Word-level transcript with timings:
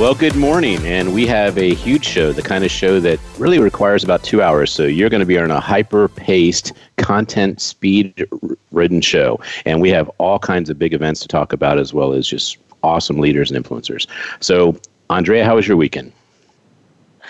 Well, 0.00 0.14
good 0.14 0.34
morning. 0.34 0.78
And 0.86 1.12
we 1.12 1.26
have 1.26 1.58
a 1.58 1.74
huge 1.74 2.06
show, 2.06 2.32
the 2.32 2.40
kind 2.40 2.64
of 2.64 2.70
show 2.70 3.00
that 3.00 3.20
really 3.36 3.58
requires 3.58 4.02
about 4.02 4.22
two 4.22 4.40
hours. 4.40 4.72
So 4.72 4.84
you're 4.84 5.10
going 5.10 5.20
to 5.20 5.26
be 5.26 5.38
on 5.38 5.50
a 5.50 5.60
hyper 5.60 6.08
paced, 6.08 6.72
content 6.96 7.60
speed 7.60 8.26
ridden 8.72 9.02
show. 9.02 9.38
And 9.66 9.82
we 9.82 9.90
have 9.90 10.10
all 10.16 10.38
kinds 10.38 10.70
of 10.70 10.78
big 10.78 10.94
events 10.94 11.20
to 11.20 11.28
talk 11.28 11.52
about, 11.52 11.78
as 11.78 11.92
well 11.92 12.14
as 12.14 12.26
just 12.26 12.56
awesome 12.82 13.18
leaders 13.18 13.50
and 13.50 13.62
influencers. 13.62 14.06
So, 14.40 14.74
Andrea, 15.10 15.44
how 15.44 15.56
was 15.56 15.68
your 15.68 15.76
weekend? 15.76 16.14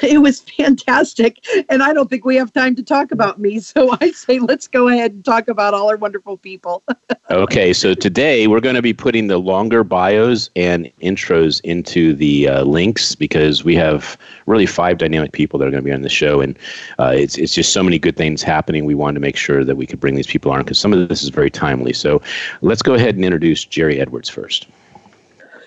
it 0.02 0.22
was 0.22 0.40
fantastic. 0.40 1.45
And 1.68 1.82
I 1.82 1.92
don't 1.92 2.09
think 2.09 2.24
we 2.24 2.36
have 2.36 2.52
time 2.52 2.74
to 2.77 2.82
talk 2.82 3.12
about 3.12 3.38
me. 3.38 3.60
So 3.60 3.96
I 4.00 4.12
say 4.12 4.38
let's 4.38 4.66
go 4.66 4.88
ahead 4.88 5.12
and 5.12 5.24
talk 5.24 5.48
about 5.48 5.74
all 5.74 5.90
our 5.90 5.96
wonderful 5.96 6.38
people. 6.38 6.82
okay, 7.30 7.73
so 7.73 7.95
today 7.95 8.46
we're 8.46 8.60
going 8.60 8.76
to 8.76 8.82
be 8.82 8.92
putting 8.92 9.26
the 9.26 9.38
longer 9.38 9.84
bios 9.84 10.48
and 10.56 10.90
intros 11.02 11.60
into 11.64 12.14
the 12.14 12.48
uh, 12.48 12.62
links 12.64 13.14
because 13.14 13.62
we 13.62 13.74
have 13.76 14.16
really 14.46 14.66
five 14.66 14.98
dynamic 14.98 15.32
people 15.32 15.59
that 15.59 15.68
are 15.68 15.71
going 15.71 15.82
to 15.82 15.88
be 15.88 15.93
on 15.93 16.02
the 16.02 16.09
show. 16.09 16.40
And 16.40 16.59
uh, 16.98 17.12
it's, 17.15 17.37
it's 17.37 17.54
just 17.54 17.73
so 17.73 17.82
many 17.82 17.98
good 17.98 18.16
things 18.16 18.43
happening. 18.43 18.87
We 18.87 18.95
wanted 18.95 19.15
to 19.15 19.21
make 19.21 19.37
sure 19.37 19.65
that 19.65 19.76
we 19.76 19.87
could 19.87 20.01
bring 20.01 20.15
these 20.15 20.26
people 20.26 20.51
on 20.51 20.60
because 20.60 20.78
some 20.78 20.93
of 20.93 21.09
this 21.09 21.23
is 21.23 21.28
very 21.28 21.51
timely. 21.51 21.93
So 21.93 22.23
let's 22.62 22.82
go 22.82 22.95
ahead 22.95 23.16
and 23.16 23.24
introduce 23.24 23.65
Jerry 23.65 24.01
Edwards 24.01 24.28
first. 24.28 24.66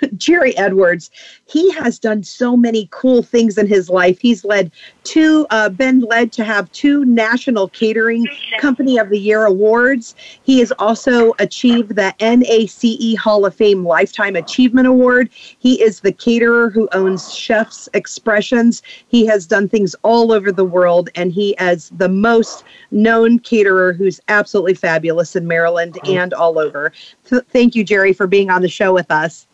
Jerry 0.17 0.55
Edwards, 0.57 1.11
he 1.45 1.71
has 1.71 1.99
done 1.99 2.23
so 2.23 2.55
many 2.55 2.87
cool 2.91 3.23
things 3.23 3.57
in 3.57 3.67
his 3.67 3.89
life. 3.89 4.19
He's 4.19 4.43
led 4.43 4.71
two, 5.03 5.45
uh, 5.49 5.69
been 5.69 6.01
led 6.01 6.31
to 6.33 6.43
have 6.43 6.71
two 6.71 7.05
National 7.05 7.67
Catering 7.69 8.25
Company 8.59 8.97
of 8.97 9.09
the 9.09 9.19
Year 9.19 9.45
awards. 9.45 10.15
He 10.43 10.59
has 10.59 10.71
also 10.79 11.33
achieved 11.39 11.95
the 11.95 12.13
NACE 12.19 13.15
Hall 13.17 13.45
of 13.45 13.55
Fame 13.55 13.85
Lifetime 13.85 14.35
Achievement 14.35 14.87
Award. 14.87 15.29
He 15.33 15.81
is 15.81 15.99
the 15.99 16.11
caterer 16.11 16.69
who 16.69 16.87
owns 16.93 17.33
Chef's 17.33 17.89
Expressions. 17.93 18.81
He 19.07 19.25
has 19.25 19.45
done 19.45 19.67
things 19.69 19.95
all 20.03 20.31
over 20.31 20.51
the 20.51 20.65
world, 20.65 21.09
and 21.15 21.31
he 21.31 21.55
is 21.59 21.91
the 21.97 22.09
most 22.09 22.63
known 22.91 23.39
caterer 23.39 23.93
who's 23.93 24.19
absolutely 24.27 24.73
fabulous 24.73 25.35
in 25.35 25.47
Maryland 25.47 25.99
and 26.05 26.33
all 26.33 26.59
over. 26.59 26.91
thank 27.23 27.75
you, 27.75 27.83
Jerry, 27.83 28.13
for 28.13 28.27
being 28.27 28.49
on 28.49 28.61
the 28.61 28.69
show 28.69 28.93
with 28.93 29.11
us. 29.11 29.47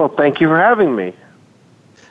Well, 0.00 0.08
thank 0.08 0.40
you 0.40 0.48
for 0.48 0.56
having 0.56 0.96
me. 0.96 1.12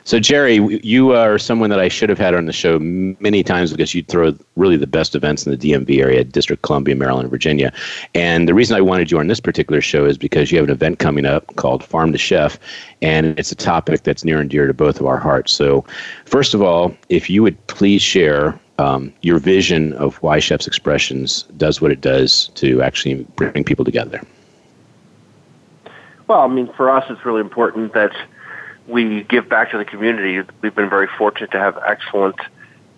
So, 0.04 0.20
Jerry, 0.20 0.60
you 0.84 1.10
are 1.10 1.40
someone 1.40 1.70
that 1.70 1.80
I 1.80 1.88
should 1.88 2.08
have 2.08 2.20
had 2.20 2.36
on 2.36 2.46
the 2.46 2.52
show 2.52 2.78
many 2.78 3.42
times 3.42 3.72
because 3.72 3.92
you 3.96 4.04
throw 4.04 4.32
really 4.54 4.76
the 4.76 4.86
best 4.86 5.16
events 5.16 5.44
in 5.44 5.50
the 5.50 5.58
DMV 5.58 6.00
area, 6.00 6.22
District 6.22 6.62
Columbia, 6.62 6.94
Maryland, 6.94 7.30
Virginia. 7.30 7.72
And 8.14 8.46
the 8.46 8.54
reason 8.54 8.76
I 8.76 8.80
wanted 8.80 9.10
you 9.10 9.18
on 9.18 9.26
this 9.26 9.40
particular 9.40 9.80
show 9.80 10.04
is 10.04 10.16
because 10.16 10.52
you 10.52 10.58
have 10.58 10.68
an 10.68 10.72
event 10.72 11.00
coming 11.00 11.26
up 11.26 11.56
called 11.56 11.82
Farm 11.82 12.12
to 12.12 12.18
Chef, 12.18 12.60
and 13.02 13.36
it's 13.36 13.50
a 13.50 13.56
topic 13.56 14.04
that's 14.04 14.24
near 14.24 14.38
and 14.38 14.48
dear 14.48 14.68
to 14.68 14.72
both 14.72 15.00
of 15.00 15.06
our 15.06 15.18
hearts. 15.18 15.52
So, 15.52 15.84
first 16.26 16.54
of 16.54 16.62
all, 16.62 16.94
if 17.08 17.28
you 17.28 17.42
would 17.42 17.66
please 17.66 18.02
share 18.02 18.56
um, 18.78 19.12
your 19.22 19.40
vision 19.40 19.94
of 19.94 20.14
why 20.22 20.38
Chef's 20.38 20.68
Expressions 20.68 21.42
does 21.56 21.80
what 21.80 21.90
it 21.90 22.00
does 22.00 22.52
to 22.54 22.82
actually 22.82 23.24
bring 23.34 23.64
people 23.64 23.84
together. 23.84 24.22
Well, 26.30 26.42
I 26.42 26.46
mean, 26.46 26.72
for 26.76 26.88
us, 26.88 27.04
it's 27.10 27.26
really 27.26 27.40
important 27.40 27.92
that 27.94 28.12
we 28.86 29.24
give 29.24 29.48
back 29.48 29.72
to 29.72 29.78
the 29.78 29.84
community. 29.84 30.40
We've 30.62 30.72
been 30.76 30.88
very 30.88 31.08
fortunate 31.18 31.50
to 31.50 31.58
have 31.58 31.76
excellent 31.84 32.36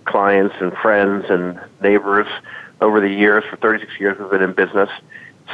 clients 0.04 0.54
and 0.60 0.70
friends 0.82 1.24
and 1.30 1.58
neighbors 1.82 2.26
over 2.82 3.00
the 3.00 3.08
years. 3.08 3.42
For 3.48 3.56
36 3.56 3.90
years, 3.98 4.18
we've 4.20 4.30
been 4.30 4.42
in 4.42 4.52
business. 4.52 4.90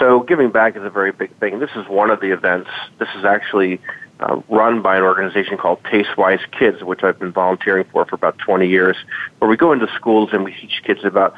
So 0.00 0.24
giving 0.24 0.50
back 0.50 0.74
is 0.74 0.82
a 0.82 0.90
very 0.90 1.12
big 1.12 1.32
thing. 1.38 1.60
This 1.60 1.70
is 1.76 1.86
one 1.86 2.10
of 2.10 2.18
the 2.20 2.32
events. 2.32 2.68
This 2.98 3.10
is 3.16 3.24
actually 3.24 3.80
uh, 4.18 4.40
run 4.48 4.82
by 4.82 4.96
an 4.96 5.04
organization 5.04 5.56
called 5.56 5.80
Tastewise 5.84 6.40
Kids, 6.50 6.82
which 6.82 7.04
I've 7.04 7.20
been 7.20 7.30
volunteering 7.30 7.84
for 7.92 8.04
for 8.06 8.16
about 8.16 8.38
20 8.38 8.66
years, 8.66 8.96
where 9.38 9.48
we 9.48 9.56
go 9.56 9.70
into 9.70 9.86
schools 9.94 10.30
and 10.32 10.42
we 10.42 10.52
teach 10.52 10.82
kids 10.82 11.04
about 11.04 11.32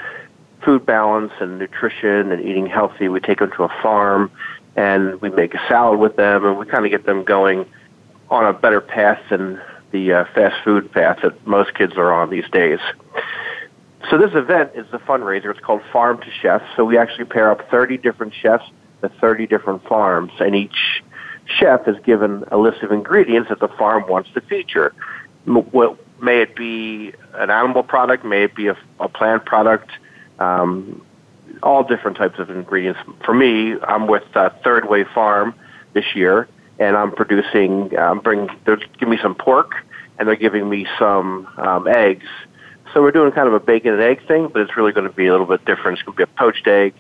food 0.65 0.87
balance 0.87 1.33
and 1.39 1.59
nutrition 1.59 2.33
and 2.33 2.41
eating 2.41 2.67
healthy. 2.67 3.09
We 3.09 3.21
take 3.21 3.41
them 3.41 3.51
to 3.59 3.65
a 3.65 3.69
farm 3.83 4.31
and 4.77 5.21
we 5.21 5.31
make 5.31 5.55
a 5.55 5.61
salad 5.69 5.99
with 5.99 6.17
them, 6.17 6.45
and 6.45 6.59
we 6.59 6.67
kind 6.67 6.85
of 6.85 6.91
get 6.91 7.07
them 7.07 7.25
going 7.25 7.67
on 8.31 8.47
a 8.47 8.53
better 8.53 8.81
path 8.81 9.21
than 9.31 9.61
the 9.91 10.13
uh, 10.13 10.25
fast 10.35 10.63
food 10.65 10.91
path 10.93 11.19
that 11.23 11.47
most 11.47 11.75
kids 11.75 11.95
are 11.97 12.13
on 12.13 12.31
these 12.31 12.49
days. 12.51 12.79
So 14.09 14.19
this 14.19 14.31
event 14.35 14.73
is 14.75 14.87
the 14.91 14.99
fundraiser. 14.99 15.51
It's 15.51 15.61
called 15.61 15.83
Farm 15.93 16.19
to 16.19 16.31
Chef. 16.41 16.63
So 16.77 16.85
we 16.85 16.97
actually 16.97 17.27
pair 17.27 17.51
up 17.51 17.69
30 17.71 17.99
different 17.99 18.33
chefs 18.35 18.65
at 19.03 19.13
30 19.21 19.47
different 19.47 19.85
farms, 19.87 20.33
and 20.39 20.55
each 20.55 21.03
chef 21.47 21.87
is 21.89 21.97
given 22.05 22.45
a 22.51 22.57
list 22.57 22.83
of 22.83 22.93
ingredients 22.93 23.49
that 23.49 23.61
the 23.61 23.69
farm 23.69 24.05
wants 24.09 24.31
to 24.35 24.41
feature. 24.43 24.95
May 25.47 26.43
it 26.43 26.55
be 26.55 27.13
an 27.35 27.51
animal 27.51 27.83
product, 27.83 28.25
may 28.25 28.45
it 28.45 28.55
be 28.55 28.69
a, 28.69 28.77
a 29.01 29.09
plant 29.09 29.45
product, 29.47 29.91
um, 30.39 31.05
all 31.63 31.85
different 31.85 32.17
types 32.17 32.39
of 32.39 32.51
ingredients. 32.51 33.01
For 33.25 33.35
me, 33.35 33.77
I'm 33.83 34.07
with 34.07 34.25
uh, 34.35 34.51
Third 34.65 34.89
Way 34.89 35.05
Farm 35.05 35.55
this 35.93 36.05
year, 36.15 36.49
and 36.79 36.97
I'm 36.97 37.13
producing. 37.13 37.97
Um, 37.99 38.21
bring 38.21 38.49
they're 38.65 38.77
giving 38.77 39.11
me 39.11 39.19
some 39.23 39.35
pork, 39.35 39.73
and 40.19 40.29
they're 40.29 40.37
giving 40.37 40.69
me 40.69 40.87
some 40.99 41.47
um, 41.57 41.89
eggs. 41.89 42.27
So 42.93 43.03
we're 43.03 43.13
doing 43.13 43.31
kind 43.33 43.47
of 43.47 43.55
a 43.55 43.61
bacon 43.61 43.93
and 43.93 44.03
egg 44.03 44.27
thing, 44.27 44.49
but 44.53 44.63
it's 44.63 44.77
really 44.77 44.93
going 44.93 45.07
to 45.07 45.15
be 45.15 45.27
a 45.27 45.31
little 45.31 45.47
bit 45.47 45.65
different. 45.65 45.99
It's 45.99 46.03
going 46.07 46.17
to 46.17 46.27
be 46.27 46.31
a 46.31 46.39
poached 46.39 46.67
egg 46.67 46.95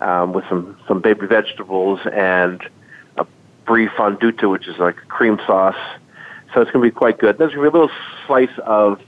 um, 0.00 0.32
with 0.32 0.44
some 0.48 0.76
some 0.88 1.00
baby 1.00 1.26
vegetables 1.26 2.00
and 2.12 2.62
a 3.16 3.26
brie 3.66 3.88
fondue, 3.96 4.48
which 4.48 4.66
is 4.66 4.78
like 4.78 4.96
a 4.96 5.06
cream 5.06 5.38
sauce. 5.46 5.76
So 6.52 6.60
it's 6.60 6.70
going 6.70 6.84
to 6.84 6.90
be 6.90 6.94
quite 6.94 7.18
good. 7.18 7.36
There's 7.36 7.52
going 7.52 7.64
to 7.64 7.70
be 7.70 7.78
a 7.78 7.80
little 7.80 7.96
slice 8.26 8.56
of 8.64 9.00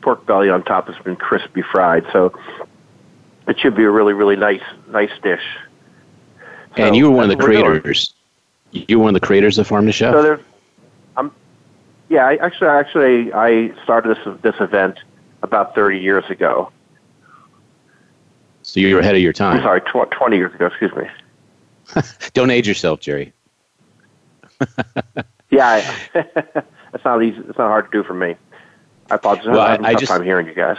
pork 0.00 0.26
belly 0.26 0.50
on 0.50 0.62
top 0.62 0.86
that's 0.86 1.02
been 1.02 1.16
crispy 1.16 1.62
fried. 1.62 2.04
So 2.12 2.32
it 3.46 3.58
should 3.58 3.74
be 3.74 3.84
a 3.84 3.90
really 3.90 4.12
really 4.12 4.36
nice 4.36 4.62
nice 4.88 5.10
dish. 5.22 5.42
So 6.76 6.82
and 6.82 6.96
you 6.96 7.10
were 7.10 7.16
one 7.16 7.30
of 7.30 7.36
the 7.36 7.42
creators. 7.42 8.14
You 8.72 8.98
were 8.98 9.04
one 9.04 9.14
of 9.14 9.20
the 9.20 9.26
creators 9.26 9.58
of 9.58 9.66
Farm 9.66 9.86
to 9.86 9.92
Chef. 9.92 10.12
So 10.12 10.22
there's, 10.22 10.40
I'm, 11.16 11.30
yeah. 12.08 12.26
I 12.26 12.34
actually 12.36 12.68
actually 12.68 13.32
I 13.32 13.72
started 13.84 14.16
this 14.16 14.42
this 14.42 14.60
event 14.60 14.98
about 15.42 15.74
30 15.74 15.98
years 16.00 16.24
ago. 16.30 16.72
So 18.62 18.80
you 18.80 18.94
were 18.94 19.00
ahead 19.00 19.14
of 19.14 19.20
your 19.20 19.32
time. 19.32 19.58
I'm 19.58 19.62
sorry, 19.62 19.82
tw- 19.82 20.10
20 20.10 20.36
years 20.36 20.54
ago. 20.54 20.66
Excuse 20.66 20.92
me. 20.96 22.02
Don't 22.32 22.50
age 22.50 22.66
yourself, 22.66 22.98
Jerry. 22.98 23.32
yeah, 25.50 25.82
I, 26.14 26.26
it's 26.94 27.04
not 27.04 27.22
easy. 27.22 27.38
It's 27.40 27.58
not 27.58 27.68
hard 27.68 27.92
to 27.92 27.98
do 27.98 28.02
for 28.02 28.14
me. 28.14 28.36
I 29.10 29.16
apologize. 29.16 29.46
Well, 29.46 29.60
I, 29.60 29.78
I 29.90 29.94
just, 29.94 30.10
time 30.10 30.24
hearing 30.24 30.46
you 30.46 30.54
guys. 30.54 30.78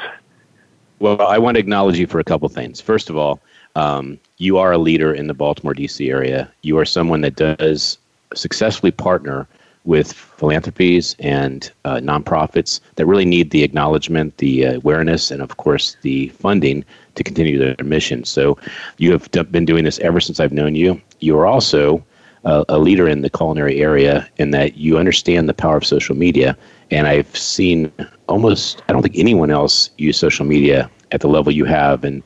Well, 0.99 1.21
I 1.21 1.37
want 1.37 1.55
to 1.55 1.59
acknowledge 1.59 1.99
you 1.99 2.07
for 2.07 2.19
a 2.19 2.23
couple 2.23 2.47
things. 2.49 2.79
First 2.79 3.09
of 3.09 3.17
all, 3.17 3.39
um, 3.75 4.17
you 4.37 4.57
are 4.57 4.71
a 4.71 4.77
leader 4.77 5.13
in 5.13 5.27
the 5.27 5.33
Baltimore, 5.33 5.73
D.C. 5.73 6.09
area. 6.09 6.49
You 6.61 6.77
are 6.77 6.85
someone 6.85 7.21
that 7.21 7.35
does 7.35 7.97
successfully 8.33 8.91
partner 8.91 9.47
with 9.83 10.13
philanthropies 10.13 11.15
and 11.19 11.71
uh, 11.85 11.97
nonprofits 11.97 12.79
that 12.95 13.05
really 13.05 13.25
need 13.25 13.51
the 13.51 13.63
acknowledgement, 13.63 14.37
the 14.37 14.63
awareness, 14.63 15.29
and 15.29 15.41
of 15.41 15.57
course 15.57 15.95
the 16.01 16.29
funding 16.29 16.83
to 17.13 17.23
continue 17.23 17.59
their 17.59 17.85
mission. 17.85 18.23
So 18.23 18.57
you 18.97 19.11
have 19.11 19.29
been 19.51 19.65
doing 19.65 19.83
this 19.83 19.99
ever 19.99 20.19
since 20.19 20.39
I've 20.39 20.51
known 20.51 20.75
you. 20.75 20.99
You 21.19 21.37
are 21.37 21.45
also 21.45 22.03
a, 22.45 22.63
a 22.69 22.79
leader 22.79 23.07
in 23.07 23.21
the 23.21 23.29
culinary 23.29 23.81
area 23.81 24.29
in 24.37 24.51
that 24.51 24.77
you 24.77 24.97
understand 24.97 25.49
the 25.49 25.53
power 25.53 25.77
of 25.77 25.85
social 25.85 26.15
media 26.15 26.57
and 26.91 27.07
I've 27.07 27.35
seen 27.35 27.91
almost, 28.27 28.83
I 28.87 28.93
don't 28.93 29.01
think 29.01 29.17
anyone 29.17 29.51
else 29.51 29.89
use 29.97 30.17
social 30.17 30.45
media 30.45 30.89
at 31.11 31.21
the 31.21 31.27
level 31.27 31.51
you 31.51 31.65
have. 31.65 32.03
And 32.03 32.23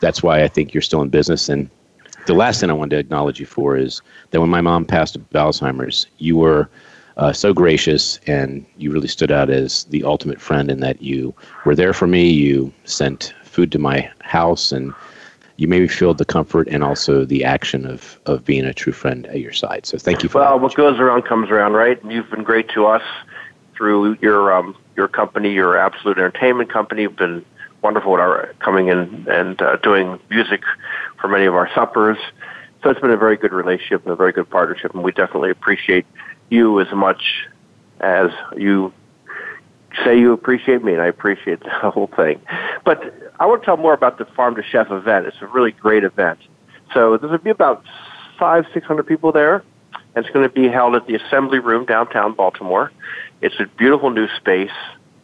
that's 0.00 0.22
why 0.22 0.42
I 0.42 0.48
think 0.48 0.72
you're 0.72 0.82
still 0.82 1.02
in 1.02 1.08
business. 1.08 1.48
And 1.48 1.68
the 2.26 2.34
last 2.34 2.60
thing 2.60 2.70
I 2.70 2.74
wanted 2.74 2.96
to 2.96 3.00
acknowledge 3.00 3.40
you 3.40 3.46
for 3.46 3.76
is 3.76 4.00
that 4.30 4.40
when 4.40 4.50
my 4.50 4.60
mom 4.60 4.84
passed 4.84 5.16
of 5.16 5.28
Alzheimer's, 5.30 6.06
you 6.18 6.36
were 6.36 6.68
uh, 7.16 7.32
so 7.32 7.52
gracious 7.52 8.20
and 8.26 8.64
you 8.76 8.92
really 8.92 9.08
stood 9.08 9.32
out 9.32 9.50
as 9.50 9.84
the 9.84 10.04
ultimate 10.04 10.40
friend 10.40 10.70
in 10.70 10.80
that 10.80 11.02
you 11.02 11.34
were 11.64 11.74
there 11.74 11.92
for 11.92 12.06
me. 12.06 12.28
You 12.30 12.72
sent 12.84 13.34
food 13.42 13.72
to 13.72 13.78
my 13.78 14.08
house 14.20 14.70
and 14.70 14.94
you 15.58 15.66
made 15.66 15.82
me 15.82 15.88
feel 15.88 16.14
the 16.14 16.24
comfort 16.24 16.68
and 16.68 16.84
also 16.84 17.24
the 17.24 17.44
action 17.44 17.84
of, 17.84 18.18
of 18.26 18.44
being 18.44 18.64
a 18.64 18.72
true 18.72 18.92
friend 18.92 19.26
at 19.26 19.40
your 19.40 19.52
side. 19.52 19.84
So 19.86 19.98
thank 19.98 20.22
you 20.22 20.28
for 20.28 20.38
well, 20.38 20.58
what 20.58 20.74
goes 20.76 21.00
around 21.00 21.22
comes 21.22 21.50
around, 21.50 21.72
right? 21.72 22.02
You've 22.04 22.30
been 22.30 22.44
great 22.44 22.68
to 22.70 22.86
us 22.86 23.02
through 23.76 24.16
your 24.22 24.54
um, 24.54 24.76
your 24.96 25.08
company, 25.08 25.52
your 25.52 25.76
Absolute 25.76 26.16
Entertainment 26.16 26.72
company. 26.72 27.02
You've 27.02 27.16
been 27.16 27.44
wonderful 27.82 28.14
at 28.14 28.20
our 28.20 28.54
coming 28.60 28.86
in 28.86 29.26
and 29.28 29.60
uh, 29.60 29.76
doing 29.78 30.20
music 30.30 30.62
for 31.20 31.26
many 31.26 31.46
of 31.46 31.54
our 31.54 31.68
suppers. 31.74 32.18
So 32.82 32.90
it's 32.90 33.00
been 33.00 33.10
a 33.10 33.16
very 33.16 33.36
good 33.36 33.52
relationship 33.52 34.04
and 34.04 34.12
a 34.12 34.16
very 34.16 34.32
good 34.32 34.48
partnership, 34.48 34.94
and 34.94 35.02
we 35.02 35.10
definitely 35.10 35.50
appreciate 35.50 36.06
you 36.50 36.80
as 36.80 36.90
much 36.92 37.48
as 38.00 38.30
you 38.56 38.92
say 40.04 40.16
you 40.16 40.32
appreciate 40.32 40.84
me, 40.84 40.92
and 40.92 41.02
I 41.02 41.06
appreciate 41.06 41.60
the 41.64 41.70
whole 41.90 42.06
thing. 42.06 42.40
But 42.84 43.27
I 43.40 43.46
want 43.46 43.62
to 43.62 43.66
tell 43.66 43.76
more 43.76 43.94
about 43.94 44.18
the 44.18 44.24
Farm 44.24 44.56
to 44.56 44.62
Chef 44.62 44.90
event. 44.90 45.26
It's 45.26 45.36
a 45.40 45.46
really 45.46 45.72
great 45.72 46.04
event. 46.04 46.40
So 46.92 47.10
there's 47.10 47.30
going 47.30 47.38
to 47.38 47.44
be 47.44 47.50
about 47.50 47.84
five, 48.38 48.64
six 48.74 48.86
hundred 48.86 49.06
people 49.06 49.30
there, 49.30 49.62
and 50.14 50.24
it's 50.24 50.30
going 50.30 50.48
to 50.48 50.52
be 50.52 50.68
held 50.68 50.96
at 50.96 51.06
the 51.06 51.14
Assembly 51.14 51.58
Room 51.58 51.84
downtown 51.84 52.34
Baltimore. 52.34 52.90
It's 53.40 53.54
a 53.60 53.66
beautiful 53.76 54.10
new 54.10 54.26
space, 54.36 54.72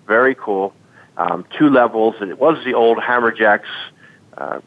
very 0.06 0.34
cool, 0.34 0.72
um, 1.16 1.44
two 1.58 1.68
levels. 1.68 2.14
And 2.20 2.30
it 2.30 2.38
was 2.38 2.62
the 2.64 2.74
old 2.74 2.98
Hammerjacks 2.98 3.62
uh, 4.38 4.60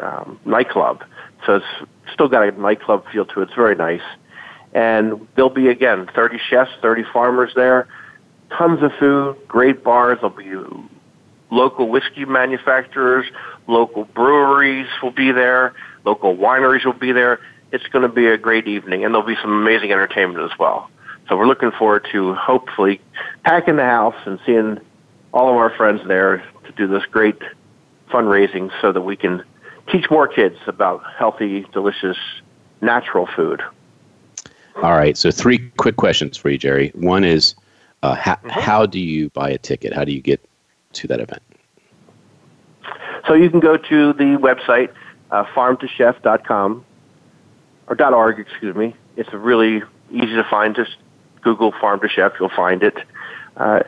um, 0.00 0.40
nightclub, 0.44 1.04
so 1.46 1.56
it's 1.56 1.90
still 2.12 2.28
got 2.28 2.48
a 2.48 2.50
nightclub 2.60 3.04
feel 3.12 3.24
to 3.26 3.40
it. 3.40 3.44
It's 3.44 3.54
very 3.54 3.76
nice. 3.76 4.02
And 4.72 5.26
there'll 5.34 5.50
be, 5.50 5.68
again, 5.68 6.08
30 6.14 6.38
chefs, 6.48 6.70
30 6.80 7.04
farmers 7.12 7.52
there, 7.54 7.88
tons 8.56 8.82
of 8.82 8.92
food, 8.98 9.36
great 9.48 9.82
bars. 9.82 10.18
There'll 10.20 10.36
be 10.36 10.44
local 11.50 11.88
whiskey 11.88 12.24
manufacturers, 12.24 13.26
local 13.66 14.04
breweries 14.04 14.88
will 15.02 15.10
be 15.10 15.32
there, 15.32 15.74
local 16.04 16.36
wineries 16.36 16.84
will 16.84 16.92
be 16.92 17.12
there. 17.12 17.40
It's 17.72 17.86
going 17.88 18.02
to 18.02 18.08
be 18.08 18.26
a 18.26 18.36
great 18.36 18.66
evening, 18.66 19.04
and 19.04 19.14
there'll 19.14 19.26
be 19.26 19.36
some 19.40 19.52
amazing 19.52 19.92
entertainment 19.92 20.50
as 20.50 20.58
well. 20.58 20.90
So 21.28 21.36
we're 21.36 21.46
looking 21.46 21.70
forward 21.70 22.06
to 22.10 22.34
hopefully 22.34 23.00
packing 23.44 23.76
the 23.76 23.84
house 23.84 24.16
and 24.24 24.40
seeing 24.44 24.80
all 25.32 25.48
of 25.48 25.56
our 25.56 25.70
friends 25.76 26.00
there 26.08 26.38
to 26.64 26.72
do 26.72 26.88
this 26.88 27.04
great 27.06 27.40
fundraising 28.10 28.72
so 28.80 28.90
that 28.90 29.02
we 29.02 29.16
can 29.16 29.44
teach 29.90 30.10
more 30.10 30.26
kids 30.26 30.56
about 30.66 31.02
healthy, 31.16 31.64
delicious, 31.72 32.16
natural 32.80 33.28
food. 33.36 33.62
All 34.76 34.96
right. 34.96 35.16
So, 35.16 35.30
three 35.30 35.70
quick 35.76 35.96
questions 35.96 36.36
for 36.36 36.50
you, 36.50 36.58
Jerry. 36.58 36.90
One 36.94 37.22
is 37.22 37.54
uh, 38.02 38.14
how, 38.14 38.34
mm-hmm. 38.34 38.48
how 38.48 38.86
do 38.86 38.98
you 38.98 39.30
buy 39.30 39.50
a 39.50 39.58
ticket? 39.58 39.92
How 39.92 40.04
do 40.04 40.12
you 40.12 40.20
get 40.20 40.44
to 40.94 41.06
that 41.08 41.20
event? 41.20 41.42
So, 43.26 43.34
you 43.34 43.50
can 43.50 43.60
go 43.60 43.76
to 43.76 44.12
the 44.12 44.36
website, 44.38 44.92
uh, 45.30 45.44
farmtochef.com, 45.44 46.84
or 47.86 48.02
.org, 48.14 48.38
excuse 48.38 48.74
me. 48.74 48.94
It's 49.16 49.32
really 49.32 49.82
easy 50.10 50.34
to 50.34 50.44
find. 50.48 50.74
Just 50.74 50.96
Google 51.42 51.72
Farm 51.72 52.00
to 52.00 52.08
Chef, 52.08 52.32
you'll 52.38 52.48
find 52.48 52.82
it. 52.82 52.96
Uh, 53.56 53.82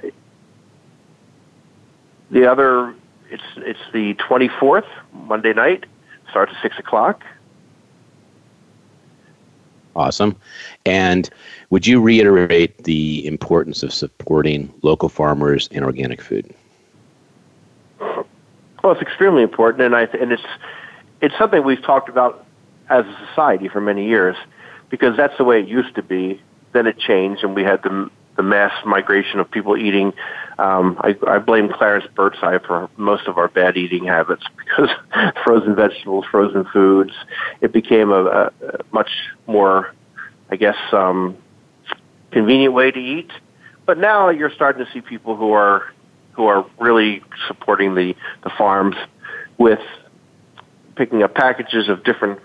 the 2.31 2.51
other, 2.51 2.95
it's 3.31 3.43
it's 3.57 3.81
the 3.93 4.15
24th, 4.15 4.87
Monday 5.13 5.53
night, 5.53 5.85
starts 6.31 6.53
at 6.55 6.63
6 6.63 6.79
o'clock. 6.79 7.23
Awesome. 9.95 10.37
And 10.87 11.29
would 11.71 11.87
you 11.87 12.01
reiterate 12.01 12.85
the 12.85 13.27
importance 13.27 13.83
of 13.83 13.93
supporting 13.93 14.73
local 14.83 15.11
farmers 15.11 15.69
and 15.73 15.85
organic 15.85 16.23
food? 16.23 16.53
Well, 18.83 18.93
it's 18.93 19.03
extremely 19.03 19.43
important, 19.43 19.83
and 19.83 19.95
I 19.95 20.03
and 20.03 20.33
it's 20.33 20.43
it's 21.21 21.37
something 21.39 21.65
we've 21.65 21.83
talked 21.83 22.09
about 22.09 22.45
as 22.91 23.05
a 23.05 23.27
society 23.29 23.69
for 23.69 23.81
many 23.81 24.09
years, 24.09 24.37
because 24.91 25.17
that's 25.17 25.37
the 25.39 25.45
way 25.45 25.61
it 25.61 25.69
used 25.69 25.95
to 25.95 26.03
be. 26.03 26.41
Then 26.73 26.87
it 26.87 26.99
changed, 26.99 27.45
and 27.45 27.55
we 27.55 27.63
had 27.63 27.83
the 27.83 28.11
the 28.37 28.43
mass 28.43 28.73
migration 28.85 29.41
of 29.41 29.51
people 29.51 29.77
eating. 29.77 30.13
Um, 30.59 30.99
I, 31.01 31.17
I 31.27 31.39
blame 31.39 31.69
Clarence 31.69 32.07
Birdseye 32.15 32.59
for 32.59 32.89
most 32.97 33.27
of 33.27 33.39
our 33.39 33.49
bad 33.49 33.77
eating 33.77 34.05
habits 34.05 34.45
because 34.59 34.91
frozen 35.45 35.75
vegetables, 35.75 36.25
frozen 36.31 36.65
foods, 36.73 37.13
it 37.61 37.73
became 37.73 38.11
a, 38.11 38.25
a 38.25 38.53
much 38.93 39.11
more, 39.47 39.95
I 40.51 40.57
guess, 40.57 40.77
um, 40.93 41.37
convenient 42.31 42.75
way 42.75 42.91
to 42.91 42.99
eat. 42.99 43.31
But 43.85 43.99
now 43.99 44.31
you're 44.31 44.53
starting 44.53 44.85
to 44.85 44.93
see 44.93 45.01
people 45.01 45.37
who 45.37 45.53
are 45.53 45.93
who 46.33 46.47
are 46.47 46.67
really 46.81 47.23
supporting 47.47 47.95
the, 47.95 48.15
the 48.43 48.51
farms 48.57 48.97
with 49.59 49.81
picking 50.97 51.23
up 51.23 51.35
packages 51.35 51.89
of 51.89 52.05
different 52.05 52.41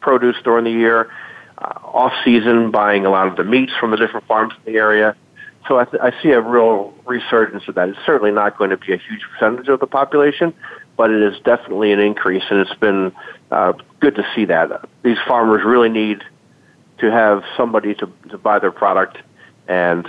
produce 0.00 0.36
during 0.44 0.64
the 0.64 0.70
year 0.70 1.10
uh, 1.58 1.78
off 1.84 2.12
season, 2.24 2.70
buying 2.70 3.06
a 3.06 3.10
lot 3.10 3.28
of 3.28 3.36
the 3.36 3.44
meats 3.44 3.72
from 3.78 3.90
the 3.90 3.96
different 3.96 4.26
farms 4.26 4.52
in 4.64 4.72
the 4.72 4.78
area. 4.78 5.16
So 5.68 5.78
I, 5.78 5.84
th- 5.84 6.02
I 6.02 6.12
see 6.22 6.30
a 6.30 6.40
real 6.40 6.92
resurgence 7.06 7.62
of 7.68 7.76
that. 7.76 7.88
It's 7.88 7.98
certainly 8.04 8.32
not 8.32 8.58
going 8.58 8.70
to 8.70 8.76
be 8.76 8.92
a 8.92 8.96
huge 8.96 9.22
percentage 9.32 9.68
of 9.68 9.78
the 9.78 9.86
population, 9.86 10.52
but 10.96 11.10
it 11.10 11.22
is 11.22 11.40
definitely 11.44 11.92
an 11.92 12.00
increase, 12.00 12.42
and 12.50 12.58
it's 12.58 12.74
been 12.74 13.12
uh, 13.50 13.72
good 14.00 14.16
to 14.16 14.26
see 14.34 14.44
that. 14.46 14.88
These 15.04 15.18
farmers 15.26 15.62
really 15.64 15.88
need 15.88 16.24
to 16.98 17.10
have 17.10 17.44
somebody 17.56 17.94
to, 17.94 18.10
to 18.30 18.38
buy 18.38 18.58
their 18.58 18.72
product, 18.72 19.18
and 19.68 20.08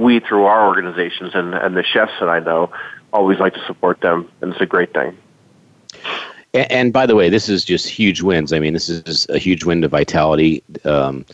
we, 0.00 0.20
through 0.20 0.44
our 0.44 0.66
organizations 0.66 1.32
and, 1.34 1.54
and 1.54 1.76
the 1.76 1.82
chefs 1.82 2.12
that 2.20 2.28
I 2.28 2.40
know, 2.40 2.72
always 3.12 3.38
like 3.38 3.54
to 3.54 3.64
support 3.66 4.00
them, 4.00 4.30
and 4.40 4.52
it's 4.52 4.60
a 4.60 4.66
great 4.66 4.92
thing. 4.92 5.16
And, 6.54 6.72
and, 6.72 6.92
by 6.92 7.06
the 7.06 7.14
way, 7.14 7.28
this 7.28 7.48
is 7.48 7.64
just 7.64 7.88
huge 7.88 8.22
wins. 8.22 8.52
I 8.52 8.58
mean, 8.58 8.74
this 8.74 8.88
is 8.88 9.26
a 9.28 9.38
huge 9.38 9.64
win 9.64 9.82
to 9.82 9.88
vitality. 9.88 10.62
Um, 10.84 11.24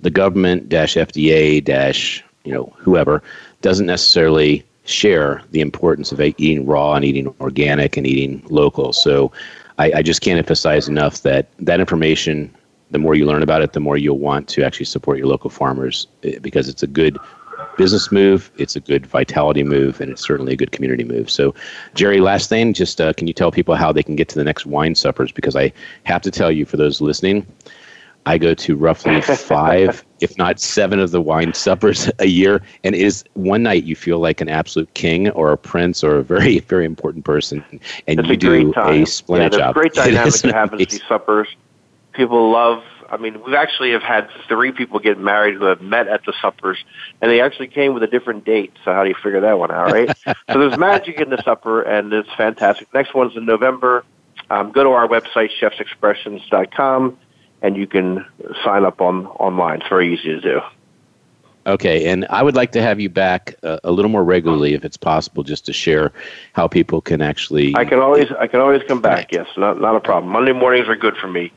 the 0.00 0.10
government 0.10 0.68
dash 0.68 0.94
FDA 0.94 1.64
dash 1.64 2.24
you 2.44 2.52
know 2.52 2.72
whoever 2.78 3.22
doesn't 3.62 3.86
necessarily 3.86 4.64
share 4.84 5.42
the 5.50 5.60
importance 5.60 6.12
of 6.12 6.20
eating 6.20 6.66
raw 6.66 6.94
and 6.94 7.04
eating 7.04 7.34
organic 7.40 7.96
and 7.96 8.06
eating 8.06 8.42
local. 8.50 8.92
So 8.92 9.32
I, 9.78 9.92
I 9.96 10.02
just 10.02 10.20
can't 10.20 10.38
emphasize 10.38 10.88
enough 10.88 11.22
that 11.22 11.48
that 11.58 11.80
information. 11.80 12.54
The 12.90 12.98
more 12.98 13.14
you 13.14 13.26
learn 13.26 13.42
about 13.42 13.62
it, 13.62 13.72
the 13.72 13.80
more 13.80 13.96
you'll 13.96 14.18
want 14.18 14.46
to 14.50 14.62
actually 14.62 14.86
support 14.86 15.18
your 15.18 15.26
local 15.26 15.50
farmers 15.50 16.06
eh, 16.22 16.38
because 16.40 16.68
it's 16.68 16.82
a 16.82 16.86
good 16.86 17.18
business 17.76 18.10
move, 18.12 18.50
it's 18.56 18.76
a 18.76 18.80
good 18.80 19.06
vitality 19.06 19.62
move, 19.62 20.00
and 20.00 20.10
it's 20.10 20.24
certainly 20.24 20.52
a 20.52 20.56
good 20.56 20.72
community 20.72 21.04
move. 21.04 21.30
So, 21.30 21.54
Jerry, 21.94 22.20
last 22.20 22.48
thing, 22.48 22.72
just 22.72 23.00
uh, 23.00 23.12
can 23.12 23.26
you 23.26 23.32
tell 23.32 23.50
people 23.50 23.74
how 23.74 23.92
they 23.92 24.02
can 24.02 24.16
get 24.16 24.28
to 24.30 24.34
the 24.36 24.44
next 24.44 24.66
wine 24.66 24.94
suppers? 24.94 25.32
Because 25.32 25.56
I 25.56 25.72
have 26.04 26.22
to 26.22 26.30
tell 26.30 26.50
you, 26.50 26.64
for 26.64 26.76
those 26.76 27.00
listening, 27.00 27.46
I 28.26 28.38
go 28.38 28.54
to 28.54 28.76
roughly 28.76 29.20
five, 29.22 30.04
if 30.20 30.36
not 30.38 30.60
seven, 30.60 30.98
of 30.98 31.10
the 31.10 31.20
wine 31.20 31.52
suppers 31.54 32.10
a 32.18 32.26
year, 32.26 32.62
and 32.82 32.94
it 32.94 33.00
is 33.00 33.24
one 33.34 33.62
night 33.62 33.84
you 33.84 33.96
feel 33.96 34.18
like 34.18 34.40
an 34.40 34.48
absolute 34.48 34.92
king 34.94 35.30
or 35.30 35.52
a 35.52 35.58
prince 35.58 36.02
or 36.02 36.16
a 36.16 36.22
very, 36.22 36.58
very 36.68 36.86
important 36.86 37.24
person, 37.24 37.64
and 38.06 38.20
it's 38.20 38.28
you 38.28 38.34
a 38.34 38.36
do 38.36 38.74
a 38.76 39.04
splendid 39.04 39.52
yeah, 39.52 39.58
job. 39.58 39.74
Great 39.74 39.92
dynamic 39.94 40.34
to 40.34 40.52
have 40.52 40.72
at 40.72 40.78
these 40.78 41.02
suppers. 41.06 41.48
People 42.12 42.50
love 42.50 42.82
I 43.10 43.16
mean, 43.16 43.42
we 43.44 43.56
actually 43.56 43.92
have 43.92 44.02
had 44.02 44.28
three 44.48 44.72
people 44.72 44.98
get 44.98 45.18
married 45.18 45.54
who 45.54 45.64
have 45.64 45.80
met 45.80 46.08
at 46.08 46.24
the 46.24 46.32
suppers, 46.40 46.78
and 47.20 47.30
they 47.30 47.40
actually 47.40 47.68
came 47.68 47.94
with 47.94 48.02
a 48.02 48.06
different 48.06 48.44
date. 48.44 48.72
So 48.84 48.92
how 48.92 49.02
do 49.02 49.08
you 49.08 49.14
figure 49.22 49.40
that 49.40 49.58
one 49.58 49.70
out, 49.70 49.92
right? 49.92 50.16
so 50.26 50.34
there's 50.46 50.78
magic 50.78 51.20
in 51.20 51.30
the 51.30 51.42
supper, 51.42 51.82
and 51.82 52.12
it's 52.12 52.32
fantastic. 52.36 52.92
Next 52.94 53.14
one's 53.14 53.36
in 53.36 53.46
November. 53.46 54.04
Um, 54.50 54.72
go 54.72 54.84
to 54.84 54.90
our 54.90 55.08
website, 55.08 55.50
chefsexpressions.com, 55.60 57.18
and 57.62 57.76
you 57.76 57.86
can 57.86 58.26
sign 58.62 58.84
up 58.84 59.00
on 59.00 59.26
online. 59.26 59.80
It's 59.80 59.88
very 59.88 60.12
easy 60.12 60.28
to 60.28 60.40
do. 60.40 60.60
Okay, 61.66 62.10
and 62.10 62.26
I 62.28 62.42
would 62.42 62.54
like 62.54 62.72
to 62.72 62.82
have 62.82 63.00
you 63.00 63.08
back 63.08 63.54
uh, 63.62 63.78
a 63.84 63.90
little 63.90 64.10
more 64.10 64.22
regularly, 64.22 64.74
if 64.74 64.84
it's 64.84 64.98
possible, 64.98 65.42
just 65.42 65.64
to 65.66 65.72
share 65.72 66.12
how 66.52 66.68
people 66.68 67.00
can 67.00 67.22
actually. 67.22 67.74
I 67.74 67.86
can 67.86 68.00
always, 68.00 68.30
I 68.38 68.48
can 68.48 68.60
always 68.60 68.82
come 68.86 69.00
back. 69.00 69.32
Yes, 69.32 69.46
not 69.56 69.80
not 69.80 69.96
a 69.96 70.00
problem. 70.00 70.30
Monday 70.30 70.52
mornings 70.52 70.88
are 70.88 70.96
good 70.96 71.16
for 71.16 71.28
me. 71.28 71.52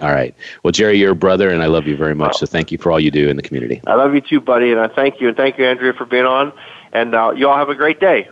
All 0.00 0.12
right. 0.12 0.34
Well, 0.62 0.70
Jerry, 0.72 0.98
you're 0.98 1.12
a 1.12 1.16
brother, 1.16 1.50
and 1.50 1.62
I 1.62 1.66
love 1.66 1.86
you 1.86 1.96
very 1.96 2.14
much. 2.14 2.38
So 2.38 2.46
thank 2.46 2.72
you 2.72 2.78
for 2.78 2.90
all 2.90 2.98
you 2.98 3.10
do 3.10 3.28
in 3.28 3.36
the 3.36 3.42
community. 3.42 3.82
I 3.86 3.94
love 3.94 4.14
you 4.14 4.20
too, 4.20 4.40
buddy, 4.40 4.72
and 4.72 4.80
I 4.80 4.88
thank 4.88 5.20
you, 5.20 5.28
and 5.28 5.36
thank 5.36 5.58
you, 5.58 5.66
Andrea, 5.66 5.92
for 5.92 6.06
being 6.06 6.24
on. 6.24 6.52
And 6.92 7.14
uh, 7.14 7.32
you 7.36 7.48
all 7.48 7.56
have 7.56 7.68
a 7.68 7.74
great 7.74 8.00
day. 8.00 8.28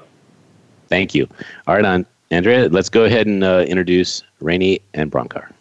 Thank 0.88 1.14
you. 1.14 1.28
All 1.66 1.74
right, 1.74 1.84
on 1.84 2.06
Andrea, 2.30 2.68
let's 2.68 2.88
go 2.88 3.04
ahead 3.04 3.26
and 3.26 3.44
uh, 3.44 3.66
introduce 3.68 4.22
Rainey 4.40 4.80
and 4.94 5.12
Bronkar. 5.12 5.52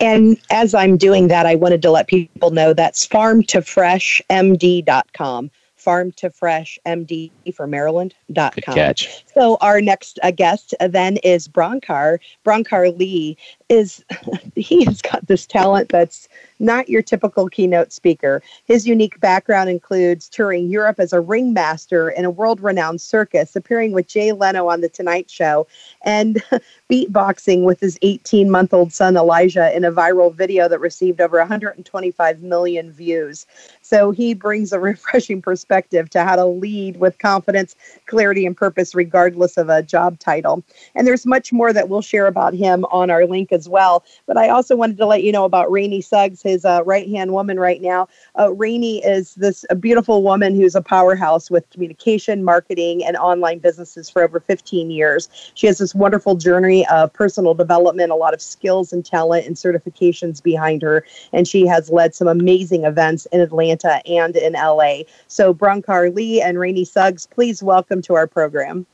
And 0.00 0.38
as 0.50 0.74
I'm 0.74 0.96
doing 0.96 1.28
that, 1.28 1.46
I 1.46 1.54
wanted 1.54 1.80
to 1.82 1.90
let 1.90 2.08
people 2.08 2.50
know 2.50 2.74
that's 2.74 3.06
farmtofreshmd.com 3.06 5.50
farm 5.86 6.10
to 6.10 6.28
fresh 6.30 6.80
md 6.84 7.30
for 7.54 7.68
maryland.com 7.68 8.74
catch 8.74 9.24
so 9.32 9.56
our 9.60 9.80
next 9.80 10.18
uh, 10.24 10.32
guest 10.32 10.74
uh, 10.80 10.88
then 10.88 11.16
is 11.18 11.46
bronkar 11.46 12.18
bronkar 12.44 12.98
lee 12.98 13.36
is 13.68 14.04
he 14.56 14.84
has 14.84 15.02
got 15.02 15.26
this 15.26 15.46
talent 15.46 15.88
that's 15.88 16.28
not 16.58 16.88
your 16.88 17.02
typical 17.02 17.48
keynote 17.48 17.92
speaker. 17.92 18.42
His 18.64 18.86
unique 18.86 19.20
background 19.20 19.68
includes 19.68 20.28
touring 20.28 20.70
Europe 20.70 20.98
as 20.98 21.12
a 21.12 21.20
ringmaster 21.20 22.08
in 22.10 22.24
a 22.24 22.30
world 22.30 22.60
renowned 22.60 23.00
circus, 23.00 23.54
appearing 23.56 23.92
with 23.92 24.06
Jay 24.06 24.32
Leno 24.32 24.68
on 24.68 24.80
The 24.80 24.88
Tonight 24.88 25.28
Show, 25.28 25.66
and 26.02 26.42
beatboxing 26.90 27.64
with 27.64 27.80
his 27.80 27.98
18 28.02 28.50
month 28.50 28.72
old 28.72 28.92
son 28.92 29.16
Elijah 29.16 29.74
in 29.76 29.84
a 29.84 29.92
viral 29.92 30.32
video 30.32 30.68
that 30.68 30.78
received 30.78 31.20
over 31.20 31.38
125 31.38 32.42
million 32.42 32.90
views. 32.92 33.46
So 33.82 34.10
he 34.10 34.34
brings 34.34 34.72
a 34.72 34.80
refreshing 34.86 35.42
perspective 35.42 36.08
to 36.10 36.24
how 36.24 36.36
to 36.36 36.46
lead 36.46 36.98
with 36.98 37.18
confidence, 37.18 37.76
clarity, 38.06 38.46
and 38.46 38.56
purpose, 38.56 38.94
regardless 38.94 39.56
of 39.56 39.68
a 39.68 39.82
job 39.82 40.18
title. 40.18 40.62
And 40.94 41.06
there's 41.06 41.26
much 41.26 41.52
more 41.52 41.72
that 41.72 41.88
we'll 41.88 42.02
share 42.02 42.26
about 42.26 42.54
him 42.54 42.84
on 42.90 43.10
our 43.10 43.26
link 43.26 43.52
as 43.56 43.68
well. 43.68 44.04
But 44.26 44.36
I 44.36 44.48
also 44.48 44.76
wanted 44.76 44.98
to 44.98 45.06
let 45.06 45.24
you 45.24 45.32
know 45.32 45.44
about 45.44 45.72
Rainey 45.72 46.00
Suggs, 46.00 46.42
his 46.42 46.64
uh, 46.64 46.82
right 46.84 47.08
hand 47.08 47.32
woman 47.32 47.58
right 47.58 47.82
now. 47.82 48.08
Uh, 48.38 48.52
Rainey 48.52 49.04
is 49.04 49.34
this 49.34 49.64
a 49.70 49.74
beautiful 49.74 50.22
woman 50.22 50.54
who's 50.54 50.76
a 50.76 50.82
powerhouse 50.82 51.50
with 51.50 51.68
communication, 51.70 52.44
marketing, 52.44 53.04
and 53.04 53.16
online 53.16 53.58
businesses 53.58 54.08
for 54.08 54.22
over 54.22 54.38
15 54.38 54.90
years. 54.90 55.28
She 55.54 55.66
has 55.66 55.78
this 55.78 55.94
wonderful 55.94 56.36
journey 56.36 56.86
of 56.86 57.12
personal 57.12 57.54
development, 57.54 58.12
a 58.12 58.14
lot 58.14 58.34
of 58.34 58.40
skills 58.40 58.92
and 58.92 59.04
talent 59.04 59.46
and 59.46 59.56
certifications 59.56 60.42
behind 60.42 60.82
her. 60.82 61.04
And 61.32 61.48
she 61.48 61.66
has 61.66 61.90
led 61.90 62.14
some 62.14 62.28
amazing 62.28 62.84
events 62.84 63.26
in 63.32 63.40
Atlanta 63.40 64.00
and 64.06 64.36
in 64.36 64.52
LA. 64.52 65.00
So, 65.26 65.54
Bronkar 65.54 66.14
Lee 66.14 66.42
and 66.42 66.58
Rainey 66.58 66.84
Suggs, 66.84 67.26
please 67.26 67.62
welcome 67.62 68.02
to 68.02 68.14
our 68.14 68.26
program. 68.26 68.86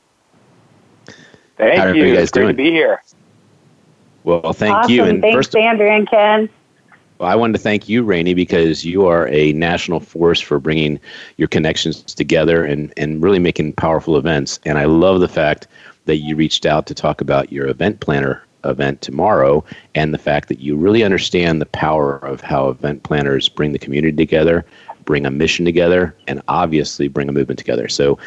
Thank 1.57 1.79
How 1.79 1.87
you. 1.87 2.05
you 2.05 2.15
it's 2.15 2.31
great 2.31 2.43
doing? 2.43 2.57
to 2.57 2.63
be 2.63 2.71
here. 2.71 3.01
Well, 4.23 4.53
thank 4.53 4.75
awesome. 4.75 4.91
you. 4.91 5.03
And 5.03 5.21
Thanks, 5.21 5.35
first, 5.35 5.55
Andrea 5.55 5.93
and 5.93 6.09
Ken. 6.09 6.49
Well, 7.19 7.29
I 7.29 7.35
wanted 7.35 7.53
to 7.53 7.59
thank 7.59 7.87
you, 7.87 8.03
Rainey, 8.03 8.33
because 8.33 8.83
you 8.83 9.05
are 9.05 9.27
a 9.27 9.53
national 9.53 9.99
force 9.99 10.39
for 10.39 10.59
bringing 10.59 10.99
your 11.37 11.47
connections 11.47 12.01
together 12.03 12.65
and, 12.65 12.93
and 12.97 13.21
really 13.21 13.39
making 13.39 13.73
powerful 13.73 14.17
events. 14.17 14.59
And 14.65 14.77
I 14.77 14.85
love 14.85 15.19
the 15.19 15.27
fact 15.27 15.67
that 16.05 16.17
you 16.17 16.35
reached 16.35 16.65
out 16.65 16.85
to 16.87 16.93
talk 16.93 17.21
about 17.21 17.51
your 17.51 17.67
event 17.67 17.99
planner 17.99 18.43
event 18.65 19.01
tomorrow 19.01 19.63
and 19.93 20.13
the 20.13 20.17
fact 20.17 20.47
that 20.47 20.59
you 20.59 20.75
really 20.75 21.03
understand 21.03 21.61
the 21.61 21.65
power 21.67 22.17
of 22.17 22.41
how 22.41 22.69
event 22.69 23.03
planners 23.03 23.49
bring 23.49 23.73
the 23.73 23.79
community 23.79 24.15
together, 24.15 24.65
bring 25.05 25.25
a 25.25 25.31
mission 25.31 25.65
together, 25.65 26.15
and 26.27 26.41
obviously 26.47 27.07
bring 27.07 27.29
a 27.29 27.31
movement 27.31 27.59
together. 27.59 27.87
So 27.89 28.17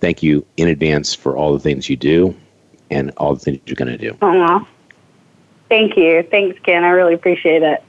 thank 0.00 0.22
you 0.22 0.44
in 0.56 0.68
advance 0.68 1.14
for 1.14 1.36
all 1.36 1.52
the 1.52 1.60
things 1.60 1.88
you 1.88 1.96
do 1.96 2.34
and 2.90 3.10
all 3.16 3.34
the 3.34 3.40
things 3.40 3.60
you're 3.66 3.74
going 3.74 3.90
to 3.90 3.98
do. 3.98 4.12
Aww. 4.14 4.66
Thank 5.68 5.96
you. 5.96 6.22
Thanks, 6.30 6.58
Ken. 6.60 6.84
I 6.84 6.90
really 6.90 7.14
appreciate 7.14 7.62
it. 7.62 7.82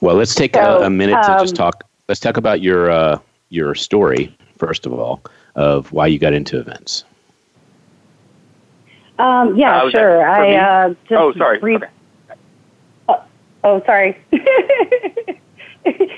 Well, 0.00 0.16
let's 0.16 0.34
take 0.34 0.54
so, 0.54 0.82
a, 0.82 0.86
a, 0.86 0.90
minute 0.90 1.16
um, 1.16 1.22
to 1.22 1.44
just 1.44 1.54
um, 1.54 1.56
talk. 1.56 1.84
Let's 2.08 2.20
talk 2.20 2.36
about 2.36 2.60
your 2.60 2.90
uh, 2.90 3.18
your 3.48 3.74
story 3.74 4.36
first 4.58 4.86
of 4.86 4.92
all 4.92 5.22
of 5.54 5.92
why 5.92 6.06
you 6.06 6.18
got 6.18 6.32
into 6.32 6.58
events. 6.58 7.04
Um, 9.18 9.56
yeah, 9.56 9.82
uh, 9.82 9.90
sure. 9.90 10.28
I 10.28 10.54
uh, 10.56 10.88
just 11.08 11.12
oh, 11.12 11.32
sorry. 11.34 11.58
Brief- 11.60 11.82
okay. 11.82 12.38
oh, 13.08 13.24
oh, 13.62 13.82
sorry. 13.86 14.18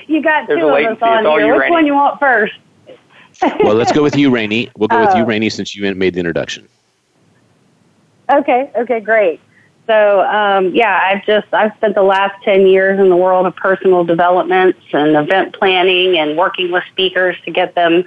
you 0.07 0.21
got 0.23 0.47
There's 0.47 0.59
two 0.59 0.67
of 0.67 0.85
us 0.85 0.97
on 1.01 1.23
here. 1.39 1.53
Which 1.53 1.61
Rainey. 1.61 1.71
one 1.71 1.85
you 1.85 1.93
want 1.93 2.19
first? 2.19 2.53
well, 3.59 3.75
let's 3.75 3.91
go 3.91 4.01
with 4.01 4.15
you, 4.17 4.31
Rainey. 4.31 4.71
We'll 4.77 4.87
go 4.87 4.99
with 4.99 5.15
you, 5.15 5.21
oh. 5.23 5.25
Rainey, 5.25 5.49
since 5.49 5.75
you 5.75 5.93
made 5.93 6.15
the 6.15 6.19
introduction. 6.19 6.67
Okay. 8.31 8.71
Okay. 8.75 8.99
Great. 8.99 9.39
So 9.87 10.21
um, 10.21 10.75
yeah, 10.75 10.99
I've 11.01 11.25
just 11.25 11.47
I've 11.53 11.73
spent 11.77 11.95
the 11.95 12.03
last 12.03 12.43
ten 12.43 12.67
years 12.67 12.99
in 12.99 13.09
the 13.09 13.15
world 13.15 13.45
of 13.45 13.55
personal 13.55 14.03
developments 14.03 14.79
and 14.91 15.15
event 15.15 15.55
planning 15.57 16.17
and 16.17 16.37
working 16.37 16.71
with 16.71 16.83
speakers 16.91 17.37
to 17.45 17.51
get 17.51 17.73
them 17.73 18.03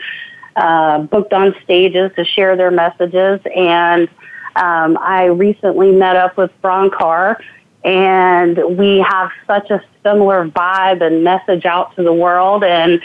uh, 0.56 0.98
booked 0.98 1.32
on 1.32 1.54
stages 1.64 2.12
to 2.16 2.24
share 2.24 2.54
their 2.56 2.70
messages. 2.70 3.40
And 3.56 4.08
um, 4.56 4.98
I 5.00 5.26
recently 5.26 5.90
met 5.92 6.16
up 6.16 6.36
with 6.36 6.50
Bronkar, 6.62 7.36
and 7.82 8.58
we 8.76 8.98
have 8.98 9.30
such 9.46 9.70
a 9.70 9.82
similar 10.02 10.46
vibe 10.48 11.02
and 11.02 11.24
message 11.24 11.64
out 11.64 11.96
to 11.96 12.02
the 12.02 12.12
world. 12.12 12.62
And 12.62 13.00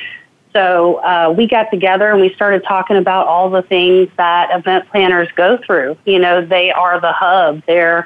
so 0.51 0.95
uh, 0.95 1.33
we 1.35 1.47
got 1.47 1.69
together 1.71 2.11
and 2.11 2.19
we 2.19 2.33
started 2.33 2.63
talking 2.63 2.97
about 2.97 3.27
all 3.27 3.49
the 3.49 3.61
things 3.61 4.09
that 4.17 4.57
event 4.57 4.89
planners 4.89 5.29
go 5.35 5.59
through. 5.65 5.97
You 6.05 6.19
know, 6.19 6.45
they 6.45 6.71
are 6.71 6.99
the 6.99 7.11
hub. 7.11 7.61
They're 7.67 8.05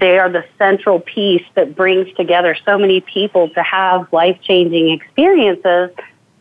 they 0.00 0.18
are 0.18 0.30
the 0.30 0.44
central 0.58 1.00
piece 1.00 1.44
that 1.54 1.74
brings 1.74 2.14
together 2.16 2.56
so 2.64 2.78
many 2.78 3.00
people 3.00 3.48
to 3.50 3.62
have 3.62 4.12
life 4.12 4.38
changing 4.42 4.90
experiences. 4.90 5.90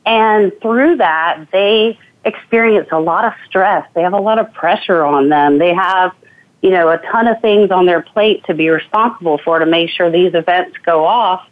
And 0.05 0.51
through 0.61 0.97
that, 0.97 1.47
they 1.51 1.97
experience 2.25 2.89
a 2.91 2.99
lot 2.99 3.25
of 3.25 3.33
stress. 3.47 3.87
They 3.93 4.01
have 4.01 4.13
a 4.13 4.19
lot 4.19 4.39
of 4.39 4.53
pressure 4.53 5.03
on 5.03 5.29
them. 5.29 5.57
They 5.57 5.73
have, 5.73 6.13
you 6.61 6.69
know, 6.69 6.89
a 6.89 6.97
ton 6.97 7.27
of 7.27 7.41
things 7.41 7.71
on 7.71 7.85
their 7.85 8.01
plate 8.01 8.43
to 8.45 8.53
be 8.53 8.69
responsible 8.69 9.39
for 9.43 9.59
to 9.59 9.65
make 9.65 9.89
sure 9.89 10.09
these 10.09 10.33
events 10.33 10.77
go 10.85 11.05
off 11.05 11.47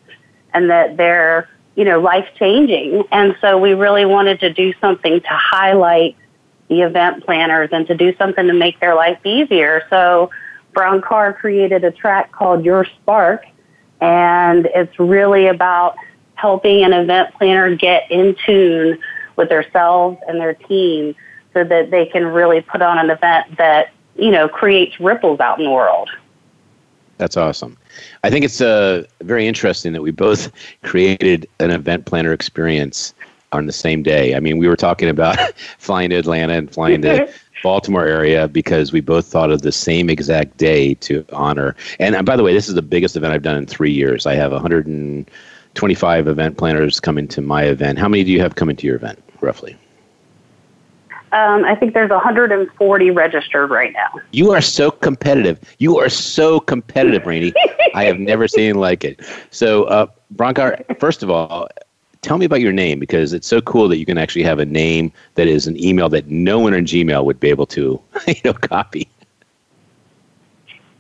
and 0.54 0.70
that 0.70 0.98
they're, 0.98 1.50
you 1.76 1.86
know, 1.86 2.00
life 2.00 2.28
changing. 2.38 3.04
And 3.12 3.36
so 3.42 3.58
we 3.58 3.74
really 3.74 4.06
wanted 4.06 4.40
to 4.42 4.54
do 4.54 4.74
something 4.80 5.20
to 5.20 5.30
highlight 5.30 6.16
the 6.70 6.82
event 6.82 7.26
planners 7.26 7.70
and 7.74 7.86
to 7.88 7.96
do 7.96 8.16
something 8.18 8.48
to 8.48 8.54
make 8.54 8.80
their 8.80 8.96
life 8.96 9.20
easier. 9.26 9.84
So 9.90 10.30
Bronkar 10.74 11.38
created 11.38 11.84
a 11.84 11.92
track 11.92 12.32
called 12.32 12.64
Your 12.66 12.86
Spark, 12.86 13.46
and 14.00 14.68
it's 14.68 15.00
really 15.00 15.48
about 15.48 15.96
helping 16.36 16.84
an 16.84 16.94
event 16.94 17.34
planner 17.36 17.76
get 17.76 18.10
in 18.10 18.36
tune 18.46 18.98
with 19.36 19.50
themselves 19.50 20.18
and 20.28 20.40
their 20.40 20.54
team 20.54 21.16
so 21.54 21.64
that 21.64 21.92
they 21.92 22.06
can 22.06 22.26
really 22.26 22.62
put 22.62 22.82
on 22.82 22.98
an 22.98 23.10
event 23.10 23.58
that, 23.58 23.92
you 24.16 24.32
know, 24.32 24.48
creates 24.48 25.00
ripples 25.00 25.40
out 25.40 25.60
in 25.60 25.66
the 25.66 25.72
world. 25.72 26.10
That's 27.18 27.38
awesome. 27.38 27.78
I 28.24 28.32
think 28.32 28.46
it's 28.46 28.62
uh, 28.62 29.04
very 29.22 29.48
interesting 29.48 29.94
that 29.94 30.02
we 30.02 30.12
both 30.12 30.52
created 30.84 31.48
an 31.60 31.70
event 31.70 32.06
planner 32.06 32.34
experience 32.34 33.14
on 33.52 33.66
the 33.66 33.74
same 33.74 34.02
day. 34.02 34.34
I 34.34 34.40
mean, 34.40 34.58
we 34.58 34.68
were 34.68 34.78
talking 34.78 35.10
about 35.10 35.38
flying 35.78 36.10
to 36.12 36.16
Atlanta 36.16 36.54
and 36.54 36.72
flying 36.72 37.02
to 37.04 37.32
Baltimore 37.64 38.06
area 38.06 38.48
because 38.48 38.92
we 38.92 39.02
both 39.02 39.26
thought 39.26 39.52
of 39.52 39.62
the 39.62 39.72
same 39.72 40.10
exact 40.10 40.58
day 40.58 40.94
to 40.96 41.26
honor. 41.34 41.76
And, 42.00 42.16
and 42.16 42.26
by 42.26 42.36
the 42.36 42.44
way, 42.44 42.54
this 42.54 42.68
is 42.68 42.76
the 42.76 42.82
biggest 42.82 43.16
event 43.16 43.34
I've 43.34 43.44
done 43.44 43.58
in 43.58 43.66
three 43.66 43.92
years. 43.92 44.26
I 44.26 44.36
have 44.36 44.52
125 44.52 46.28
event 46.28 46.58
planners 46.58 47.00
coming 47.00 47.28
to 47.30 47.42
my 47.42 47.64
event. 47.64 48.00
How 48.00 48.08
many 48.08 48.24
do 48.24 48.32
you 48.32 48.42
have 48.42 48.56
coming 48.56 48.76
to 48.78 48.88
your 48.88 48.96
event, 48.96 49.22
roughly? 49.42 49.78
Um, 51.34 51.64
I 51.64 51.76
think 51.76 51.94
there's 51.94 52.10
140 52.10 53.12
registered 53.12 53.70
right 53.70 53.94
now. 53.94 54.20
You 54.32 54.52
are 54.52 54.60
so 54.60 54.92
competitive. 54.92 55.60
You 55.78 55.98
are 55.98 56.10
so 56.10 56.60
competitive, 56.60 57.26
Rainey. 57.26 57.54
I 57.96 58.04
have 58.04 58.20
never 58.20 58.50
seen 58.50 58.76
like 58.76 59.06
it. 59.06 59.22
So, 59.50 59.86
uh, 59.86 60.08
Bronkar, 60.36 61.00
first 61.00 61.24
of 61.24 61.30
all, 61.30 61.70
tell 62.22 62.38
me 62.38 62.46
about 62.46 62.62
your 62.62 62.72
name 62.72 63.00
because 63.00 63.34
it's 63.34 63.48
so 63.48 63.62
cool 63.62 63.88
that 63.88 63.98
you 63.98 64.06
can 64.06 64.18
actually 64.18 64.44
have 64.44 64.60
a 64.60 64.66
name 64.66 65.12
that 65.36 65.48
is 65.48 65.68
an 65.68 65.82
email 65.84 66.10
that 66.10 66.28
no 66.28 66.60
one 66.60 66.74
in 66.74 66.86
Gmail 66.86 67.26
would 67.26 67.40
be 67.40 67.50
able 67.50 67.66
to, 67.68 68.00
you 68.28 68.36
know, 68.46 68.54
copy. 68.54 69.08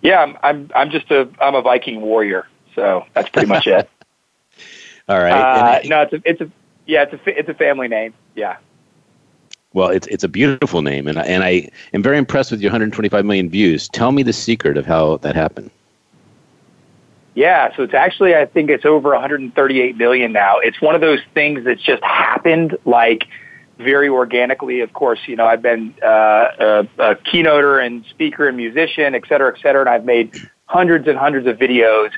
Yeah, 0.01 0.22
I'm 0.22 0.38
I'm 0.42 0.72
I'm 0.75 0.90
just 0.90 1.12
a 1.12 1.30
I'm 1.40 1.54
a 1.54 1.62
Viking 1.62 2.01
warrior, 2.01 2.48
so 2.74 3.06
that's 3.13 3.30
pretty 3.30 3.48
much 3.48 3.68
it. 3.68 3.88
All 5.08 5.20
right. 5.20 5.32
Uh, 5.32 5.80
I, 5.84 5.88
no, 5.88 6.01
it's 6.01 6.13
a 6.13 6.22
it's 6.25 6.42
a 6.42 6.51
yeah 6.88 7.04
it's 7.04 7.13
a 7.13 7.40
it's 7.40 7.50
a 7.50 7.54
family 7.54 7.88
name. 7.88 8.13
Yeah. 8.36 8.58
Well, 9.74 9.90
it's 9.90 10.08
it's 10.08 10.24
a 10.24 10.28
beautiful 10.28 10.82
name, 10.82 11.08
and 11.08 11.20
I, 11.20 11.24
and 11.24 11.44
I 11.44 11.70
am 11.94 12.01
very 12.01 12.18
impressed 12.18 12.51
with 12.51 12.62
your 12.62 12.72
125 12.72 13.24
million 13.24 13.50
views. 13.50 13.88
Tell 13.90 14.12
me 14.12 14.24
the 14.24 14.34
secret 14.34 14.75
of 14.75 14.86
how 14.86 15.18
that 15.18 15.36
happened. 15.36 15.70
Yeah, 17.33 17.75
so 17.75 17.83
it's 17.83 17.93
actually 17.93 18.35
I 18.35 18.45
think 18.45 18.69
it's 18.69 18.85
over 18.85 19.11
138 19.11 19.95
million 19.97 20.33
now. 20.33 20.59
It's 20.59 20.81
one 20.81 20.95
of 20.95 21.01
those 21.01 21.19
things 21.33 21.63
that's 21.63 21.81
just 21.81 22.03
happened 22.03 22.77
like 22.85 23.25
very 23.77 24.09
organically. 24.09 24.81
Of 24.81 24.91
course, 24.93 25.19
you 25.27 25.35
know 25.35 25.45
I've 25.45 25.61
been 25.61 25.95
uh, 26.03 26.07
a, 26.07 26.88
a 27.00 27.15
keynoter 27.15 27.85
and 27.85 28.05
speaker 28.09 28.47
and 28.47 28.57
musician, 28.57 29.15
et 29.15 29.23
cetera, 29.29 29.55
et 29.55 29.61
cetera, 29.61 29.81
and 29.81 29.89
I've 29.89 30.05
made 30.05 30.35
hundreds 30.65 31.07
and 31.07 31.17
hundreds 31.17 31.47
of 31.47 31.57
videos. 31.57 32.11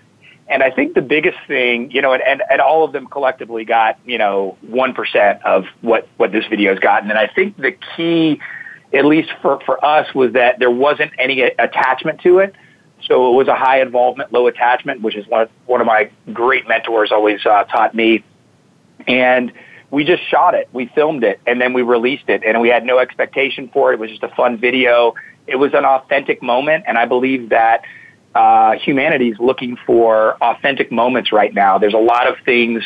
And 0.48 0.62
I 0.62 0.72
think 0.72 0.94
the 0.94 1.02
biggest 1.02 1.38
thing, 1.48 1.90
you 1.92 2.02
know, 2.02 2.14
and, 2.14 2.22
and, 2.22 2.44
and 2.50 2.62
all 2.62 2.84
of 2.84 2.92
them 2.92 3.08
collectively 3.08 3.64
got, 3.66 3.98
you 4.06 4.18
know, 4.18 4.58
1% 4.68 5.42
of 5.44 5.66
what, 5.82 6.08
what 6.18 6.32
this 6.32 6.46
video 6.48 6.72
has 6.72 6.80
gotten. 6.80 7.10
And 7.10 7.18
I 7.18 7.28
think 7.28 7.56
the 7.58 7.76
key, 7.96 8.42
at 8.94 9.06
least 9.06 9.30
for, 9.42 9.62
for 9.66 9.84
us, 9.84 10.14
was 10.14 10.34
that 10.34 10.60
there 10.60 10.70
wasn't 10.70 11.12
any 11.18 11.42
attachment 11.42 12.22
to 12.22 12.40
it. 12.40 12.54
So 13.08 13.32
it 13.32 13.36
was 13.36 13.48
a 13.48 13.56
high 13.56 13.82
involvement, 13.82 14.32
low 14.32 14.48
attachment, 14.48 15.02
which 15.02 15.16
is 15.16 15.28
one 15.28 15.42
of, 15.42 15.50
one 15.66 15.82
of 15.82 15.88
my 15.88 16.10
great 16.32 16.68
mentors 16.68 17.12
always 17.12 17.46
uh, 17.46 17.66
taught 17.66 17.94
me. 17.94 18.24
And 19.08 19.52
we 19.92 20.04
just 20.04 20.24
shot 20.30 20.56
it, 20.56 20.70
we 20.74 20.88
filmed 20.96 21.24
it, 21.24 21.40
and 21.46 21.62
then 21.62 21.74
we 21.74 21.82
released 21.82 22.28
it. 22.28 22.44
And 22.44 22.62
we 22.62 22.70
had 22.70 22.86
no 22.86 23.00
expectation 23.00 23.70
for 23.74 23.92
it. 23.92 23.96
It 23.96 24.00
was 24.00 24.10
just 24.10 24.24
a 24.24 24.30
fun 24.30 24.58
video. 24.58 25.14
It 25.46 25.58
was 25.58 25.74
an 25.74 25.86
authentic 25.86 26.42
moment, 26.42 26.86
and 26.88 26.98
I 26.98 27.06
believe 27.06 27.50
that 27.50 27.84
uh, 28.34 28.74
humanity 28.74 29.30
is 29.30 29.40
looking 29.40 29.78
for 29.86 30.36
authentic 30.42 30.92
moments 30.92 31.32
right 31.32 31.54
now. 31.54 31.78
There's 31.78 31.94
a 31.94 32.00
lot 32.00 32.28
of 32.28 32.38
things, 32.46 32.84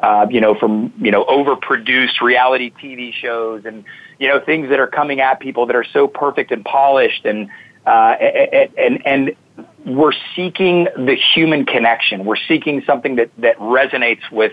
uh, 0.00 0.26
you 0.28 0.40
know, 0.40 0.54
from 0.54 0.92
you 1.00 1.10
know 1.10 1.24
overproduced 1.24 2.20
reality 2.20 2.72
TV 2.82 3.14
shows 3.14 3.64
and 3.64 3.84
you 4.18 4.28
know 4.28 4.40
things 4.40 4.68
that 4.68 4.80
are 4.80 4.86
coming 4.86 5.20
at 5.20 5.40
people 5.40 5.66
that 5.66 5.76
are 5.76 5.86
so 5.92 6.06
perfect 6.06 6.50
and 6.50 6.64
polished 6.64 7.24
and 7.24 7.48
uh, 7.86 8.16
and, 8.20 8.76
and 8.76 9.06
and 9.06 9.36
we're 9.96 10.12
seeking 10.34 10.84
the 10.96 11.16
human 11.34 11.66
connection. 11.66 12.24
We're 12.24 12.36
seeking 12.48 12.82
something 12.84 13.16
that 13.16 13.30
that 13.38 13.58
resonates 13.58 14.30
with. 14.30 14.52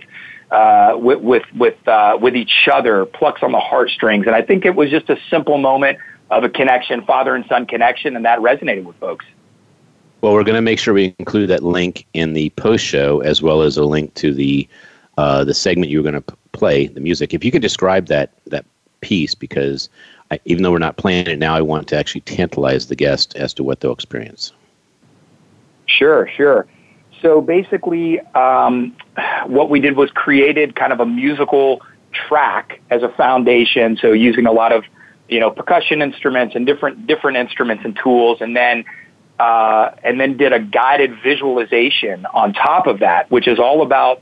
Uh, 0.50 0.96
with 0.98 1.20
with 1.20 1.44
with, 1.58 1.88
uh, 1.90 2.18
with 2.22 2.34
each 2.34 2.70
other, 2.72 3.06
plucks 3.06 3.44
on 3.44 3.52
the 3.52 3.60
heartstrings, 3.60 4.26
and 4.28 4.34
I 4.34 4.42
think 4.42 4.64
it 4.64 4.76
was 4.76 4.90
just 4.90 5.10
a 5.10 5.18
simple 5.30 5.58
moment 5.58 5.98
of 6.32 6.46
a 6.46 6.50
connection, 6.50 7.04
father 7.04 7.36
and 7.36 7.46
son 7.48 7.66
connection, 7.66 8.16
and 8.16 8.24
that 8.24 8.40
resonated 8.40 8.86
with 8.86 8.96
folks. 8.96 9.26
Well, 10.22 10.34
we're 10.34 10.46
going 10.46 10.56
to 10.56 10.62
make 10.62 10.80
sure 10.80 10.94
we 10.94 11.14
include 11.20 11.50
that 11.50 11.64
link 11.64 12.06
in 12.14 12.34
the 12.34 12.50
post 12.52 12.86
show 12.86 13.20
as 13.20 13.42
well 13.42 13.62
as 13.62 13.76
a 13.76 13.84
link 13.84 14.14
to 14.16 14.34
the 14.34 14.68
uh, 15.18 15.44
the 15.44 15.54
segment 15.54 15.92
you 15.92 16.02
were 16.02 16.10
going 16.10 16.22
to 16.22 16.36
play, 16.54 16.88
the 16.88 17.02
music. 17.02 17.34
If 17.34 17.44
you 17.44 17.52
could 17.52 17.62
describe 17.62 18.08
that 18.08 18.32
that 18.46 18.66
piece, 19.02 19.36
because 19.36 19.90
I, 20.32 20.40
even 20.46 20.64
though 20.64 20.72
we're 20.72 20.80
not 20.80 20.98
playing 20.98 21.28
it 21.28 21.40
now, 21.40 21.56
I 21.56 21.62
want 21.62 21.88
to 21.90 21.98
actually 21.98 22.22
tantalize 22.22 22.88
the 22.88 22.96
guest 22.96 23.36
as 23.36 23.54
to 23.56 23.64
what 23.64 23.82
they'll 23.82 23.92
experience. 23.92 24.54
Sure, 25.88 26.30
sure. 26.36 26.68
So 27.22 27.42
basically, 27.42 28.20
um, 28.36 28.96
what 29.48 29.70
we 29.70 29.80
did 29.80 29.98
was 29.98 30.12
created 30.12 30.76
kind 30.76 30.94
of 30.94 31.00
a 31.00 31.06
musical 31.06 31.82
track 32.14 32.80
as 32.90 33.04
a 33.04 33.10
foundation. 33.10 33.98
So 34.00 34.12
using 34.12 34.46
a 34.46 34.52
lot 34.52 34.72
of 34.72 34.84
you 35.28 35.40
know 35.40 35.50
percussion 35.50 36.02
instruments 36.02 36.56
and 36.56 36.66
different 36.66 37.08
different 37.08 37.38
instruments 37.38 37.84
and 37.86 37.98
tools, 38.02 38.40
and 38.42 38.56
then 38.56 38.86
uh, 39.40 39.92
and 40.04 40.20
then 40.20 40.38
did 40.38 40.54
a 40.54 40.60
guided 40.60 41.12
visualization 41.24 42.26
on 42.28 42.54
top 42.54 42.88
of 42.88 43.00
that, 43.00 43.30
which 43.30 43.48
is 43.48 43.60
all 43.60 43.82
about, 43.82 44.22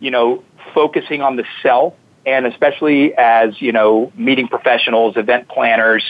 you 0.00 0.10
know, 0.10 0.42
focusing 0.74 1.22
on 1.22 1.36
the 1.36 1.44
self 1.62 1.94
and 2.26 2.46
especially 2.46 3.14
as, 3.14 3.60
you 3.60 3.72
know, 3.72 4.12
meeting 4.16 4.48
professionals, 4.48 5.16
event 5.16 5.48
planners, 5.48 6.04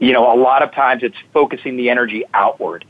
you 0.00 0.12
know, 0.12 0.34
a 0.34 0.36
lot 0.36 0.62
of 0.62 0.72
times 0.72 1.02
it's 1.02 1.16
focusing 1.32 1.76
the 1.76 1.88
energy 1.88 2.24
outward 2.34 2.84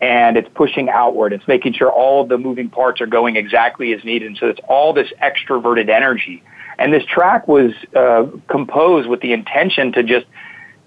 and 0.00 0.36
it's 0.36 0.48
pushing 0.54 0.88
outward. 0.88 1.32
It's 1.32 1.46
making 1.48 1.72
sure 1.74 1.90
all 1.90 2.22
of 2.22 2.28
the 2.28 2.38
moving 2.38 2.70
parts 2.70 3.00
are 3.00 3.06
going 3.06 3.36
exactly 3.36 3.92
as 3.92 4.04
needed. 4.04 4.28
And 4.28 4.36
so 4.36 4.46
it's 4.46 4.60
all 4.68 4.92
this 4.92 5.08
extroverted 5.22 5.88
energy. 5.88 6.42
And 6.78 6.92
this 6.92 7.04
track 7.04 7.48
was 7.48 7.72
uh, 7.96 8.26
composed 8.48 9.08
with 9.08 9.20
the 9.20 9.32
intention 9.32 9.92
to 9.92 10.02
just 10.04 10.26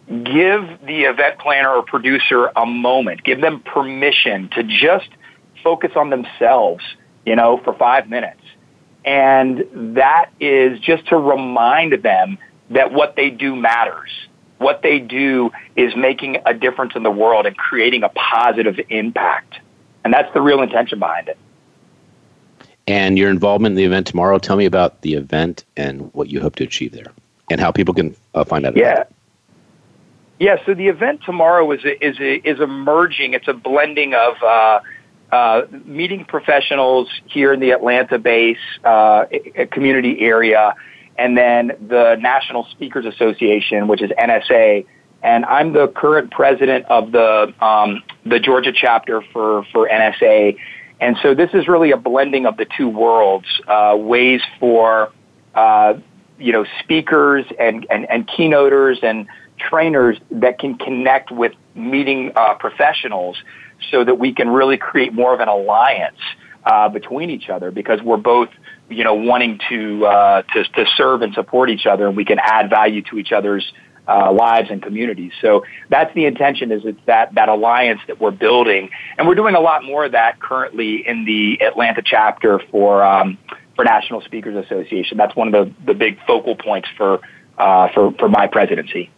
give 0.07 0.79
the 0.85 1.03
event 1.03 1.39
planner 1.39 1.69
or 1.69 1.83
producer 1.83 2.51
a 2.55 2.65
moment, 2.65 3.23
give 3.23 3.41
them 3.41 3.61
permission 3.61 4.49
to 4.53 4.63
just 4.63 5.09
focus 5.63 5.91
on 5.95 6.09
themselves, 6.09 6.83
you 7.25 7.35
know, 7.35 7.59
for 7.63 7.73
five 7.73 8.09
minutes. 8.09 8.41
And 9.03 9.95
that 9.95 10.29
is 10.39 10.79
just 10.79 11.07
to 11.07 11.17
remind 11.17 12.01
them 12.03 12.37
that 12.69 12.93
what 12.93 13.15
they 13.15 13.29
do 13.29 13.55
matters. 13.55 14.09
What 14.61 14.83
they 14.83 14.99
do 14.99 15.51
is 15.75 15.95
making 15.95 16.37
a 16.45 16.53
difference 16.53 16.93
in 16.95 17.01
the 17.01 17.11
world 17.11 17.47
and 17.47 17.57
creating 17.57 18.03
a 18.03 18.09
positive 18.09 18.79
impact. 18.89 19.55
And 20.03 20.13
that's 20.13 20.31
the 20.33 20.41
real 20.41 20.61
intention 20.61 20.99
behind 20.99 21.29
it. 21.29 21.37
And 22.87 23.17
your 23.17 23.29
involvement 23.29 23.73
in 23.73 23.77
the 23.77 23.85
event 23.85 24.05
tomorrow, 24.05 24.37
tell 24.37 24.55
me 24.57 24.65
about 24.65 25.01
the 25.01 25.15
event 25.15 25.65
and 25.77 26.13
what 26.13 26.29
you 26.29 26.41
hope 26.41 26.55
to 26.57 26.63
achieve 26.63 26.91
there 26.91 27.11
and 27.49 27.59
how 27.59 27.71
people 27.71 27.93
can 27.93 28.15
uh, 28.35 28.43
find 28.43 28.65
out 28.65 28.77
yeah. 28.77 29.03
Yeah, 30.39 30.57
so 30.65 30.73
the 30.73 30.87
event 30.87 31.21
tomorrow 31.23 31.71
is 31.71 31.83
a, 31.85 32.03
is 32.03 32.19
a, 32.19 32.35
is 32.47 32.59
emerging. 32.59 33.33
It's 33.33 33.47
a 33.47 33.53
blending 33.53 34.15
of 34.15 34.41
uh, 34.41 34.79
uh, 35.31 35.61
meeting 35.85 36.25
professionals 36.25 37.09
here 37.25 37.53
in 37.53 37.59
the 37.59 37.71
Atlanta 37.71 38.17
base 38.17 38.57
uh, 38.83 39.25
community 39.71 40.19
area, 40.19 40.75
and 41.17 41.37
then 41.37 41.71
the 41.87 42.15
National 42.19 42.65
Speakers 42.71 43.05
Association, 43.05 43.87
which 43.87 44.01
is 44.01 44.11
NSA. 44.11 44.85
And 45.23 45.45
I'm 45.45 45.73
the 45.73 45.87
current 45.87 46.31
president 46.31 46.85
of 46.85 47.11
the 47.11 47.53
um, 47.63 48.01
the 48.25 48.39
Georgia 48.39 48.71
chapter 48.73 49.21
for 49.33 49.63
for 49.71 49.87
NSA. 49.87 50.57
And 50.99 51.17
so 51.21 51.33
this 51.33 51.49
is 51.53 51.67
really 51.67 51.91
a 51.91 51.97
blending 51.97 52.45
of 52.45 52.57
the 52.57 52.65
two 52.77 52.87
worlds, 52.87 53.47
uh, 53.67 53.95
ways 53.99 54.41
for 54.59 55.11
uh, 55.55 55.95
you 56.39 56.51
know 56.51 56.65
speakers 56.79 57.45
and, 57.59 57.85
and, 57.89 58.09
and 58.09 58.27
keynoters 58.27 59.03
and 59.03 59.27
trainers 59.57 60.17
that 60.31 60.59
can 60.59 60.77
connect 60.77 61.31
with 61.31 61.53
meeting 61.75 62.31
uh, 62.35 62.55
professionals 62.55 63.37
so 63.91 64.03
that 64.03 64.15
we 64.15 64.33
can 64.33 64.49
really 64.49 64.77
create 64.77 65.13
more 65.13 65.33
of 65.33 65.39
an 65.39 65.47
alliance 65.47 66.17
uh, 66.65 66.89
between 66.89 67.29
each 67.29 67.49
other 67.49 67.71
because 67.71 68.01
we're 68.01 68.17
both 68.17 68.49
you 68.91 69.03
know 69.03 69.13
wanting 69.13 69.59
to, 69.69 70.05
uh, 70.05 70.41
to 70.53 70.63
to 70.63 70.85
serve 70.95 71.21
and 71.21 71.33
support 71.33 71.69
each 71.69 71.85
other 71.85 72.07
and 72.07 72.15
we 72.15 72.25
can 72.25 72.39
add 72.39 72.69
value 72.69 73.01
to 73.03 73.17
each 73.17 73.31
other's 73.31 73.71
uh, 74.07 74.31
lives 74.31 74.69
and 74.69 74.81
communities. 74.81 75.31
So 75.41 75.63
that's 75.89 76.13
the 76.15 76.25
intention 76.25 76.71
is 76.71 76.81
it's 76.85 76.99
that, 77.05 77.35
that 77.35 77.49
alliance 77.49 78.01
that 78.07 78.19
we're 78.19 78.31
building. 78.31 78.89
And 79.17 79.27
we're 79.27 79.35
doing 79.35 79.55
a 79.55 79.59
lot 79.59 79.83
more 79.83 80.05
of 80.05 80.13
that 80.13 80.39
currently 80.39 81.07
in 81.07 81.25
the 81.25 81.63
Atlanta 81.63 82.01
chapter 82.03 82.59
for, 82.71 83.03
um, 83.03 83.37
for 83.75 83.85
National 83.85 84.21
Speakers 84.21 84.63
Association. 84.65 85.17
That's 85.17 85.35
one 85.35 85.53
of 85.53 85.53
the, 85.53 85.73
the 85.85 85.93
big 85.93 86.17
focal 86.25 86.55
points 86.55 86.89
for, 86.97 87.19
uh, 87.57 87.89
for, 87.93 88.11
for 88.13 88.27
my 88.27 88.47
presidency. 88.47 89.11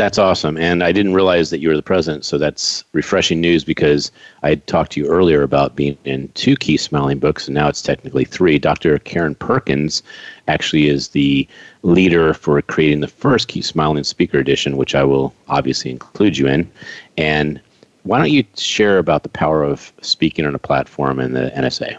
That's 0.00 0.16
awesome. 0.16 0.56
And 0.56 0.82
I 0.82 0.92
didn't 0.92 1.12
realize 1.12 1.50
that 1.50 1.58
you 1.58 1.68
were 1.68 1.76
the 1.76 1.82
president, 1.82 2.24
so 2.24 2.38
that's 2.38 2.82
refreshing 2.94 3.38
news 3.38 3.64
because 3.64 4.10
I 4.42 4.54
talked 4.54 4.92
to 4.92 5.00
you 5.00 5.06
earlier 5.06 5.42
about 5.42 5.76
being 5.76 5.98
in 6.06 6.28
two 6.28 6.56
key 6.56 6.78
Smiling 6.78 7.18
books, 7.18 7.46
and 7.46 7.54
now 7.54 7.68
it's 7.68 7.82
technically 7.82 8.24
three. 8.24 8.58
Dr. 8.58 8.98
Karen 9.00 9.34
Perkins 9.34 10.02
actually 10.48 10.88
is 10.88 11.08
the 11.08 11.46
leader 11.82 12.32
for 12.32 12.62
creating 12.62 13.00
the 13.00 13.08
first 13.08 13.48
Key 13.48 13.60
Smiling 13.60 14.04
Speaker 14.04 14.38
Edition, 14.38 14.78
which 14.78 14.94
I 14.94 15.04
will 15.04 15.34
obviously 15.48 15.90
include 15.90 16.38
you 16.38 16.46
in. 16.46 16.72
And 17.18 17.60
why 18.04 18.16
don't 18.16 18.30
you 18.30 18.44
share 18.56 18.96
about 18.96 19.22
the 19.22 19.28
power 19.28 19.62
of 19.62 19.92
speaking 20.00 20.46
on 20.46 20.54
a 20.54 20.58
platform 20.58 21.20
in 21.20 21.34
the 21.34 21.52
NSA? 21.54 21.98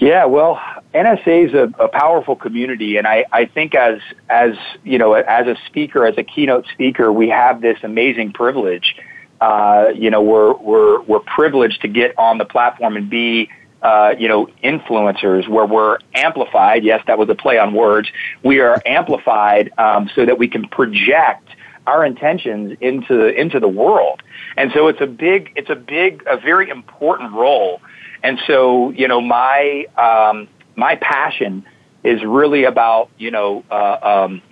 Yeah, 0.00 0.24
well, 0.24 0.58
NSA 0.94 1.48
is 1.48 1.54
a, 1.54 1.64
a, 1.78 1.86
powerful 1.86 2.34
community, 2.34 2.96
and 2.96 3.06
I, 3.06 3.26
I 3.32 3.44
think 3.44 3.74
as 3.74 4.00
as 4.30 4.54
you 4.82 4.96
know, 4.96 5.12
as 5.12 5.46
a 5.46 5.56
speaker, 5.66 6.06
as 6.06 6.16
a 6.16 6.22
keynote 6.22 6.64
speaker, 6.72 7.12
we 7.12 7.28
have 7.28 7.60
this 7.60 7.76
amazing 7.82 8.32
privilege. 8.32 8.96
Uh, 9.42 9.88
you 9.94 10.08
know, 10.08 10.22
we're 10.22 10.54
we're 10.54 11.02
we're 11.02 11.20
privileged 11.20 11.82
to 11.82 11.88
get 11.88 12.18
on 12.18 12.38
the 12.38 12.46
platform 12.46 12.96
and 12.96 13.10
be 13.10 13.50
uh, 13.82 14.14
you 14.18 14.26
know 14.26 14.46
influencers, 14.64 15.46
where 15.48 15.66
we're 15.66 15.98
amplified. 16.14 16.82
Yes, 16.82 17.04
that 17.06 17.18
was 17.18 17.28
a 17.28 17.34
play 17.34 17.58
on 17.58 17.74
words. 17.74 18.08
We 18.42 18.60
are 18.60 18.80
amplified 18.86 19.70
um, 19.76 20.08
so 20.14 20.24
that 20.24 20.38
we 20.38 20.48
can 20.48 20.66
project 20.68 21.46
our 21.86 22.06
intentions 22.06 22.74
into 22.80 23.38
into 23.38 23.60
the 23.60 23.68
world, 23.68 24.22
and 24.56 24.72
so 24.72 24.88
it's 24.88 25.02
a 25.02 25.06
big 25.06 25.52
it's 25.56 25.68
a 25.68 25.76
big 25.76 26.22
a 26.26 26.38
very 26.38 26.70
important 26.70 27.34
role 27.34 27.82
and 28.22 28.38
so, 28.46 28.90
you 28.90 29.08
know, 29.08 29.20
my 29.20 29.86
um, 29.96 30.48
my 30.76 30.96
passion 30.96 31.64
is 32.04 32.22
really 32.24 32.64
about 32.64 33.10
you 33.18 33.30
know 33.30 33.64
uh, 33.70 34.24
um, 34.26 34.42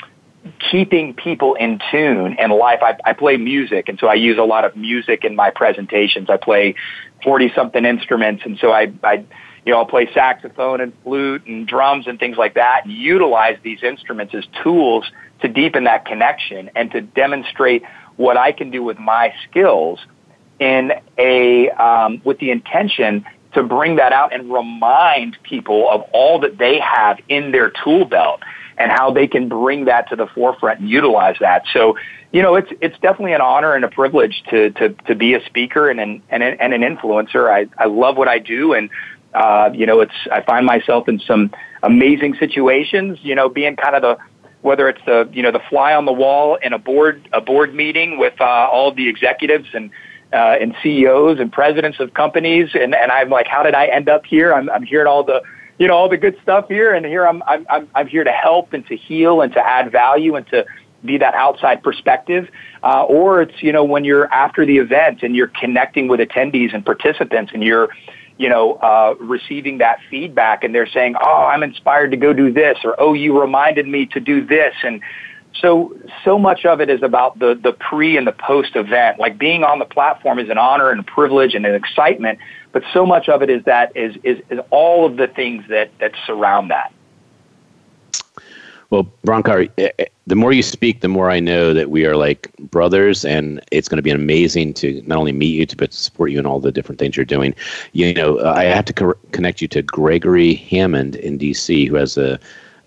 keeping 0.71 1.15
people 1.15 1.55
in 1.55 1.81
tune 1.91 2.37
in 2.39 2.51
life. 2.51 2.81
I, 2.83 2.97
I 3.05 3.13
play 3.13 3.37
music, 3.37 3.89
and 3.89 3.99
so 3.99 4.07
I 4.07 4.15
use 4.15 4.39
a 4.39 4.45
lot 4.45 4.65
of 4.65 4.77
music 4.77 5.25
in 5.25 5.37
my 5.37 5.51
presentations. 5.51 6.31
I 6.31 6.37
play 6.37 6.75
forty 7.23 7.53
something 7.55 7.85
instruments, 7.85 8.43
and 8.45 8.59
so 8.59 8.71
I, 8.71 8.93
I 9.03 9.25
you 9.65 9.73
know, 9.73 9.81
I'll 9.81 9.87
play 9.87 10.09
saxophone 10.15 10.81
and 10.81 10.93
flute 11.03 11.45
and 11.47 11.67
drums 11.67 12.07
and 12.07 12.19
things 12.19 12.37
like 12.39 12.55
that, 12.55 12.83
and 12.85 12.93
utilize 12.93 13.59
these 13.63 13.83
instruments 13.83 14.35
as 14.35 14.45
tools 14.63 15.05
to 15.41 15.49
deepen 15.49 15.85
that 15.85 16.05
connection 16.07 16.71
and 16.75 16.91
to 16.93 17.01
demonstrate 17.01 17.83
what 18.17 18.37
I 18.37 18.53
can 18.53 18.71
do 18.71 18.83
with 18.83 18.99
my 18.99 19.33
skills 19.49 20.01
in 20.59 20.93
a 21.19 21.71
um, 21.71 22.21
with 22.25 22.39
the 22.39 22.51
intention 22.51 23.25
to 23.55 23.63
bring 23.63 23.97
that 23.97 24.13
out 24.13 24.33
and 24.33 24.53
remind 24.53 25.37
people 25.43 25.89
of 25.91 26.03
all 26.13 26.41
that 26.41 26.59
they 26.59 26.79
have 26.79 27.19
in 27.29 27.53
their 27.53 27.73
tool 27.85 28.05
belt 28.05 28.41
and 28.77 28.93
how 28.93 29.11
they 29.11 29.27
can 29.27 29.49
bring 29.49 29.87
that 29.87 30.09
to 30.09 30.17
the 30.17 30.27
forefront 30.27 30.81
and 30.81 30.89
utilize 30.89 31.37
that. 31.41 31.65
So, 31.73 31.97
you 32.33 32.43
know, 32.43 32.55
it's 32.55 32.71
it's 32.81 32.99
definitely 33.01 33.33
an 33.33 33.41
honor 33.41 33.75
and 33.75 33.85
a 33.85 33.89
privilege 33.89 34.43
to 34.51 34.71
to 34.71 34.91
to 34.91 35.15
be 35.15 35.35
a 35.35 35.45
speaker 35.47 35.91
and 35.91 35.99
an 35.99 36.23
and, 36.29 36.43
and 36.43 36.75
an 36.75 36.83
influencer. 36.83 37.51
I 37.51 37.67
I 37.83 37.87
love 37.87 38.17
what 38.17 38.29
I 38.29 38.39
do 38.39 38.75
and 38.75 38.91
uh, 39.35 39.71
you 39.75 39.87
know, 39.87 40.01
it's 40.01 40.15
I 40.33 40.43
find 40.43 40.65
myself 40.65 41.09
in 41.09 41.21
some 41.21 41.51
amazing 41.83 42.35
situations, 42.39 43.19
you 43.23 43.35
know, 43.35 43.49
being 43.49 43.77
kind 43.77 43.95
of 43.95 44.03
the 44.03 44.19
whether 44.63 44.89
it's 44.89 45.01
the 45.07 45.29
you 45.33 45.43
know 45.43 45.53
the 45.53 45.63
fly 45.71 45.95
on 45.95 46.05
the 46.05 46.13
wall 46.13 46.57
in 46.57 46.73
a 46.73 46.79
board 46.79 47.29
a 47.33 47.41
board 47.41 47.75
meeting 47.75 48.19
with 48.19 48.41
uh, 48.41 48.45
all 48.45 48.93
the 48.93 49.09
executives 49.09 49.69
and 49.75 49.91
uh, 50.33 50.57
and 50.61 50.75
CEOs 50.83 51.41
and 51.41 51.53
presidents 51.53 52.01
of 52.01 52.15
companies, 52.15 52.71
and, 52.75 52.95
and 52.95 53.11
I'm 53.11 53.31
like, 53.31 53.47
how 53.47 53.63
did 53.63 53.75
I 53.75 53.87
end 53.87 54.09
up 54.09 54.27
here? 54.27 54.53
I'm, 54.53 54.69
I'm 54.71 54.83
hearing 54.83 55.07
all 55.07 55.25
the, 55.25 55.43
you 55.79 55.89
know, 55.89 55.95
all 55.95 56.09
the 56.09 56.19
good 56.19 56.37
stuff 56.43 56.69
here, 56.69 56.93
and 56.93 57.07
here 57.07 57.27
I'm, 57.27 57.43
I'm, 57.45 57.89
I'm, 57.95 58.07
here 58.07 58.25
to 58.25 58.33
help 58.33 58.73
and 58.73 58.87
to 58.89 58.97
heal 58.97 59.41
and 59.41 59.53
to 59.55 59.61
add 59.61 59.91
value 59.91 60.35
and 60.35 60.47
to 60.49 60.67
be 61.05 61.19
that 61.19 61.35
outside 61.35 61.83
perspective, 61.83 62.49
uh, 62.83 63.05
or 63.05 63.43
it's 63.43 63.63
you 63.63 63.73
know 63.73 63.85
when 63.85 64.05
you're 64.05 64.27
after 64.33 64.67
the 64.67 64.79
event 64.79 65.23
and 65.23 65.37
you're 65.37 65.53
connecting 65.61 66.09
with 66.09 66.21
attendees 66.21 66.75
and 66.75 66.85
participants 66.85 67.53
and 67.55 67.63
you're 67.63 67.89
you 68.37 68.49
know 68.49 68.75
uh, 68.75 69.15
receiving 69.21 69.79
that 69.79 69.99
feedback 70.11 70.65
and 70.65 70.75
they're 70.75 70.89
saying, 70.89 71.15
oh, 71.21 71.45
I'm 71.45 71.63
inspired 71.63 72.11
to 72.11 72.17
go 72.17 72.33
do 72.33 72.53
this, 72.53 72.79
or 72.85 73.01
oh, 73.01 73.15
you 73.15 73.41
reminded 73.41 73.87
me 73.87 74.07
to 74.07 74.21
do 74.21 74.45
this, 74.45 74.75
and 74.83 75.01
so 75.55 75.97
so 76.25 76.39
much 76.39 76.65
of 76.65 76.81
it 76.81 76.89
is 76.89 77.03
about 77.03 77.39
the 77.39 77.59
the 77.61 77.73
pre 77.73 78.17
and 78.17 78.27
the 78.27 78.33
post 78.33 78.77
event. 78.77 79.19
Like 79.19 79.39
being 79.39 79.65
on 79.65 79.79
the 79.79 79.85
platform 79.85 80.39
is 80.39 80.49
an 80.51 80.59
honor 80.59 80.91
and 80.91 81.01
a 81.01 81.05
privilege 81.05 81.55
and 81.55 81.67
an 81.67 81.75
excitement, 81.75 82.39
but 82.73 82.83
so 82.93 83.05
much 83.05 83.29
of 83.29 83.43
it 83.43 83.51
is 83.51 83.65
that 83.65 83.97
is 83.97 84.17
is, 84.23 84.39
is 84.51 84.61
all 84.71 85.07
of 85.07 85.17
the 85.17 85.27
things 85.27 85.65
that 85.69 85.91
that 85.99 86.13
surround 86.27 86.71
that. 86.71 86.93
Well, 88.91 89.07
Bronkar, 89.27 89.71
eh, 89.77 89.91
eh, 89.99 90.05
the 90.27 90.35
more 90.35 90.51
you 90.51 90.63
speak, 90.63 91.03
the 91.03 91.09
more 91.09 91.31
I 91.31 91.41
know 91.41 91.75
that 91.75 91.91
we 91.91 92.07
are 92.07 92.17
like 92.17 92.51
brothers, 92.57 93.23
and 93.23 93.61
it's 93.71 93.87
going 93.87 93.99
to 93.99 94.03
be 94.03 94.11
amazing 94.11 94.73
to 94.75 95.03
not 95.07 95.19
only 95.19 95.33
meet 95.33 95.55
you, 95.55 95.67
but 95.77 95.91
to 95.91 95.97
support 95.97 96.31
you 96.31 96.39
in 96.39 96.47
all 96.47 96.59
the 96.59 96.73
different 96.73 96.99
things 96.99 97.15
you're 97.15 97.27
doing. 97.27 97.55
You 97.93 98.15
know, 98.15 98.41
I 98.41 98.65
have 98.65 98.87
to 98.87 98.93
co- 98.95 99.15
connect 99.33 99.61
you 99.61 99.69
to 99.69 99.83
Gregory 99.83 100.55
Hammond 100.55 101.17
in 101.17 101.37
D.C., 101.37 101.85
who 101.85 101.97
has 101.97 102.17
a 102.17 102.41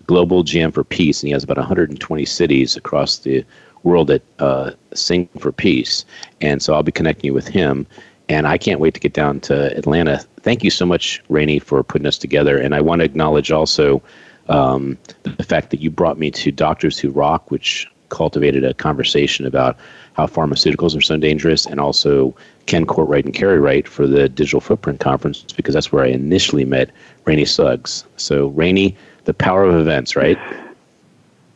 global 0.06 0.42
jam 0.42 0.72
for 0.72 0.84
peace, 0.84 1.22
and 1.22 1.28
he 1.28 1.32
has 1.32 1.44
about 1.44 1.58
120 1.58 2.24
cities 2.24 2.76
across 2.76 3.18
the 3.18 3.44
world 3.82 4.08
that 4.08 4.22
uh, 4.38 4.72
sing 4.94 5.28
for 5.38 5.52
peace. 5.52 6.04
And 6.40 6.62
so 6.62 6.74
I'll 6.74 6.82
be 6.82 6.92
connecting 6.92 7.28
you 7.28 7.34
with 7.34 7.48
him, 7.48 7.86
and 8.28 8.46
I 8.46 8.58
can't 8.58 8.80
wait 8.80 8.94
to 8.94 9.00
get 9.00 9.12
down 9.12 9.40
to 9.40 9.76
Atlanta. 9.76 10.24
Thank 10.40 10.64
you 10.64 10.70
so 10.70 10.86
much, 10.86 11.22
Rainey, 11.28 11.58
for 11.58 11.82
putting 11.82 12.06
us 12.06 12.18
together. 12.18 12.58
And 12.58 12.74
I 12.74 12.80
want 12.80 13.00
to 13.00 13.04
acknowledge 13.04 13.50
also 13.50 14.02
um, 14.48 14.98
the 15.22 15.44
fact 15.44 15.70
that 15.70 15.80
you 15.80 15.90
brought 15.90 16.18
me 16.18 16.30
to 16.32 16.50
Doctors 16.52 16.98
Who 16.98 17.10
Rock, 17.10 17.50
which 17.50 17.88
cultivated 18.08 18.62
a 18.62 18.74
conversation 18.74 19.46
about 19.46 19.76
how 20.12 20.26
pharmaceuticals 20.26 20.96
are 20.96 21.00
so 21.00 21.16
dangerous, 21.16 21.64
and 21.64 21.80
also 21.80 22.34
Ken 22.66 22.84
Courtwright 22.84 23.24
and 23.24 23.34
Carrie 23.34 23.58
Wright 23.58 23.88
for 23.88 24.06
the 24.06 24.28
Digital 24.28 24.60
Footprint 24.60 25.00
Conference, 25.00 25.44
because 25.56 25.74
that's 25.74 25.90
where 25.90 26.04
I 26.04 26.08
initially 26.08 26.66
met 26.66 26.90
Rainey 27.24 27.46
Suggs. 27.46 28.04
So, 28.18 28.48
Rainey, 28.48 28.96
the 29.24 29.34
power 29.34 29.64
of 29.64 29.74
events, 29.74 30.16
right? 30.16 30.38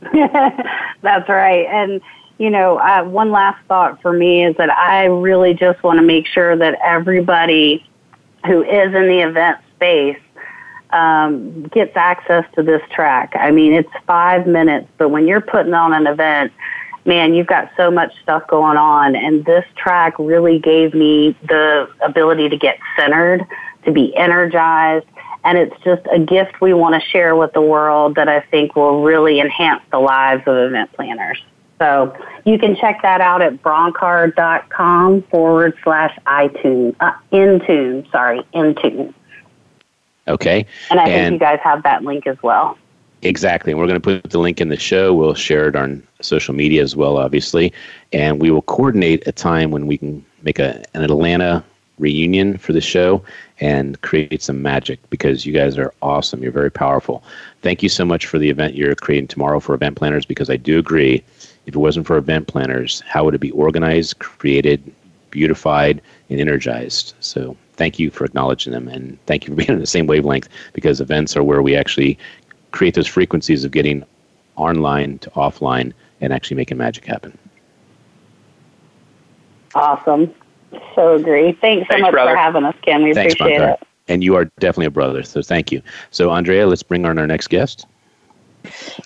that's 0.13 1.29
right. 1.29 1.67
And, 1.67 2.01
you 2.39 2.51
know, 2.51 2.79
uh, 2.79 3.05
one 3.05 3.31
last 3.31 3.65
thought 3.67 4.01
for 4.03 4.13
me 4.13 4.45
is 4.45 4.57
that 4.57 4.71
I 4.71 5.07
really 5.07 5.55
just 5.55 5.83
want 5.83 5.99
to 5.99 6.03
make 6.03 6.27
sure 6.27 6.57
that 6.57 6.79
everybody 6.85 7.85
who 8.47 8.63
is 8.63 8.95
in 8.95 9.09
the 9.09 9.21
event 9.21 9.59
space 9.75 10.19
um, 10.91 11.65
gets 11.65 11.97
access 11.97 12.45
to 12.55 12.63
this 12.63 12.83
track. 12.91 13.33
I 13.35 13.51
mean, 13.51 13.73
it's 13.73 13.91
five 14.07 14.47
minutes, 14.47 14.89
but 14.99 15.09
when 15.09 15.27
you're 15.27 15.41
putting 15.41 15.75
on 15.75 15.93
an 15.93 16.07
event, 16.07 16.53
man, 17.05 17.35
you've 17.35 17.47
got 17.47 17.71
so 17.77 17.91
much 17.91 18.13
stuff 18.23 18.47
going 18.49 18.77
on. 18.77 19.17
And 19.17 19.45
this 19.45 19.65
track 19.77 20.15
really 20.19 20.59
gave 20.59 20.95
me 20.95 21.37
the 21.49 21.89
ability 22.03 22.49
to 22.49 22.57
get 22.57 22.79
centered, 22.97 23.45
to 23.85 23.93
be 23.93 24.15
energized. 24.17 25.07
And 25.47 25.57
it's 25.59 25.77
just 25.85 26.03
a 26.13 26.19
gift 26.19 26.61
we 26.61 26.75
want 26.75 27.01
to 27.01 27.09
share 27.09 27.37
with 27.37 27.53
the 27.53 27.61
world 27.61 28.17
that 28.17 28.29
I 28.29 28.41
think 28.41 28.75
will 28.75 29.05
really 29.05 29.39
enhance 29.39 29.81
the 29.93 30.01
lives 30.01 30.43
of 30.45 30.57
event 30.57 30.93
planners. 30.93 31.41
So 31.79 32.17
you 32.45 32.59
can 32.59 32.75
check 32.75 33.01
that 33.03 33.21
out 33.21 33.43
at 33.43 33.63
bronkar.com 33.63 35.23
forward 35.31 35.79
slash 35.85 36.19
iTunes, 36.27 36.97
uh, 36.99 37.13
Intune, 37.33 38.11
sorry, 38.11 38.43
Intune. 38.55 39.15
Okay. 40.27 40.67
And 40.91 40.99
I 40.99 41.09
and 41.09 41.13
think 41.13 41.33
you 41.35 41.39
guys 41.39 41.61
have 41.63 41.85
that 41.85 42.03
link 42.03 42.27
as 42.27 42.43
well. 42.43 42.77
Exactly. 43.23 43.71
And 43.71 43.79
we're 43.79 43.87
going 43.87 44.01
to 44.01 44.21
put 44.21 44.29
the 44.29 44.41
link 44.41 44.61
in 44.61 44.69
the 44.69 44.77
show. 44.77 45.15
We'll 45.15 45.35
share 45.35 45.69
it 45.69 45.77
on 45.77 46.05
social 46.23 46.55
media 46.55 46.83
as 46.83 46.97
well, 46.97 47.19
obviously. 47.19 47.73
And 48.13 48.41
we 48.41 48.51
will 48.51 48.63
coordinate 48.63 49.25
a 49.29 49.33
time 49.33 49.71
when 49.71 49.87
we 49.87 49.97
can 49.97 50.25
make 50.43 50.59
a, 50.59 50.83
an 50.95 51.05
Atlanta 51.05 51.65
reunion 51.99 52.59
for 52.59 52.73
the 52.73 52.81
show 52.81 53.23
and 53.61 54.01
create 54.03 54.43
some 54.43 54.61
magic 54.61 54.99
because 55.11 55.47
you 55.47 55.53
guys 55.53 55.79
are 55.79 55.93
awesome. 56.03 56.43
You're 56.43 56.53
very 56.53 56.71
powerful. 56.71 57.23
Thank 57.63 57.83
you 57.83 57.89
so 57.89 58.05
much 58.05 58.27
for 58.27 58.39
the 58.39 58.51
event 58.51 58.75
you're 58.75 58.95
creating 58.95 59.29
tomorrow 59.29 59.61
for 59.61 59.75
event 59.75 59.97
planners 59.97 60.27
because 60.27 60.51
I 60.51 60.57
do 60.57 60.79
agree 60.79 61.25
if 61.67 61.75
it 61.75 61.79
wasn't 61.79 62.07
for 62.07 62.17
event 62.17 62.47
planners, 62.47 63.03
how 63.09 63.25
would 63.25 63.35
it 63.35 63.41
be 63.41 63.51
organized, 63.51 64.19
created, 64.21 64.93
beautified, 65.31 66.01
and 66.31 66.41
energized? 66.41 67.15
So 67.21 67.57
thank 67.75 67.99
you 67.99 68.11
for 68.11 68.25
acknowledging 68.25 68.73
them 68.73 68.89
and 68.89 69.19
thank 69.27 69.47
you 69.47 69.55
for 69.55 69.57
being 69.65 69.71
on 69.71 69.81
the 69.81 69.87
same 69.87 70.07
wavelength 70.07 70.49
because 70.73 71.01
events 71.01 71.37
are 71.37 71.43
where 71.43 71.63
we 71.63 71.75
actually 71.75 72.19
create 72.71 72.95
those 72.95 73.09
frequencies 73.09 73.65
of 73.65 73.73
getting 73.73 74.05
online 74.57 75.19
to 75.21 75.31
offline 75.31 75.93
and 76.21 76.33
actually 76.33 76.57
making 76.57 76.79
magic 76.79 77.05
happen. 77.05 77.37
Awesome. 79.75 80.33
So 80.95 81.15
agree. 81.15 81.53
Thanks 81.61 81.89
so 81.91 81.99
much 81.99 82.13
brother. 82.13 82.33
for 82.33 82.37
having 82.37 82.65
us, 82.65 82.75
Ken. 82.83 83.03
We 83.03 83.15
Thanks, 83.15 83.35
appreciate 83.35 83.61
it. 83.61 83.81
And 84.09 84.23
you 84.23 84.37
are 84.37 84.45
definitely 84.61 84.87
a 84.87 84.91
brother, 84.91 85.23
so 85.23 85.43
thank 85.43 85.73
you. 85.73 85.83
So, 86.11 86.31
Andrea, 86.31 86.67
let's 86.67 86.83
bring 86.83 87.05
on 87.05 87.19
our 87.19 87.27
next 87.27 87.49
guest. 87.49 87.87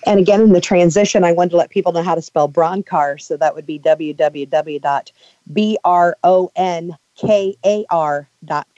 And 0.05 0.19
again, 0.19 0.41
in 0.41 0.53
the 0.53 0.61
transition, 0.61 1.23
I 1.23 1.31
wanted 1.31 1.51
to 1.51 1.57
let 1.57 1.69
people 1.69 1.91
know 1.91 2.03
how 2.03 2.15
to 2.15 2.21
spell 2.21 2.49
Bronkar. 2.49 3.19
So 3.21 3.37
that 3.37 3.53
would 3.55 3.65
be 3.65 3.79
www.bron 3.79 5.21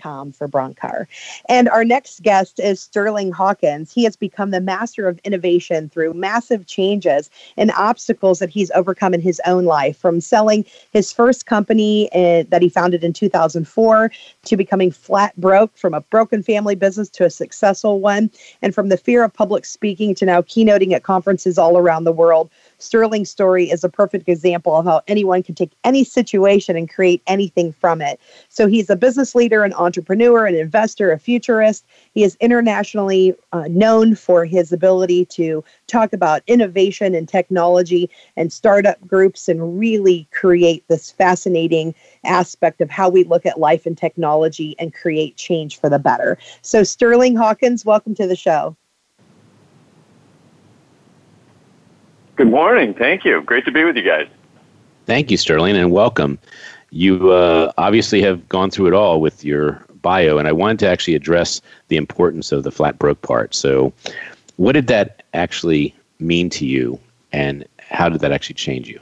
com 0.01 0.31
for 0.31 0.47
Bronkar. 0.47 1.07
And 1.49 1.69
our 1.69 1.85
next 1.85 2.21
guest 2.21 2.59
is 2.59 2.81
Sterling 2.81 3.31
Hawkins. 3.31 3.93
He 3.93 4.03
has 4.03 4.15
become 4.15 4.51
the 4.51 4.61
master 4.61 5.07
of 5.07 5.19
innovation 5.23 5.89
through 5.89 6.13
massive 6.13 6.65
changes 6.67 7.29
and 7.57 7.71
obstacles 7.71 8.39
that 8.39 8.49
he's 8.49 8.71
overcome 8.71 9.13
in 9.13 9.21
his 9.21 9.41
own 9.45 9.65
life, 9.65 9.97
from 9.97 10.21
selling 10.21 10.65
his 10.91 11.11
first 11.11 11.45
company 11.45 12.09
in, 12.13 12.47
that 12.49 12.61
he 12.61 12.69
founded 12.69 13.03
in 13.03 13.13
2004 13.13 14.11
to 14.45 14.57
becoming 14.57 14.91
flat 14.91 15.35
broke 15.37 15.75
from 15.77 15.93
a 15.93 16.01
broken 16.01 16.43
family 16.43 16.75
business 16.75 17.09
to 17.09 17.25
a 17.25 17.29
successful 17.29 17.99
one, 17.99 18.29
and 18.61 18.75
from 18.75 18.89
the 18.89 18.97
fear 18.97 19.23
of 19.23 19.33
public 19.33 19.65
speaking 19.65 20.13
to 20.15 20.25
now 20.25 20.41
keynoting 20.41 20.91
at 20.91 21.03
conferences 21.03 21.57
all 21.57 21.77
around 21.77 22.03
the 22.03 22.11
world. 22.11 22.49
Sterling's 22.79 23.29
story 23.29 23.71
is 23.71 23.83
a 23.83 23.89
perfect 23.89 24.27
example 24.27 24.75
of 24.75 24.85
how 24.85 25.01
anyone 25.07 25.41
can 25.41 25.55
take 25.55 25.71
any 25.83 26.03
situation 26.03 26.75
and 26.75 26.89
create 26.89 27.21
anything 27.27 27.71
from 27.71 28.01
it. 28.01 28.19
So 28.49 28.67
he's 28.67 28.89
a 28.89 28.95
business 28.95 29.35
leader 29.35 29.52
leader, 29.53 29.63
an 29.63 29.73
entrepreneur, 29.73 30.47
an 30.47 30.55
investor, 30.55 31.11
a 31.11 31.19
futurist. 31.19 31.85
He 32.15 32.23
is 32.23 32.35
internationally 32.39 33.35
uh, 33.51 33.65
known 33.69 34.15
for 34.15 34.45
his 34.45 34.73
ability 34.73 35.25
to 35.25 35.63
talk 35.85 36.11
about 36.11 36.41
innovation 36.47 37.13
and 37.13 37.29
technology 37.29 38.09
and 38.35 38.51
startup 38.51 38.99
groups 39.05 39.47
and 39.47 39.77
really 39.77 40.27
create 40.31 40.83
this 40.87 41.11
fascinating 41.11 41.93
aspect 42.23 42.81
of 42.81 42.89
how 42.89 43.09
we 43.09 43.25
look 43.25 43.45
at 43.45 43.59
life 43.59 43.85
and 43.85 43.95
technology 43.95 44.75
and 44.79 44.91
create 44.91 45.35
change 45.35 45.79
for 45.79 45.87
the 45.87 45.99
better. 45.99 46.35
So, 46.63 46.83
Sterling 46.83 47.35
Hawkins, 47.35 47.85
welcome 47.85 48.15
to 48.15 48.25
the 48.25 48.35
show. 48.35 48.75
Good 52.37 52.49
morning. 52.49 52.95
Thank 52.95 53.23
you. 53.23 53.43
Great 53.43 53.65
to 53.65 53.71
be 53.71 53.83
with 53.83 53.95
you 53.95 54.01
guys. 54.01 54.27
Thank 55.05 55.29
you, 55.29 55.37
Sterling, 55.37 55.75
and 55.75 55.91
welcome 55.91 56.39
you 56.93 57.31
uh, 57.31 57.71
obviously 57.77 58.21
have 58.21 58.47
gone 58.49 58.69
through 58.69 58.87
it 58.87 58.93
all 58.93 59.19
with 59.19 59.43
your 59.43 59.83
bio, 60.03 60.37
and 60.37 60.47
I 60.47 60.51
wanted 60.51 60.77
to 60.79 60.87
actually 60.87 61.15
address 61.15 61.59
the 61.87 61.97
importance 61.97 62.51
of 62.51 62.63
the 62.63 62.71
flat 62.71 62.99
broke 62.99 63.21
part. 63.23 63.55
So, 63.55 63.91
what 64.57 64.73
did 64.73 64.87
that 64.87 65.23
actually 65.33 65.95
mean 66.19 66.51
to 66.51 66.65
you, 66.67 66.99
and 67.31 67.65
how 67.79 68.09
did 68.09 68.21
that 68.21 68.31
actually 68.31 68.55
change 68.55 68.87
you? 68.87 68.99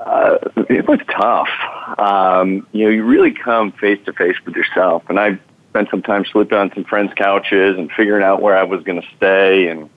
Uh, 0.00 0.38
it 0.68 0.88
was 0.88 0.98
tough. 1.08 1.48
Um, 1.98 2.66
you 2.72 2.84
know, 2.84 2.90
you 2.90 3.04
really 3.04 3.30
come 3.32 3.70
face 3.70 4.00
to 4.06 4.12
face 4.12 4.36
with 4.44 4.56
yourself, 4.56 5.04
and 5.08 5.20
I 5.20 5.38
spent 5.68 5.90
some 5.90 6.02
time 6.02 6.24
sleeping 6.24 6.58
on 6.58 6.72
some 6.74 6.82
friends' 6.82 7.12
couches 7.14 7.78
and 7.78 7.88
figuring 7.92 8.24
out 8.24 8.42
where 8.42 8.56
I 8.56 8.64
was 8.64 8.82
going 8.82 9.00
to 9.00 9.08
stay, 9.16 9.68
and 9.68 9.88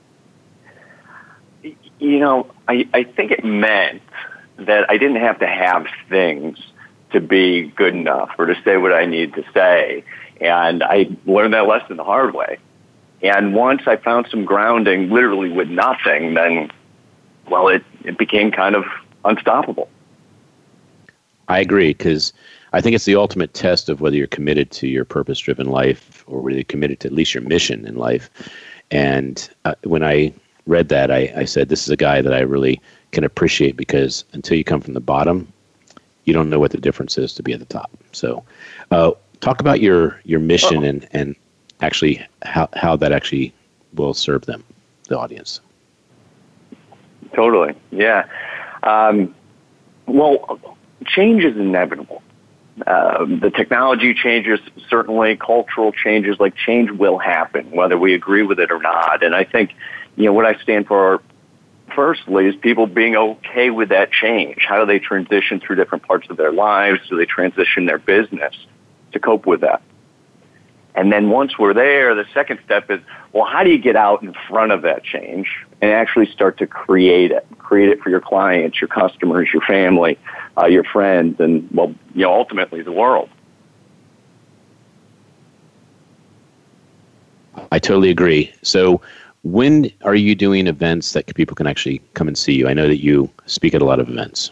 you 1.98 2.20
know, 2.20 2.52
I, 2.68 2.88
I 2.94 3.04
think 3.04 3.32
it 3.32 3.44
meant 3.44 4.02
that 4.66 4.90
I 4.90 4.98
didn't 4.98 5.18
have 5.18 5.40
to 5.40 5.48
have 5.48 5.86
things 6.10 6.60
to 7.12 7.20
be 7.22 7.68
good 7.76 7.96
enough 7.96 8.32
or 8.38 8.46
to 8.46 8.56
say 8.64 8.78
what 8.78 8.94
I 8.94 9.06
need 9.06 9.34
to 9.36 9.44
say. 9.54 10.04
And 10.42 10.84
I 10.84 11.10
learned 11.26 11.54
that 11.54 11.68
lesson 11.68 11.98
the 11.98 12.04
hard 12.04 12.34
way. 12.34 12.58
And 13.22 13.54
once 13.54 13.84
I 13.88 13.96
found 13.96 14.28
some 14.30 14.44
grounding 14.44 15.10
literally 15.10 15.50
with 15.50 15.70
nothing, 15.70 16.34
then, 16.34 16.72
well, 17.50 17.70
it, 17.70 17.84
it 18.04 18.18
became 18.18 18.52
kind 18.52 18.76
of 18.76 18.84
unstoppable. 19.24 19.88
I 21.48 21.60
agree 21.60 21.94
because 21.94 22.34
I 22.74 22.82
think 22.82 22.96
it's 22.96 23.06
the 23.06 23.16
ultimate 23.16 23.54
test 23.54 23.88
of 23.88 24.02
whether 24.02 24.16
you're 24.16 24.28
committed 24.28 24.72
to 24.72 24.88
your 24.88 25.06
purpose 25.06 25.40
driven 25.40 25.70
life 25.70 26.24
or 26.28 26.42
whether 26.42 26.56
you're 26.56 26.64
committed 26.66 27.00
to 27.02 27.08
at 27.08 27.14
least 27.14 27.34
your 27.34 27.44
mission 27.44 27.86
in 27.86 27.96
life. 27.96 28.30
And 28.92 29.50
uh, 29.64 29.76
when 29.84 30.04
I 30.04 30.34
read 30.66 30.90
that, 30.90 31.12
I, 31.12 31.32
I 31.36 31.46
said, 31.46 31.70
this 31.70 31.84
is 31.84 31.90
a 31.90 31.96
guy 31.98 32.22
that 32.22 32.34
I 32.34 32.40
really 32.40 32.82
can 33.14 33.24
appreciate 33.24 33.78
because 33.78 34.26
until 34.34 34.58
you 34.58 34.64
come 34.64 34.82
from 34.82 34.94
the 34.94 35.00
bottom, 35.00 35.52
you 36.26 36.34
don't 36.34 36.50
know 36.50 36.60
what 36.60 36.72
the 36.72 36.78
difference 36.78 37.18
is 37.18 37.34
to 37.36 37.44
be 37.44 37.54
at 37.54 37.60
the 37.60 37.66
top. 37.66 37.92
So, 38.12 38.44
uh, 38.92 39.12
talk 39.40 39.62
about 39.62 39.80
your 39.80 40.20
your 40.26 40.40
mission 40.40 40.84
and 40.84 41.08
and 41.12 41.36
actually 41.82 42.26
how 42.42 42.68
how 42.74 42.96
that 42.98 43.12
actually 43.12 43.54
will 43.94 44.14
serve 44.14 44.46
them, 44.46 44.64
the 45.08 45.18
audience. 45.18 45.62
Totally. 47.34 47.74
Yeah. 47.92 48.26
Um, 48.84 49.34
well, 50.08 50.60
change 51.06 51.44
is 51.44 51.56
inevitable. 51.56 52.22
Uh, 52.88 53.26
the 53.26 53.52
technology 53.56 54.14
changes, 54.14 54.60
certainly 54.90 55.38
cultural 55.38 55.92
changes, 55.92 56.40
like 56.40 56.56
change 56.56 56.90
will 56.92 57.20
happen, 57.20 57.70
whether 57.72 57.98
we 57.98 58.14
agree 58.14 58.44
with 58.44 58.60
it 58.60 58.72
or 58.72 58.82
not. 58.82 59.24
And 59.24 59.36
I 59.36 59.44
think, 59.44 59.74
you 60.16 60.26
know, 60.26 60.34
what 60.34 60.46
I 60.46 60.56
stand 60.62 60.88
for 60.88 61.22
firstly 61.96 62.48
is 62.48 62.56
people 62.56 62.88
being 62.88 63.16
okay 63.16 63.70
with 63.70 63.90
that 63.90 64.12
change. 64.12 64.66
How 64.68 64.80
do 64.80 64.86
they 64.86 65.00
transition 65.00 65.60
through 65.60 65.76
different 65.76 66.04
parts 66.06 66.30
of 66.30 66.38
their 66.38 66.52
lives? 66.52 67.00
Do 67.10 67.18
they 67.18 67.26
transition 67.26 67.86
their 67.86 68.00
business 68.00 68.56
to 69.12 69.20
cope 69.20 69.46
with 69.46 69.62
that? 69.62 69.82
And 70.96 71.12
then 71.12 71.30
once 71.30 71.58
we're 71.58 71.74
there, 71.74 72.14
the 72.14 72.26
second 72.34 72.60
step 72.64 72.92
is, 72.92 73.00
well, 73.32 73.46
how 73.46 73.64
do 73.64 73.72
you 73.72 73.80
get 73.80 73.96
out 73.96 74.22
in 74.22 74.36
front 74.48 74.72
of 74.72 74.84
that 74.84 75.04
change 75.04 75.48
and 75.82 75.92
actually 75.92 76.32
start 76.32 76.58
to 76.60 76.68
create 76.68 77.32
it? 77.32 77.48
Create 77.58 77.90
it 77.90 78.00
for 78.02 78.10
your 78.12 78.22
clients, 78.22 78.80
your 78.80 78.90
customers, 78.90 79.50
your 79.52 79.64
family, 79.64 80.20
uh, 80.58 80.68
your 80.68 80.84
friends, 80.84 81.40
and, 81.40 81.68
well, 81.72 81.96
you 82.14 82.22
know, 82.22 82.34
ultimately 82.34 82.84
the 82.84 82.92
world. 82.92 83.30
I 87.72 87.80
totally 87.80 88.12
agree. 88.12 88.54
So, 88.62 89.02
when 89.44 89.92
are 90.04 90.16
you 90.16 90.36
doing 90.36 90.68
events 90.68 91.14
that 91.14 91.34
people 91.36 91.56
can 91.56 91.68
actually 91.68 92.00
come 92.14 92.28
and 92.28 92.38
see 92.38 92.54
you? 92.54 92.68
I 92.68 92.74
know 92.74 92.88
that 92.88 93.04
you 93.04 93.30
speak 93.46 93.74
at 93.74 93.82
a 93.82 93.86
lot 93.86 94.00
of 94.00 94.10
events. 94.10 94.52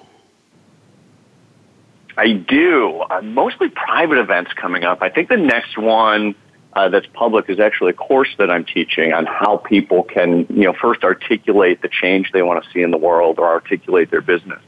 I 2.18 2.34
do. 2.34 3.02
Uh, 3.10 3.22
mostly 3.22 3.70
private 3.70 4.18
events 4.18 4.52
coming 4.54 4.84
up. 4.84 5.02
I 5.02 5.10
think 5.10 5.30
the 5.30 5.38
next 5.38 5.78
one 5.78 6.36
uh, 6.74 6.90
that's 6.90 7.08
public 7.14 7.50
is 7.50 7.60
actually 7.60 7.92
a 7.92 7.94
course 7.94 8.36
that 8.38 8.52
I'm 8.52 8.66
teaching 8.66 9.14
on 9.14 9.26
how 9.26 9.58
people 9.58 10.04
can, 10.04 10.46
you 10.50 10.64
know, 10.64 10.74
first 10.74 11.04
articulate 11.04 11.82
the 11.82 11.90
change 11.90 12.32
they 12.34 12.42
want 12.42 12.64
to 12.64 12.70
see 12.72 12.82
in 12.82 12.92
the 12.92 12.98
world 12.98 13.40
or 13.40 13.48
articulate 13.48 14.12
their 14.12 14.22
business, 14.22 14.62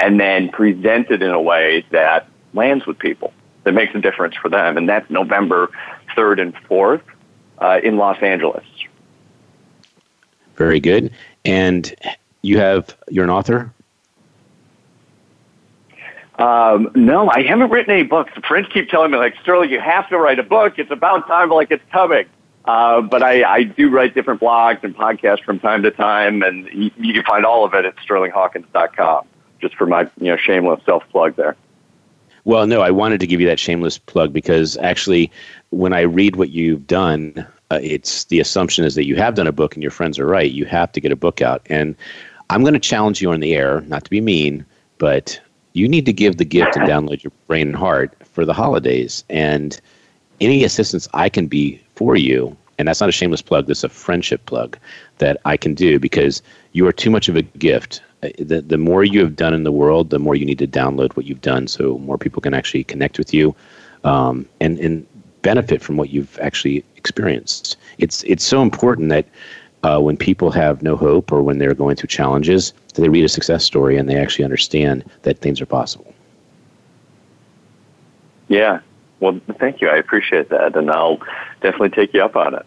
and 0.00 0.18
then 0.18 0.48
present 0.48 1.10
it 1.10 1.22
in 1.22 1.30
a 1.30 1.40
way 1.40 1.84
that 1.90 2.28
lands 2.52 2.84
with 2.84 2.98
people, 2.98 3.32
that 3.62 3.72
makes 3.72 3.94
a 3.94 4.00
difference 4.00 4.34
for 4.34 4.48
them. 4.48 4.76
And 4.76 4.88
that's 4.88 5.08
November 5.08 5.70
3rd 6.16 6.40
and 6.42 6.54
4th 6.68 7.02
uh, 7.58 7.80
in 7.82 7.96
Los 7.96 8.20
Angeles. 8.22 8.64
Very 10.56 10.80
good. 10.80 11.12
And 11.44 11.94
you 12.42 12.58
have, 12.58 12.96
you're 13.08 13.24
an 13.24 13.30
author? 13.30 13.72
Um, 16.38 16.90
no, 16.94 17.30
I 17.30 17.42
haven't 17.42 17.70
written 17.70 17.92
any 17.92 18.02
books. 18.04 18.32
The 18.34 18.40
friends 18.42 18.66
keep 18.72 18.88
telling 18.88 19.10
me, 19.10 19.18
like, 19.18 19.34
Sterling, 19.42 19.70
you 19.70 19.80
have 19.80 20.08
to 20.08 20.18
write 20.18 20.38
a 20.38 20.42
book. 20.42 20.78
It's 20.78 20.90
about 20.90 21.26
time, 21.26 21.48
but 21.50 21.56
like 21.56 21.70
it's 21.70 21.84
coming. 21.92 22.26
Uh, 22.64 23.00
but 23.00 23.22
I, 23.22 23.42
I 23.42 23.62
do 23.64 23.90
write 23.90 24.14
different 24.14 24.40
blogs 24.40 24.84
and 24.84 24.96
podcasts 24.96 25.42
from 25.42 25.58
time 25.58 25.82
to 25.82 25.90
time, 25.90 26.42
and 26.42 26.66
you, 26.72 26.90
you 26.96 27.12
can 27.12 27.24
find 27.24 27.44
all 27.44 27.64
of 27.64 27.74
it 27.74 27.84
at 27.84 27.96
sterlinghawkins.com, 27.96 29.26
just 29.60 29.74
for 29.74 29.86
my 29.86 30.02
you 30.20 30.28
know 30.28 30.36
shameless 30.36 30.80
self 30.84 31.02
plug 31.10 31.34
there. 31.36 31.56
Well, 32.44 32.66
no, 32.66 32.80
I 32.80 32.90
wanted 32.90 33.20
to 33.20 33.26
give 33.26 33.40
you 33.40 33.46
that 33.48 33.58
shameless 33.58 33.98
plug 33.98 34.32
because 34.32 34.76
actually, 34.76 35.30
when 35.70 35.92
I 35.92 36.02
read 36.02 36.36
what 36.36 36.50
you've 36.50 36.86
done, 36.86 37.46
uh, 37.72 37.78
it's 37.82 38.24
the 38.24 38.38
assumption 38.38 38.84
is 38.84 38.94
that 38.96 39.06
you 39.06 39.16
have 39.16 39.34
done 39.34 39.46
a 39.46 39.52
book 39.52 39.74
and 39.74 39.82
your 39.82 39.90
friends 39.90 40.18
are 40.18 40.26
right. 40.26 40.52
You 40.52 40.66
have 40.66 40.92
to 40.92 41.00
get 41.00 41.10
a 41.10 41.16
book 41.16 41.40
out. 41.40 41.62
And 41.66 41.96
I'm 42.50 42.60
going 42.60 42.74
to 42.74 42.80
challenge 42.80 43.22
you 43.22 43.32
on 43.32 43.40
the 43.40 43.54
air, 43.54 43.80
not 43.82 44.04
to 44.04 44.10
be 44.10 44.20
mean, 44.20 44.66
but 44.98 45.40
you 45.72 45.88
need 45.88 46.04
to 46.04 46.12
give 46.12 46.36
the 46.36 46.44
gift 46.44 46.76
and 46.76 46.86
download 46.86 47.22
your 47.22 47.32
brain 47.46 47.68
and 47.68 47.76
heart 47.76 48.12
for 48.26 48.44
the 48.44 48.52
holidays. 48.52 49.24
And 49.30 49.80
any 50.40 50.64
assistance 50.64 51.08
I 51.14 51.30
can 51.30 51.46
be 51.46 51.80
for 51.94 52.14
you, 52.14 52.54
and 52.78 52.88
that's 52.88 53.00
not 53.00 53.08
a 53.08 53.12
shameless 53.12 53.40
plug, 53.40 53.66
this 53.66 53.78
is 53.78 53.84
a 53.84 53.88
friendship 53.88 54.44
plug 54.44 54.76
that 55.16 55.40
I 55.46 55.56
can 55.56 55.72
do 55.72 55.98
because 55.98 56.42
you 56.72 56.86
are 56.86 56.92
too 56.92 57.10
much 57.10 57.30
of 57.30 57.36
a 57.36 57.42
gift. 57.42 58.02
Uh, 58.22 58.28
the, 58.38 58.60
the 58.60 58.76
more 58.76 59.02
you 59.02 59.20
have 59.20 59.34
done 59.34 59.54
in 59.54 59.64
the 59.64 59.72
world, 59.72 60.10
the 60.10 60.18
more 60.18 60.34
you 60.34 60.44
need 60.44 60.58
to 60.58 60.66
download 60.66 61.16
what 61.16 61.24
you've 61.24 61.40
done 61.40 61.68
so 61.68 61.96
more 61.98 62.18
people 62.18 62.42
can 62.42 62.52
actually 62.52 62.84
connect 62.84 63.16
with 63.16 63.32
you 63.32 63.54
um, 64.04 64.46
and, 64.60 64.78
and 64.78 65.06
benefit 65.40 65.80
from 65.80 65.96
what 65.96 66.10
you've 66.10 66.38
actually 66.38 66.84
experienced. 67.02 67.76
It's 67.98 68.22
it's 68.22 68.44
so 68.44 68.62
important 68.62 69.08
that 69.08 69.26
uh, 69.82 69.98
when 69.98 70.16
people 70.16 70.50
have 70.52 70.82
no 70.82 70.94
hope 70.96 71.32
or 71.32 71.42
when 71.42 71.58
they're 71.58 71.74
going 71.74 71.96
through 71.96 72.12
challenges, 72.20 72.72
that 72.94 73.00
they 73.02 73.08
read 73.08 73.24
a 73.24 73.28
success 73.28 73.64
story 73.64 73.96
and 73.98 74.08
they 74.08 74.16
actually 74.16 74.44
understand 74.44 75.04
that 75.22 75.38
things 75.40 75.60
are 75.60 75.66
possible. 75.66 76.14
Yeah. 78.48 78.80
Well, 79.18 79.40
thank 79.58 79.80
you. 79.80 79.88
I 79.88 79.96
appreciate 79.96 80.48
that, 80.50 80.76
and 80.76 80.90
I'll 80.90 81.18
definitely 81.60 81.90
take 81.90 82.14
you 82.14 82.22
up 82.22 82.36
on 82.36 82.54
it. 82.54 82.66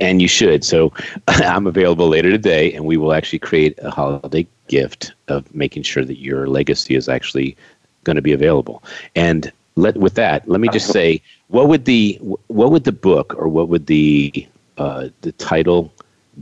And 0.00 0.22
you 0.22 0.28
should. 0.28 0.64
So 0.64 0.92
I'm 1.28 1.66
available 1.66 2.08
later 2.08 2.30
today, 2.30 2.72
and 2.72 2.84
we 2.84 2.96
will 2.96 3.12
actually 3.12 3.40
create 3.40 3.76
a 3.82 3.90
holiday 3.90 4.46
gift 4.68 5.14
of 5.28 5.52
making 5.54 5.82
sure 5.82 6.04
that 6.04 6.18
your 6.18 6.46
legacy 6.46 6.94
is 6.94 7.08
actually 7.08 7.56
going 8.04 8.16
to 8.16 8.22
be 8.22 8.32
available. 8.32 8.82
And 9.16 9.50
let 9.76 9.96
with 9.96 10.14
that, 10.14 10.48
let 10.48 10.60
me 10.60 10.68
just 10.68 10.90
say, 10.90 11.22
what 11.48 11.68
would 11.68 11.84
the 11.84 12.18
what 12.48 12.70
would 12.70 12.84
the 12.84 12.92
book 12.92 13.34
or 13.36 13.48
what 13.48 13.68
would 13.68 13.86
the 13.86 14.46
uh, 14.78 15.08
the 15.22 15.32
title 15.32 15.92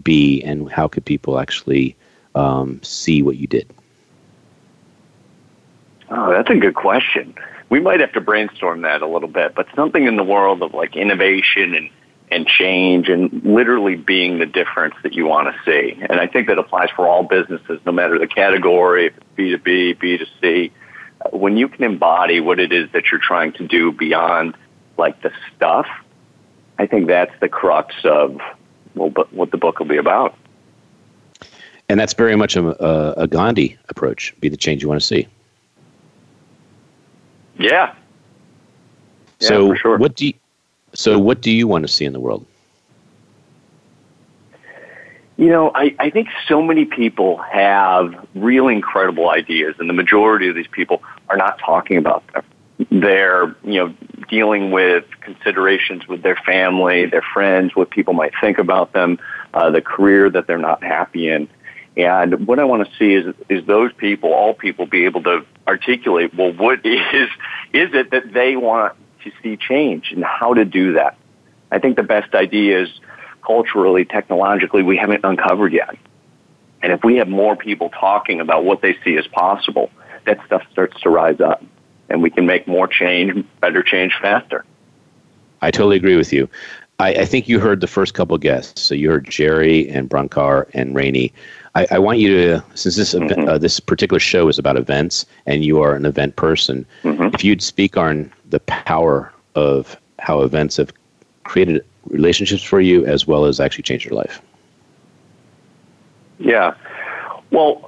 be, 0.03 0.43
and 0.43 0.71
how 0.71 0.89
could 0.89 1.05
people 1.05 1.39
actually 1.39 1.97
um, 2.35 2.81
see 2.83 3.23
what 3.23 3.37
you 3.37 3.47
did? 3.47 3.69
Oh, 6.11 6.31
that's 6.31 6.51
a 6.51 6.57
good 6.57 6.75
question. 6.75 7.35
We 7.69 7.79
might 7.79 8.01
have 8.01 8.13
to 8.13 8.21
brainstorm 8.21 8.83
that 8.83 9.03
a 9.03 9.07
little 9.07 9.29
bit, 9.29 9.55
but 9.55 9.69
something 9.77 10.07
in 10.07 10.17
the 10.17 10.25
world 10.25 10.63
of 10.63 10.75
like 10.75 10.97
innovation 10.97 11.75
and 11.75 11.91
and 12.33 12.47
change 12.47 13.09
and 13.09 13.43
literally 13.45 13.97
being 13.97 14.39
the 14.39 14.47
difference 14.47 14.95
that 15.03 15.15
you 15.15 15.27
want 15.27 15.49
to 15.49 15.61
see. 15.65 16.01
And 16.01 16.21
I 16.21 16.29
think 16.29 16.47
that 16.47 16.59
applies 16.59 16.89
for 16.95 17.09
all 17.09 17.25
businesses, 17.25 17.81
no 17.85 17.91
matter 17.91 18.19
the 18.19 18.29
category, 18.29 19.07
if 19.07 19.15
it's 19.17 19.27
B2B, 19.37 19.99
B2C 19.99 20.71
when 21.33 21.57
you 21.57 21.69
can 21.69 21.85
embody 21.85 22.41
what 22.41 22.59
it 22.59 22.73
is 22.73 22.91
that 22.93 23.11
you're 23.11 23.21
trying 23.21 23.53
to 23.55 23.67
do 23.67 23.93
beyond 23.93 24.57
like 24.97 25.21
the 25.23 25.33
stuff, 25.55 25.87
I 26.79 26.87
think 26.87 27.07
that's 27.07 27.33
the 27.41 27.49
crux 27.49 27.95
of 28.05 28.41
well, 28.95 29.11
what 29.31 29.51
the 29.51 29.57
book 29.57 29.79
will 29.79 29.87
be 29.87 29.99
about. 29.99 30.35
And 31.89 31.99
that's 31.99 32.15
very 32.15 32.37
much 32.37 32.57
a, 32.57 33.21
a 33.21 33.27
Gandhi 33.27 33.77
approach: 33.89 34.35
be 34.41 34.49
the 34.49 34.57
change 34.57 34.83
you 34.83 34.89
want 34.89 35.01
to 35.01 35.07
see. 35.07 35.27
Yeah. 37.59 37.95
yeah 39.41 39.49
so 39.49 39.75
sure. 39.75 39.99
what 39.99 40.17
do 40.17 40.29
you, 40.29 40.35
so 40.95 41.19
what 41.19 41.43
do 41.43 41.51
you 41.51 41.67
want 41.67 41.83
to 41.83 41.89
see 41.89 42.05
in 42.05 42.13
the 42.13 42.21
world? 42.21 42.47
You 45.41 45.49
know, 45.49 45.73
I, 45.75 45.97
I 45.99 46.11
think 46.11 46.29
so 46.47 46.61
many 46.61 46.85
people 46.85 47.39
have 47.39 48.29
really 48.35 48.75
incredible 48.75 49.31
ideas, 49.31 49.75
and 49.79 49.89
the 49.89 49.95
majority 49.95 50.51
of 50.51 50.55
these 50.55 50.67
people 50.67 51.03
are 51.31 51.37
not 51.39 51.59
talking 51.59 51.97
about 51.97 52.23
them. 52.35 52.45
They're, 52.91 53.57
you 53.65 53.79
know, 53.79 53.95
dealing 54.29 54.71
with 54.71 55.07
considerations 55.23 56.07
with 56.07 56.21
their 56.21 56.37
family, 56.37 57.07
their 57.07 57.25
friends, 57.33 57.75
what 57.75 57.89
people 57.89 58.13
might 58.13 58.33
think 58.39 58.59
about 58.59 58.93
them, 58.93 59.19
uh, 59.55 59.71
the 59.71 59.81
career 59.81 60.29
that 60.29 60.47
they're 60.47 60.59
not 60.59 60.85
happy 60.85 61.31
in. 61.31 61.49
And 61.97 62.47
what 62.47 62.59
I 62.59 62.65
want 62.65 62.87
to 62.87 62.95
see 62.99 63.15
is 63.15 63.35
is 63.49 63.65
those 63.65 63.95
people, 63.95 64.35
all 64.35 64.53
people, 64.53 64.85
be 64.85 65.07
able 65.07 65.23
to 65.23 65.47
articulate, 65.67 66.35
well, 66.35 66.53
what 66.53 66.81
is 66.85 67.31
is 67.73 67.95
it 67.95 68.11
that 68.11 68.35
they 68.35 68.57
want 68.57 68.95
to 69.25 69.33
see 69.43 69.57
change, 69.57 70.13
and 70.13 70.23
how 70.23 70.53
to 70.53 70.67
do 70.67 70.93
that. 70.93 71.17
I 71.71 71.79
think 71.79 71.97
the 71.97 72.03
best 72.03 72.35
idea 72.35 72.83
is 72.83 72.91
culturally, 73.43 74.05
technologically, 74.05 74.83
we 74.83 74.97
haven't 74.97 75.25
uncovered 75.25 75.73
yet. 75.73 75.97
And 76.83 76.93
if 76.93 77.05
we 77.05 77.17
have 77.17 77.29
more 77.29 77.57
people 77.57 77.91
talking 77.91 78.41
about 78.41 78.65
what 78.65 78.81
they 78.81 78.97
see 79.05 79.17
as 79.17 79.27
possible, 79.27 79.91
that 80.25 80.45
stuff 80.47 80.63
starts 80.73 81.01
to 81.03 81.11
rise 81.11 81.41
up. 81.41 81.63
And 82.09 82.23
we 82.23 82.31
can 82.31 82.47
make 82.47 82.67
more 82.67 82.89
change, 82.89 83.45
better 83.61 83.83
change 83.83 84.15
faster. 84.21 84.65
I 85.63 85.71
totally 85.71 85.97
agree 85.97 86.17
with 86.17 86.33
you. 86.33 86.49
I, 86.99 87.15
I 87.15 87.25
think 87.25 87.49
you 87.49 87.61
heard 87.61 87.81
the 87.81 87.87
first 87.87 88.15
couple 88.15 88.37
guests. 88.39 88.83
So 88.83 88.95
you 88.95 89.11
heard 89.11 89.29
Jerry 89.29 89.89
and 89.89 90.09
Bronkar 90.09 90.69
and 90.75 90.95
Rainey. 90.95 91.33
I, 91.75 91.87
I, 91.93 91.99
want 91.99 92.19
you 92.19 92.35
to, 92.35 92.65
since 92.75 92.97
this 92.97 93.15
mm-hmm. 93.15 93.49
uh, 93.49 93.59
this 93.59 93.79
particular 93.79 94.19
show 94.19 94.49
is 94.49 94.59
about 94.59 94.77
events, 94.77 95.25
and 95.47 95.65
you 95.65 95.81
are 95.81 95.95
an 95.95 96.05
event 96.05 96.37
person, 96.37 96.85
mm-hmm. 97.03 97.35
if 97.35 97.45
you'd 97.45 97.63
speak 97.63 97.97
on 97.97 98.31
the 98.51 98.61
power 98.61 99.33
of 99.55 99.97
how 100.19 100.43
events 100.43 100.77
have 100.77 100.93
created 101.45 101.85
relationships 102.11 102.63
for 102.63 102.81
you 102.81 103.07
as 103.07 103.27
well 103.27 103.47
as 103.47 103.61
actually 103.61 103.83
change 103.83 104.05
your 104.05 104.15
life? 104.15 104.43
Yeah. 106.39 106.75
Well, 107.51 107.85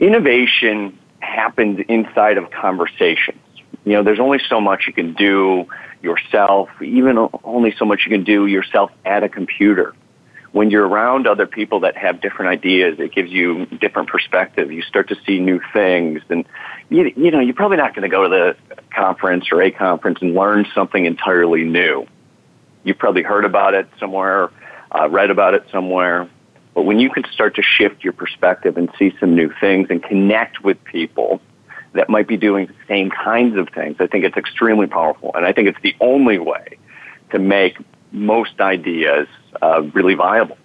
innovation 0.00 0.98
happens 1.20 1.84
inside 1.88 2.38
of 2.38 2.50
conversations. 2.50 3.38
You 3.84 3.94
know, 3.94 4.02
there's 4.02 4.20
only 4.20 4.40
so 4.48 4.60
much 4.60 4.84
you 4.86 4.92
can 4.92 5.14
do 5.14 5.66
yourself, 6.02 6.68
even 6.82 7.28
only 7.44 7.74
so 7.76 7.84
much 7.84 8.02
you 8.04 8.10
can 8.10 8.24
do 8.24 8.46
yourself 8.46 8.90
at 9.04 9.22
a 9.22 9.28
computer. 9.28 9.94
When 10.52 10.70
you're 10.70 10.86
around 10.86 11.26
other 11.26 11.46
people 11.46 11.80
that 11.80 11.96
have 11.96 12.20
different 12.20 12.50
ideas, 12.50 13.00
it 13.00 13.14
gives 13.14 13.30
you 13.30 13.66
different 13.66 14.10
perspective. 14.10 14.70
You 14.70 14.82
start 14.82 15.08
to 15.08 15.16
see 15.24 15.38
new 15.38 15.60
things, 15.72 16.20
and 16.28 16.44
you, 16.90 17.10
you 17.16 17.30
know 17.30 17.40
you're 17.40 17.54
probably 17.54 17.78
not 17.78 17.94
going 17.94 18.02
to 18.02 18.14
go 18.14 18.24
to 18.24 18.28
the 18.28 18.76
conference 18.94 19.46
or 19.50 19.62
a 19.62 19.70
conference 19.70 20.18
and 20.20 20.34
learn 20.34 20.66
something 20.74 21.06
entirely 21.06 21.64
new. 21.64 22.06
You've 22.84 22.98
probably 22.98 23.22
heard 23.22 23.44
about 23.44 23.74
it 23.74 23.88
somewhere, 23.98 24.50
uh, 24.90 25.08
read 25.08 25.30
about 25.30 25.54
it 25.54 25.64
somewhere. 25.70 26.28
But 26.74 26.82
when 26.82 26.98
you 26.98 27.10
can 27.10 27.24
start 27.32 27.54
to 27.56 27.62
shift 27.62 28.02
your 28.02 28.12
perspective 28.12 28.76
and 28.76 28.90
see 28.98 29.14
some 29.20 29.34
new 29.34 29.52
things 29.60 29.88
and 29.90 30.02
connect 30.02 30.64
with 30.64 30.82
people 30.84 31.40
that 31.92 32.08
might 32.08 32.26
be 32.26 32.36
doing 32.36 32.66
the 32.66 32.74
same 32.88 33.10
kinds 33.10 33.56
of 33.58 33.68
things, 33.68 33.96
I 34.00 34.06
think 34.06 34.24
it's 34.24 34.36
extremely 34.36 34.86
powerful. 34.86 35.32
And 35.34 35.44
I 35.44 35.52
think 35.52 35.68
it's 35.68 35.80
the 35.82 35.94
only 36.00 36.38
way 36.38 36.78
to 37.30 37.38
make 37.38 37.76
most 38.10 38.60
ideas 38.60 39.28
uh, 39.60 39.82
really 39.92 40.14
viable. 40.14 40.56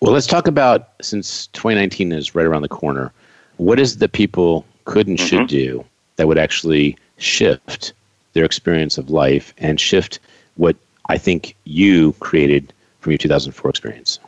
Well, 0.00 0.12
let's 0.12 0.26
talk 0.26 0.48
about 0.48 0.90
since 1.02 1.48
2019 1.48 2.12
is 2.12 2.34
right 2.34 2.46
around 2.46 2.62
the 2.62 2.68
corner. 2.68 3.12
What 3.58 3.78
is 3.78 3.98
the 3.98 4.08
people 4.08 4.64
could 4.84 5.06
and 5.06 5.20
should 5.20 5.40
mm-hmm. 5.40 5.46
do 5.46 5.84
that 6.16 6.26
would 6.26 6.38
actually 6.38 6.96
shift 7.18 7.92
their 8.32 8.44
experience 8.44 8.98
of 8.98 9.10
life 9.10 9.54
and 9.58 9.80
shift 9.80 10.18
what 10.56 10.76
I 11.08 11.18
think 11.18 11.56
you 11.64 12.12
created 12.20 12.72
from 13.00 13.12
your 13.12 13.18
2004 13.18 13.70
experience? 13.70 14.18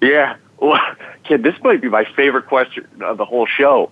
Yeah, 0.00 0.36
well, 0.58 0.80
kid, 1.24 1.42
this 1.42 1.54
might 1.62 1.80
be 1.80 1.88
my 1.88 2.04
favorite 2.04 2.46
question 2.46 2.86
of 3.02 3.18
the 3.18 3.24
whole 3.24 3.46
show. 3.46 3.90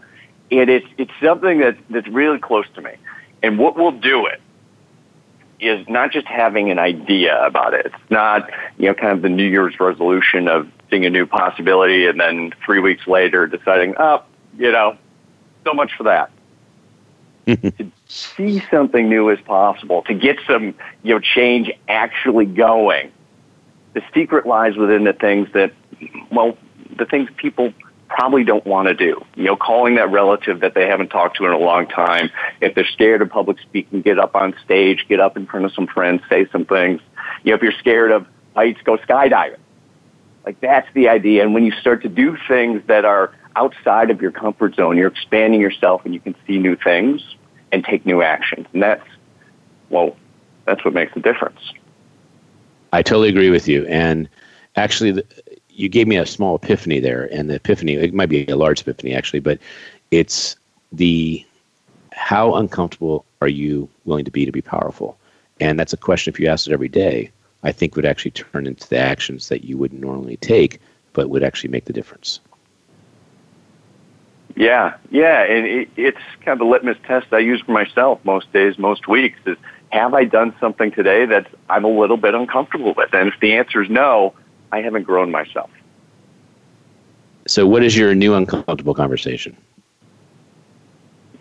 And 0.50 0.70
it's, 0.70 0.86
it's 0.96 1.12
something 1.22 1.58
that, 1.58 1.76
that's 1.90 2.08
really 2.08 2.38
close 2.38 2.66
to 2.74 2.80
me. 2.80 2.92
And 3.42 3.58
what 3.58 3.76
will 3.76 3.92
do 3.92 4.26
it 4.26 4.40
is 5.60 5.86
not 5.88 6.12
just 6.12 6.26
having 6.26 6.70
an 6.70 6.78
idea 6.78 7.44
about 7.44 7.74
it. 7.74 7.86
It's 7.86 8.10
not, 8.10 8.48
you 8.78 8.86
know, 8.86 8.94
kind 8.94 9.12
of 9.12 9.22
the 9.22 9.28
New 9.28 9.44
Year's 9.44 9.78
resolution 9.78 10.48
of 10.48 10.70
seeing 10.88 11.04
a 11.04 11.10
new 11.10 11.26
possibility 11.26 12.06
and 12.06 12.18
then 12.18 12.52
three 12.64 12.78
weeks 12.78 13.06
later 13.06 13.46
deciding, 13.46 13.94
oh, 13.98 14.22
you 14.56 14.72
know, 14.72 14.96
so 15.64 15.74
much 15.74 15.92
for 15.96 16.04
that. 16.04 16.30
to 17.78 17.90
see 18.08 18.62
something 18.70 19.08
new 19.08 19.30
as 19.30 19.40
possible, 19.40 20.02
to 20.02 20.14
get 20.14 20.36
some, 20.46 20.74
you 21.02 21.14
know, 21.14 21.20
change 21.20 21.70
actually 21.88 22.44
going. 22.44 23.10
The 23.94 24.02
secret 24.14 24.46
lies 24.46 24.76
within 24.76 25.04
the 25.04 25.14
things 25.14 25.48
that, 25.54 25.72
well, 26.30 26.58
the 26.98 27.06
things 27.06 27.30
people 27.38 27.72
probably 28.08 28.44
don't 28.44 28.66
want 28.66 28.88
to 28.88 28.94
do. 28.94 29.24
You 29.34 29.44
know, 29.44 29.56
calling 29.56 29.94
that 29.94 30.10
relative 30.10 30.60
that 30.60 30.74
they 30.74 30.86
haven't 30.86 31.08
talked 31.08 31.38
to 31.38 31.46
in 31.46 31.52
a 31.52 31.58
long 31.58 31.86
time. 31.86 32.30
If 32.60 32.74
they're 32.74 32.86
scared 32.86 33.22
of 33.22 33.30
public 33.30 33.58
speaking, 33.60 34.02
get 34.02 34.18
up 34.18 34.34
on 34.34 34.54
stage, 34.62 35.06
get 35.08 35.18
up 35.18 35.36
in 35.38 35.46
front 35.46 35.64
of 35.64 35.72
some 35.72 35.86
friends, 35.86 36.20
say 36.28 36.46
some 36.52 36.66
things. 36.66 37.00
You 37.44 37.52
know, 37.52 37.56
if 37.56 37.62
you're 37.62 37.72
scared 37.72 38.10
of 38.10 38.26
heights, 38.54 38.80
go 38.84 38.98
skydiving. 38.98 39.56
Like 40.44 40.60
that's 40.60 40.88
the 40.92 41.08
idea. 41.08 41.42
And 41.42 41.54
when 41.54 41.64
you 41.64 41.72
start 41.72 42.02
to 42.02 42.08
do 42.10 42.36
things 42.46 42.82
that 42.88 43.06
are 43.06 43.32
outside 43.56 44.10
of 44.10 44.20
your 44.20 44.32
comfort 44.32 44.74
zone, 44.74 44.98
you're 44.98 45.08
expanding 45.08 45.60
yourself 45.60 46.02
and 46.04 46.12
you 46.12 46.20
can 46.20 46.34
see 46.46 46.58
new 46.58 46.76
things 46.76 47.22
and 47.72 47.84
take 47.84 48.06
new 48.06 48.22
actions. 48.22 48.66
And 48.72 48.82
that's, 48.82 49.06
well, 49.90 50.16
that's 50.64 50.84
what 50.84 50.94
makes 50.94 51.14
the 51.14 51.20
difference. 51.20 51.72
I 52.92 53.02
totally 53.02 53.28
agree 53.28 53.50
with 53.50 53.68
you. 53.68 53.86
And 53.86 54.28
actually, 54.76 55.22
you 55.70 55.88
gave 55.88 56.08
me 56.08 56.16
a 56.16 56.26
small 56.26 56.56
epiphany 56.56 57.00
there, 57.00 57.28
and 57.32 57.48
the 57.48 57.54
epiphany 57.54 57.94
it 57.94 58.14
might 58.14 58.28
be 58.28 58.46
a 58.46 58.56
large 58.56 58.80
epiphany 58.80 59.14
actually, 59.14 59.40
but 59.40 59.58
it's 60.10 60.56
the 60.92 61.44
how 62.12 62.54
uncomfortable 62.54 63.24
are 63.40 63.48
you 63.48 63.88
willing 64.04 64.24
to 64.24 64.30
be 64.30 64.44
to 64.44 64.52
be 64.52 64.62
powerful, 64.62 65.16
and 65.60 65.78
that's 65.78 65.92
a 65.92 65.96
question. 65.96 66.32
If 66.32 66.40
you 66.40 66.48
ask 66.48 66.66
it 66.66 66.72
every 66.72 66.88
day, 66.88 67.30
I 67.62 67.72
think 67.72 67.94
would 67.94 68.06
actually 68.06 68.32
turn 68.32 68.66
into 68.66 68.88
the 68.88 68.98
actions 68.98 69.48
that 69.48 69.64
you 69.64 69.78
wouldn't 69.78 70.00
normally 70.00 70.36
take, 70.38 70.80
but 71.12 71.30
would 71.30 71.44
actually 71.44 71.70
make 71.70 71.84
the 71.84 71.92
difference. 71.92 72.40
Yeah, 74.58 74.96
yeah, 75.12 75.44
and 75.44 75.66
it, 75.66 75.88
it's 75.96 76.18
kind 76.44 76.60
of 76.60 76.66
a 76.66 76.68
litmus 76.68 76.96
test 77.06 77.28
I 77.30 77.38
use 77.38 77.60
for 77.60 77.70
myself 77.70 78.18
most 78.24 78.52
days, 78.52 78.76
most 78.76 79.06
weeks. 79.06 79.38
Is 79.46 79.56
have 79.90 80.14
I 80.14 80.24
done 80.24 80.52
something 80.58 80.90
today 80.90 81.26
that 81.26 81.46
I'm 81.70 81.84
a 81.84 81.88
little 81.88 82.16
bit 82.16 82.34
uncomfortable 82.34 82.92
with? 82.96 83.14
And 83.14 83.28
if 83.28 83.38
the 83.38 83.54
answer 83.54 83.80
is 83.80 83.88
no, 83.88 84.34
I 84.72 84.80
haven't 84.80 85.04
grown 85.04 85.30
myself. 85.30 85.70
So, 87.46 87.68
what 87.68 87.84
is 87.84 87.96
your 87.96 88.16
new 88.16 88.34
uncomfortable 88.34 88.94
conversation? 88.94 89.56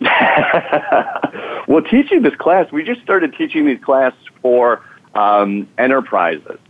well, 0.00 1.82
teaching 1.90 2.22
this 2.22 2.36
class, 2.36 2.70
we 2.70 2.84
just 2.84 3.02
started 3.02 3.34
teaching 3.36 3.66
these 3.66 3.82
classes 3.82 4.20
for 4.42 4.80
um, 5.16 5.66
enterprises 5.76 6.60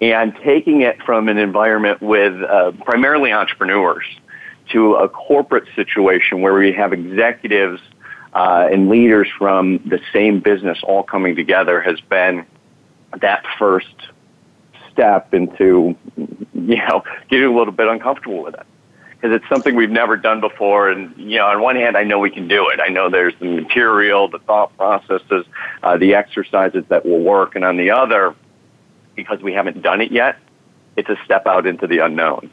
and 0.00 0.36
taking 0.44 0.82
it 0.82 1.02
from 1.02 1.28
an 1.28 1.36
environment 1.36 2.00
with 2.00 2.40
uh, 2.44 2.70
primarily 2.84 3.32
entrepreneurs 3.32 4.04
to 4.72 4.94
a 4.94 5.08
corporate 5.08 5.68
situation 5.74 6.40
where 6.40 6.54
we 6.54 6.72
have 6.72 6.92
executives 6.92 7.80
uh, 8.34 8.68
and 8.70 8.88
leaders 8.88 9.28
from 9.38 9.78
the 9.86 10.00
same 10.12 10.40
business 10.40 10.78
all 10.82 11.02
coming 11.02 11.36
together 11.36 11.80
has 11.80 12.00
been 12.02 12.44
that 13.20 13.44
first 13.58 13.94
step 14.92 15.32
into, 15.32 15.96
you 16.16 16.76
know, 16.76 17.02
getting 17.28 17.46
a 17.46 17.56
little 17.56 17.72
bit 17.72 17.88
uncomfortable 17.88 18.42
with 18.42 18.54
it. 18.54 18.66
Because 19.12 19.34
it's 19.36 19.48
something 19.48 19.74
we've 19.74 19.90
never 19.90 20.16
done 20.16 20.40
before. 20.40 20.90
And, 20.90 21.16
you 21.16 21.38
know, 21.38 21.46
on 21.46 21.62
one 21.62 21.76
hand, 21.76 21.96
I 21.96 22.04
know 22.04 22.18
we 22.18 22.30
can 22.30 22.48
do 22.48 22.68
it. 22.68 22.80
I 22.80 22.88
know 22.88 23.08
there's 23.08 23.34
the 23.40 23.46
material, 23.46 24.28
the 24.28 24.38
thought 24.40 24.76
processes, 24.76 25.46
uh, 25.82 25.96
the 25.96 26.14
exercises 26.14 26.84
that 26.88 27.06
will 27.06 27.20
work. 27.20 27.56
And 27.56 27.64
on 27.64 27.78
the 27.78 27.90
other, 27.90 28.34
because 29.14 29.40
we 29.40 29.54
haven't 29.54 29.80
done 29.80 30.02
it 30.02 30.12
yet, 30.12 30.36
it's 30.96 31.08
a 31.08 31.16
step 31.24 31.46
out 31.46 31.66
into 31.66 31.86
the 31.86 31.98
unknown. 31.98 32.50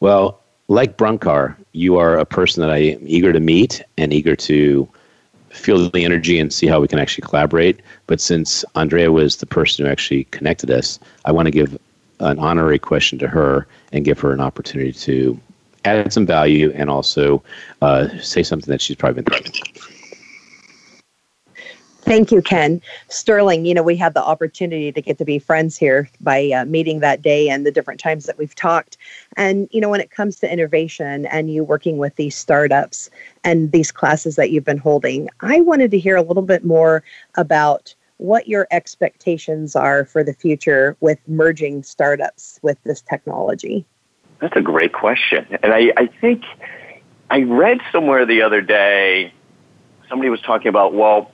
Well, 0.00 0.40
like 0.68 0.96
Bronkar, 0.96 1.56
you 1.72 1.98
are 1.98 2.18
a 2.18 2.24
person 2.24 2.60
that 2.62 2.70
I 2.70 2.78
am 2.78 3.02
eager 3.04 3.32
to 3.32 3.40
meet 3.40 3.82
and 3.98 4.12
eager 4.12 4.34
to 4.36 4.88
feel 5.50 5.90
the 5.90 6.04
energy 6.04 6.38
and 6.38 6.52
see 6.52 6.66
how 6.66 6.80
we 6.80 6.88
can 6.88 6.98
actually 6.98 7.26
collaborate. 7.26 7.80
But 8.06 8.20
since 8.20 8.64
Andrea 8.76 9.12
was 9.12 9.36
the 9.36 9.46
person 9.46 9.84
who 9.84 9.90
actually 9.90 10.24
connected 10.24 10.70
us, 10.70 10.98
I 11.24 11.32
want 11.32 11.46
to 11.46 11.50
give 11.50 11.78
an 12.20 12.38
honorary 12.38 12.78
question 12.78 13.18
to 13.18 13.28
her 13.28 13.66
and 13.92 14.04
give 14.04 14.18
her 14.20 14.32
an 14.32 14.40
opportunity 14.40 14.92
to 14.92 15.38
add 15.84 16.12
some 16.12 16.26
value 16.26 16.72
and 16.74 16.90
also 16.90 17.42
uh, 17.82 18.08
say 18.20 18.42
something 18.42 18.70
that 18.70 18.80
she's 18.80 18.96
probably 18.96 19.22
been 19.22 19.42
thinking. 19.42 19.89
Thank 22.02 22.32
you, 22.32 22.40
Ken. 22.42 22.80
Sterling, 23.08 23.66
you 23.66 23.74
know, 23.74 23.82
we 23.82 23.94
had 23.94 24.14
the 24.14 24.24
opportunity 24.24 24.90
to 24.90 25.00
get 25.00 25.18
to 25.18 25.24
be 25.24 25.38
friends 25.38 25.76
here 25.76 26.08
by 26.20 26.50
uh, 26.50 26.64
meeting 26.64 27.00
that 27.00 27.22
day 27.22 27.48
and 27.48 27.64
the 27.64 27.70
different 27.70 28.00
times 28.00 28.24
that 28.26 28.38
we've 28.38 28.54
talked. 28.54 28.96
And, 29.36 29.68
you 29.70 29.80
know, 29.80 29.88
when 29.88 30.00
it 30.00 30.10
comes 30.10 30.40
to 30.40 30.50
innovation 30.50 31.26
and 31.26 31.52
you 31.52 31.62
working 31.62 31.98
with 31.98 32.16
these 32.16 32.34
startups 32.34 33.10
and 33.44 33.70
these 33.70 33.92
classes 33.92 34.36
that 34.36 34.50
you've 34.50 34.64
been 34.64 34.78
holding, 34.78 35.28
I 35.40 35.60
wanted 35.60 35.90
to 35.92 35.98
hear 35.98 36.16
a 36.16 36.22
little 36.22 36.42
bit 36.42 36.64
more 36.64 37.04
about 37.36 37.94
what 38.16 38.48
your 38.48 38.66
expectations 38.70 39.76
are 39.76 40.04
for 40.04 40.24
the 40.24 40.34
future 40.34 40.96
with 41.00 41.18
merging 41.26 41.82
startups 41.82 42.58
with 42.62 42.76
this 42.84 43.00
technology. 43.00 43.84
That's 44.40 44.56
a 44.56 44.62
great 44.62 44.92
question. 44.92 45.46
And 45.62 45.72
I, 45.72 45.92
I 45.96 46.06
think 46.20 46.42
I 47.30 47.42
read 47.42 47.78
somewhere 47.92 48.26
the 48.26 48.42
other 48.42 48.60
day, 48.60 49.32
somebody 50.08 50.28
was 50.28 50.40
talking 50.40 50.68
about, 50.68 50.92
well, 50.92 51.30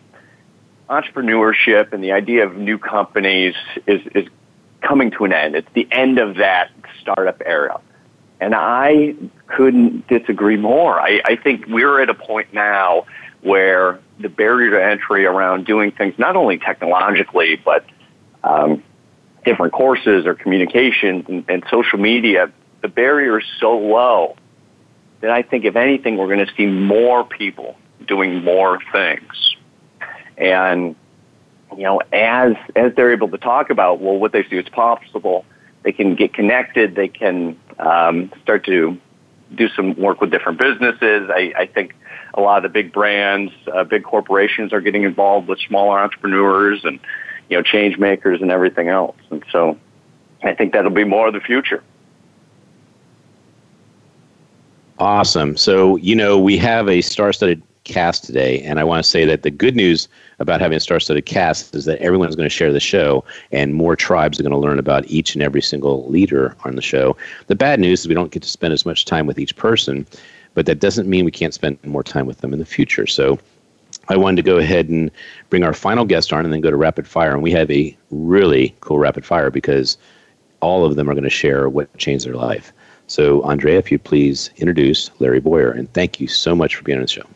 entrepreneurship 0.89 1.93
and 1.93 2.03
the 2.03 2.13
idea 2.13 2.47
of 2.47 2.57
new 2.57 2.79
companies 2.79 3.55
is, 3.87 4.01
is 4.15 4.29
coming 4.81 5.11
to 5.13 5.25
an 5.25 5.33
end. 5.33 5.57
It's 5.57 5.69
the 5.75 5.89
end 5.91 6.19
of 6.19 6.37
that 6.37 6.71
startup 7.01 7.43
era. 7.45 7.81
And 8.41 8.55
I 8.55 9.15
couldn't 9.47 10.07
disagree 10.09 10.57
more. 10.57 11.01
I, 11.01 11.21
I 11.25 11.37
think 11.37 11.67
we're 11.69 12.01
at 12.03 12.11
a 12.11 12.15
point 12.15 12.53
now 12.53 13.07
where 13.41 14.01
the 14.19 14.29
barrier 14.29 14.71
to 14.73 14.85
entry 14.85 15.25
around 15.25 15.67
doing 15.67 15.93
things 15.93 16.15
not 16.19 16.37
only 16.37 16.59
technologically, 16.59 17.57
but 17.57 17.85
um, 18.45 18.83
different 19.45 19.73
courses 19.73 20.27
or 20.27 20.35
communications 20.35 21.25
and, 21.29 21.45
and 21.49 21.65
social 21.71 21.99
media, 21.99 22.53
the 22.83 22.89
barrier 22.89 23.39
is 23.39 23.47
so 23.61 23.79
low 23.79 24.37
that 25.21 25.31
I 25.31 25.43
think, 25.43 25.65
if 25.65 25.77
anything, 25.77 26.19
we're 26.19 26.33
going 26.33 26.47
to 26.47 26.53
see 26.57 26.67
more 26.67 27.25
people 27.25 27.77
doing 28.07 28.45
more 28.45 28.79
things. 28.93 29.56
And 30.37 30.95
you 31.77 31.83
know, 31.83 32.01
as 32.13 32.55
as 32.75 32.95
they're 32.95 33.13
able 33.13 33.29
to 33.29 33.39
talk 33.39 33.71
about 33.71 34.01
well, 34.01 34.19
what 34.19 34.33
they 34.33 34.45
see 34.45 34.57
is 34.57 34.69
possible, 34.69 35.45
they 35.83 35.93
can 35.93 36.15
get 36.15 36.35
connected. 36.35 36.95
They 36.95 37.09
can 37.09 37.59
um, 37.79 38.33
start 38.43 38.65
to 38.67 38.99
do 39.55 39.69
some 39.69 39.95
work 39.97 40.21
with 40.21 40.31
different 40.31 40.59
businesses. 40.59 41.31
I, 41.31 41.53
I 41.57 41.67
think 41.67 41.95
a 42.35 42.41
lot 42.41 42.59
of 42.59 42.63
the 42.65 42.69
big 42.69 42.93
brands, 42.93 43.53
uh, 43.73 43.85
big 43.85 44.03
corporations 44.03 44.73
are 44.73 44.81
getting 44.81 45.05
involved 45.05 45.49
with 45.49 45.61
smaller 45.61 45.99
entrepreneurs 45.99 46.85
and 46.85 46.99
you 47.49 47.57
know 47.57 47.63
change 47.63 47.99
makers 47.99 48.43
and 48.43 48.51
everything 48.51 48.89
else. 48.89 49.17
And 49.31 49.45
so, 49.51 49.79
I 50.43 50.55
think 50.55 50.73
that'll 50.73 50.91
be 50.91 51.05
more 51.05 51.29
of 51.29 51.35
the 51.35 51.41
future. 51.41 51.83
Awesome. 54.99 55.57
So, 55.57 55.97
you 55.97 56.15
know, 56.15 56.39
we 56.39 56.57
have 56.57 56.89
a 56.89 57.03
star 57.03 57.33
studded 57.33 57.63
cast 57.85 58.25
today. 58.25 58.61
And 58.63 58.79
I 58.79 58.85
want 58.85 59.05
to 59.05 59.09
say 59.09 59.25
that 59.25 59.43
the 59.43 59.51
good 59.51 59.77
news 59.77 60.09
about 60.39 60.61
having 60.61 60.77
a 60.77 60.81
star 60.81 61.01
studded 61.01 61.27
cast 61.27 61.75
is 61.75 61.85
that 61.87 61.99
everyone's 62.01 62.37
going 62.37 62.49
to 62.49 62.55
share 62.55 62.73
the 62.73 62.81
show 62.81 63.25
and 63.53 63.75
more 63.75 63.97
tribes 63.97 64.39
are 64.39 64.43
going 64.43 64.53
to 64.53 64.59
learn 64.59 64.79
about 64.79 65.07
each 65.07 65.35
and 65.35 65.43
every 65.43 65.63
single 65.63 66.09
leader 66.09 66.55
on 66.65 66.77
the 66.77 66.83
show. 66.83 67.17
The 67.47 67.55
bad 67.55 67.81
news 67.81 68.01
is 68.01 68.09
we 68.09 68.15
don't 68.15 68.31
get 68.31 68.43
to 68.43 68.49
spend 68.49 68.75
as 68.75 68.85
much 68.85 69.05
time 69.05 69.27
with 69.27 69.39
each 69.39 69.57
person, 69.57 70.07
but 70.55 70.67
that 70.67 70.81
doesn't 70.81 71.09
mean 71.09 71.25
we 71.25 71.31
can't 71.31 71.55
spend 71.55 71.83
more 71.85 72.03
time 72.03 72.27
with 72.27 72.39
them 72.39 72.53
in 72.53 72.59
the 72.59 72.67
future. 72.67 73.07
So 73.07 73.39
I 74.09 74.17
wanted 74.17 74.37
to 74.37 74.43
go 74.43 74.59
ahead 74.59 74.89
and 74.89 75.11
bring 75.49 75.63
our 75.63 75.75
final 75.75 76.05
guest 76.05 76.33
on 76.33 76.45
and 76.45 76.53
then 76.53 76.61
go 76.61 76.71
to 76.71 76.77
rapid 76.77 77.07
fire. 77.07 77.33
And 77.33 77.43
we 77.43 77.53
have 77.53 77.71
a 77.71 77.97
really 78.11 78.75
cool 78.81 78.99
rapid 78.99 79.25
fire 79.25 79.51
because 79.51 79.97
all 80.61 80.85
of 80.85 80.97
them 80.97 81.09
are 81.09 81.15
going 81.15 81.25
to 81.25 81.31
share 81.31 81.69
what 81.69 81.95
changed 81.97 82.27
their 82.27 82.35
life. 82.35 82.73
So, 83.09 83.43
Andrea, 83.43 83.79
if 83.79 83.93
you 83.93 83.99
please 83.99 84.51
introduce 84.57 85.11
Larry 85.21 85.39
Boyer, 85.39 85.71
and 85.71 85.93
thank 85.93 86.21
you 86.21 86.27
so 86.27 86.57
much 86.57 86.75
for 86.75 86.83
being 86.83 86.99
on 86.99 87.03
the 87.03 87.09
show. 87.09 87.27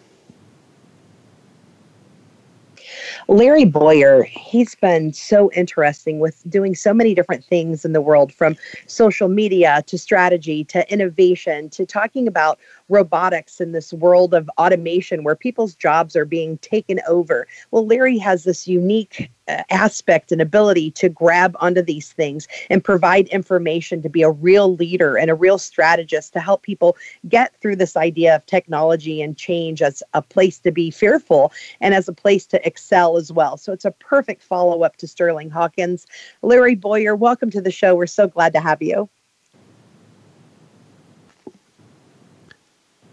Larry 3.30 3.64
Boyer, 3.64 4.24
he's 4.24 4.74
been 4.74 5.12
so 5.12 5.52
interesting 5.52 6.18
with 6.18 6.42
doing 6.50 6.74
so 6.74 6.92
many 6.92 7.14
different 7.14 7.44
things 7.44 7.84
in 7.84 7.92
the 7.92 8.00
world 8.00 8.32
from 8.32 8.56
social 8.88 9.28
media 9.28 9.84
to 9.86 9.96
strategy 9.96 10.64
to 10.64 10.92
innovation 10.92 11.70
to 11.70 11.86
talking 11.86 12.26
about 12.26 12.58
robotics 12.90 13.60
in 13.60 13.72
this 13.72 13.92
world 13.92 14.34
of 14.34 14.50
automation 14.58 15.24
where 15.24 15.36
people's 15.36 15.74
jobs 15.74 16.16
are 16.16 16.24
being 16.24 16.58
taken 16.58 17.00
over. 17.08 17.46
Well, 17.70 17.86
Larry 17.86 18.18
has 18.18 18.44
this 18.44 18.66
unique 18.66 19.30
uh, 19.48 19.62
aspect 19.70 20.32
and 20.32 20.42
ability 20.42 20.90
to 20.92 21.08
grab 21.08 21.56
onto 21.60 21.82
these 21.82 22.12
things 22.12 22.46
and 22.68 22.84
provide 22.84 23.28
information 23.28 24.02
to 24.02 24.08
be 24.08 24.22
a 24.22 24.30
real 24.30 24.74
leader 24.74 25.16
and 25.16 25.30
a 25.30 25.34
real 25.34 25.58
strategist 25.58 26.32
to 26.32 26.40
help 26.40 26.62
people 26.62 26.96
get 27.28 27.54
through 27.60 27.76
this 27.76 27.96
idea 27.96 28.36
of 28.36 28.44
technology 28.46 29.22
and 29.22 29.36
change 29.36 29.82
as 29.82 30.02
a 30.14 30.22
place 30.22 30.58
to 30.58 30.72
be 30.72 30.90
fearful 30.90 31.52
and 31.80 31.94
as 31.94 32.08
a 32.08 32.12
place 32.12 32.46
to 32.46 32.66
excel 32.66 33.16
as 33.16 33.32
well. 33.32 33.56
So 33.56 33.72
it's 33.72 33.84
a 33.84 33.92
perfect 33.92 34.42
follow 34.42 34.82
up 34.82 34.96
to 34.96 35.06
Sterling 35.06 35.50
Hawkins. 35.50 36.06
Larry 36.42 36.74
Boyer, 36.74 37.14
welcome 37.14 37.50
to 37.50 37.60
the 37.60 37.70
show. 37.70 37.94
We're 37.94 38.06
so 38.06 38.26
glad 38.28 38.52
to 38.54 38.60
have 38.60 38.82
you. 38.82 39.08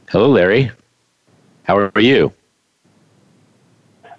Hello, 0.09 0.29
Larry. 0.29 0.71
How 1.63 1.77
are 1.77 1.99
you? 1.99 2.31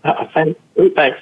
Uh, 0.04 0.26
thanks. 0.34 1.20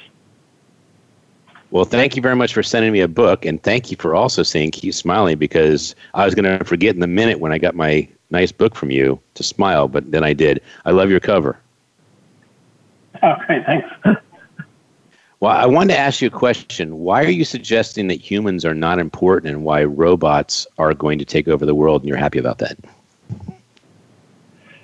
Well, 1.70 1.84
thank 1.84 2.16
you 2.16 2.22
very 2.22 2.34
much 2.34 2.52
for 2.52 2.64
sending 2.64 2.92
me 2.92 3.00
a 3.00 3.06
book, 3.06 3.44
and 3.44 3.62
thank 3.62 3.92
you 3.92 3.96
for 3.96 4.16
also 4.16 4.42
saying 4.42 4.72
keep 4.72 4.92
smiling 4.92 5.38
because 5.38 5.94
I 6.14 6.24
was 6.24 6.34
going 6.34 6.58
to 6.58 6.64
forget 6.64 6.94
in 6.96 7.00
the 7.00 7.06
minute 7.06 7.38
when 7.38 7.52
I 7.52 7.58
got 7.58 7.76
my 7.76 8.08
nice 8.30 8.50
book 8.50 8.74
from 8.74 8.90
you 8.90 9.20
to 9.34 9.44
smile, 9.44 9.86
but 9.86 10.10
then 10.10 10.24
I 10.24 10.32
did. 10.32 10.60
I 10.84 10.90
love 10.90 11.10
your 11.10 11.20
cover. 11.20 11.56
Oh, 13.22 13.34
great. 13.46 13.64
Thanks. 13.66 13.88
well, 15.40 15.52
I 15.52 15.66
wanted 15.66 15.94
to 15.94 15.98
ask 15.98 16.20
you 16.20 16.26
a 16.26 16.30
question. 16.30 16.98
Why 16.98 17.22
are 17.22 17.30
you 17.30 17.44
suggesting 17.44 18.08
that 18.08 18.20
humans 18.20 18.64
are 18.64 18.74
not 18.74 18.98
important 18.98 19.54
and 19.54 19.64
why 19.64 19.84
robots 19.84 20.66
are 20.78 20.92
going 20.92 21.20
to 21.20 21.24
take 21.24 21.46
over 21.46 21.64
the 21.64 21.74
world, 21.74 22.02
and 22.02 22.08
you're 22.08 22.18
happy 22.18 22.40
about 22.40 22.58
that? 22.58 22.76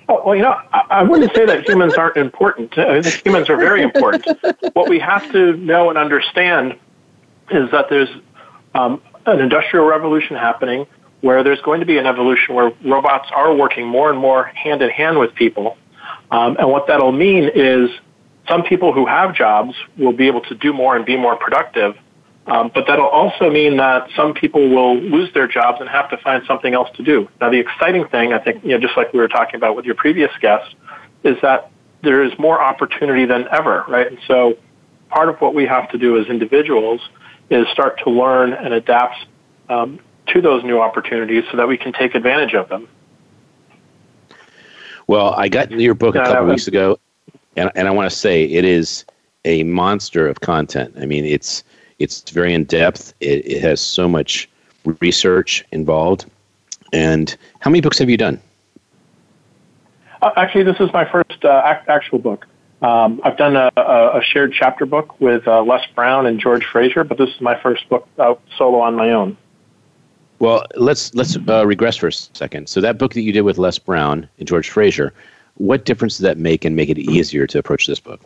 Oh, 0.09 0.21
well, 0.25 0.35
you 0.35 0.41
know, 0.41 0.59
I, 0.73 0.85
I 0.89 1.03
wouldn't 1.03 1.33
say 1.35 1.45
that 1.45 1.67
humans 1.67 1.93
aren't 1.95 2.17
important. 2.17 2.73
Humans 2.73 3.49
are 3.49 3.57
very 3.57 3.81
important. 3.81 4.27
what 4.73 4.89
we 4.89 4.99
have 4.99 5.31
to 5.31 5.55
know 5.57 5.89
and 5.89 5.97
understand 5.97 6.77
is 7.51 7.71
that 7.71 7.89
there's 7.89 8.09
um, 8.75 9.01
an 9.25 9.39
industrial 9.39 9.85
revolution 9.85 10.35
happening 10.35 10.85
where 11.21 11.43
there's 11.43 11.61
going 11.61 11.79
to 11.79 11.85
be 11.85 11.97
an 11.97 12.05
evolution 12.05 12.53
where 12.53 12.73
robots 12.83 13.29
are 13.33 13.55
working 13.55 13.87
more 13.87 14.09
and 14.09 14.19
more 14.19 14.43
hand 14.43 14.81
in 14.81 14.89
hand 14.89 15.17
with 15.17 15.33
people. 15.35 15.77
Um, 16.31 16.57
and 16.57 16.69
what 16.69 16.87
that'll 16.87 17.13
mean 17.13 17.49
is 17.55 17.89
some 18.47 18.63
people 18.63 18.91
who 18.91 19.05
have 19.05 19.33
jobs 19.33 19.73
will 19.97 20.11
be 20.11 20.27
able 20.27 20.41
to 20.41 20.55
do 20.55 20.73
more 20.73 20.97
and 20.97 21.05
be 21.05 21.15
more 21.15 21.37
productive, 21.37 21.95
um, 22.47 22.71
but 22.73 22.85
that'll 22.87 23.07
also 23.07 23.49
mean 23.49 23.77
that 23.77 24.09
some 24.15 24.33
people 24.33 24.69
will 24.69 24.97
lose 24.97 25.33
their 25.33 25.47
jobs 25.47 25.79
and 25.79 25.89
have 25.89 26.09
to 26.09 26.17
find 26.17 26.43
something 26.45 26.73
else 26.73 26.89
to 26.95 27.03
do. 27.03 27.29
Now, 27.39 27.49
the 27.49 27.59
exciting 27.59 28.05
thing, 28.07 28.33
I 28.33 28.39
think, 28.39 28.63
you 28.63 28.71
know, 28.71 28.79
just 28.79 28.97
like 28.97 29.13
we 29.13 29.19
were 29.19 29.29
talking 29.29 29.55
about 29.55 29.75
with 29.75 29.85
your 29.85 29.95
previous 29.95 30.31
guest, 30.41 30.75
is 31.23 31.37
that 31.41 31.71
there 32.01 32.21
is 32.21 32.37
more 32.37 32.61
opportunity 32.61 33.25
than 33.25 33.47
ever, 33.49 33.85
right? 33.87 34.07
And 34.07 34.19
so 34.27 34.57
part 35.09 35.29
of 35.29 35.39
what 35.39 35.53
we 35.53 35.65
have 35.65 35.89
to 35.91 35.97
do 35.97 36.17
as 36.19 36.27
individuals 36.27 37.01
is 37.49 37.65
start 37.69 37.99
to 38.03 38.09
learn 38.09 38.51
and 38.51 38.73
adapt 38.73 39.25
um, 39.69 39.99
to 40.27 40.41
those 40.41 40.63
new 40.65 40.81
opportunities 40.81 41.45
so 41.49 41.57
that 41.57 41.67
we 41.67 41.77
can 41.77 41.93
take 41.93 42.13
advantage 42.13 42.53
of 42.53 42.67
them. 42.67 42.89
Well, 45.07 45.33
I 45.35 45.47
got 45.47 45.71
your 45.71 45.93
book 45.93 46.15
a 46.15 46.23
couple 46.23 46.47
weeks 46.47 46.67
ago, 46.67 46.99
and, 47.55 47.71
and 47.75 47.87
I 47.87 47.91
want 47.91 48.09
to 48.09 48.15
say 48.15 48.43
it 48.45 48.65
is 48.65 49.05
a 49.45 49.63
monster 49.63 50.27
of 50.27 50.41
content. 50.41 50.95
I 50.97 51.05
mean, 51.05 51.25
it's 51.25 51.63
it's 51.99 52.29
very 52.29 52.53
in 52.53 52.65
depth. 52.65 53.13
It, 53.19 53.45
it 53.45 53.61
has 53.61 53.81
so 53.81 54.07
much 54.07 54.49
research 55.01 55.65
involved. 55.71 56.25
And 56.91 57.35
how 57.59 57.69
many 57.69 57.81
books 57.81 57.97
have 57.99 58.09
you 58.09 58.17
done? 58.17 58.39
Uh, 60.21 60.31
actually, 60.37 60.63
this 60.63 60.79
is 60.79 60.91
my 60.93 61.09
first 61.09 61.43
uh, 61.43 61.75
actual 61.87 62.19
book. 62.19 62.47
Um, 62.81 63.21
I've 63.23 63.37
done 63.37 63.55
a, 63.55 63.71
a, 63.77 64.21
shared 64.21 64.53
chapter 64.53 64.85
book 64.85 65.19
with 65.21 65.47
uh, 65.47 65.63
Les 65.63 65.85
Brown 65.95 66.25
and 66.25 66.37
George 66.37 66.65
Fraser, 66.65 67.05
but 67.05 67.17
this 67.17 67.29
is 67.29 67.39
my 67.39 67.57
first 67.61 67.87
book 67.87 68.07
uh, 68.19 68.35
solo 68.57 68.79
on 68.79 68.95
my 68.95 69.11
own. 69.11 69.37
Well, 70.39 70.65
let's 70.75 71.13
let's 71.15 71.37
uh, 71.47 71.65
regress 71.65 71.95
for 71.95 72.07
a 72.07 72.11
second. 72.11 72.67
So 72.67 72.81
that 72.81 72.97
book 72.97 73.13
that 73.13 73.21
you 73.21 73.31
did 73.31 73.41
with 73.41 73.57
Les 73.57 73.79
Brown 73.79 74.27
and 74.37 74.47
George 74.47 74.69
Fraser, 74.69 75.13
what 75.55 75.85
difference 75.85 76.17
does 76.17 76.23
that 76.23 76.37
make 76.37 76.65
and 76.65 76.75
make 76.75 76.89
it 76.89 76.97
easier 76.97 77.47
to 77.47 77.57
approach 77.57 77.87
this 77.87 78.01
book? 78.01 78.19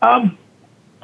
Um, 0.00 0.38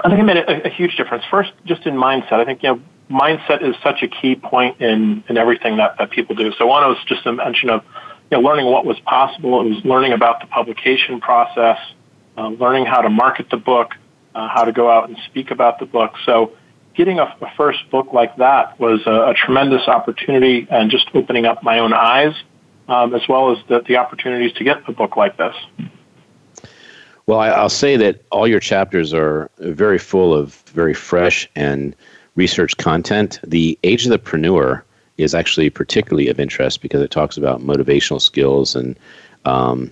I 0.04 0.08
think 0.08 0.20
it 0.20 0.24
made 0.24 0.36
a, 0.36 0.66
a 0.66 0.70
huge 0.70 0.96
difference. 0.96 1.24
First, 1.30 1.52
just 1.64 1.86
in 1.86 1.94
mindset. 1.94 2.34
I 2.34 2.44
think 2.44 2.62
you 2.62 2.70
know 2.70 2.82
mindset 3.10 3.62
is 3.62 3.74
such 3.82 4.02
a 4.02 4.08
key 4.08 4.36
point 4.36 4.80
in 4.80 5.24
in 5.28 5.36
everything 5.36 5.76
that 5.78 5.96
that 5.98 6.10
people 6.10 6.36
do. 6.36 6.52
So 6.58 6.66
one 6.66 6.86
was 6.88 6.98
just 7.06 7.26
a 7.26 7.32
mention 7.32 7.70
of 7.70 7.82
you 8.30 8.36
know 8.36 8.40
learning 8.40 8.66
what 8.66 8.84
was 8.84 8.98
possible. 9.00 9.60
It 9.60 9.70
was 9.70 9.84
learning 9.84 10.12
about 10.12 10.40
the 10.40 10.46
publication 10.46 11.20
process, 11.20 11.78
uh, 12.36 12.48
learning 12.48 12.86
how 12.86 13.00
to 13.00 13.10
market 13.10 13.50
the 13.50 13.56
book, 13.56 13.94
uh, 14.34 14.48
how 14.48 14.64
to 14.64 14.72
go 14.72 14.90
out 14.90 15.08
and 15.08 15.18
speak 15.26 15.50
about 15.50 15.78
the 15.78 15.86
book. 15.86 16.12
So 16.24 16.52
getting 16.94 17.18
a, 17.18 17.24
a 17.24 17.52
first 17.56 17.78
book 17.90 18.12
like 18.12 18.36
that 18.36 18.78
was 18.78 19.00
a, 19.06 19.30
a, 19.30 19.34
tremendous 19.34 19.86
opportunity 19.86 20.66
and 20.68 20.90
just 20.90 21.08
opening 21.14 21.46
up 21.46 21.62
my 21.62 21.78
own 21.78 21.92
eyes, 21.92 22.34
um, 22.88 23.14
as 23.14 23.22
well 23.28 23.52
as 23.52 23.58
the, 23.68 23.82
the 23.86 23.96
opportunities 23.96 24.52
to 24.54 24.64
get 24.64 24.78
a 24.88 24.92
book 24.92 25.16
like 25.16 25.36
this. 25.36 25.54
Well, 27.28 27.40
I, 27.40 27.60
will 27.60 27.68
say 27.68 27.98
that 27.98 28.22
all 28.32 28.48
your 28.48 28.58
chapters 28.58 29.12
are 29.12 29.50
very 29.58 29.98
full 29.98 30.32
of 30.32 30.54
very 30.72 30.94
fresh 30.94 31.46
and 31.54 31.94
research 32.36 32.74
content. 32.78 33.38
The 33.46 33.78
Age 33.82 34.06
of 34.06 34.10
the 34.10 34.18
Preneur 34.18 34.82
is 35.18 35.34
actually 35.34 35.68
particularly 35.68 36.28
of 36.28 36.40
interest 36.40 36.80
because 36.80 37.02
it 37.02 37.10
talks 37.10 37.36
about 37.36 37.60
motivational 37.60 38.22
skills 38.22 38.74
and 38.74 38.98
um, 39.44 39.90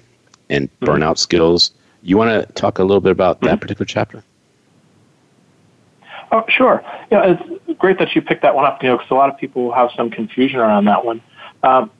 and 0.48 0.70
mm-hmm. 0.70 0.86
burnout 0.86 1.18
skills. 1.18 1.72
You 2.02 2.16
want 2.16 2.30
to 2.30 2.50
talk 2.54 2.78
a 2.78 2.84
little 2.84 3.02
bit 3.02 3.12
about 3.12 3.42
that 3.42 3.46
mm-hmm. 3.46 3.58
particular 3.58 3.84
chapter? 3.84 4.24
Oh, 6.32 6.42
sure. 6.48 6.82
Yeah, 7.12 7.36
it's 7.36 7.78
great 7.78 7.98
that 7.98 8.14
you 8.14 8.22
picked 8.22 8.40
that 8.42 8.54
one 8.54 8.64
up. 8.64 8.82
You 8.82 8.88
know, 8.88 8.96
because 8.96 9.10
a 9.10 9.14
lot 9.14 9.28
of 9.28 9.36
people 9.36 9.72
have 9.72 9.90
some 9.94 10.08
confusion 10.08 10.58
around 10.58 10.86
that 10.86 11.04
one. 11.04 11.20
Um, 11.62 11.90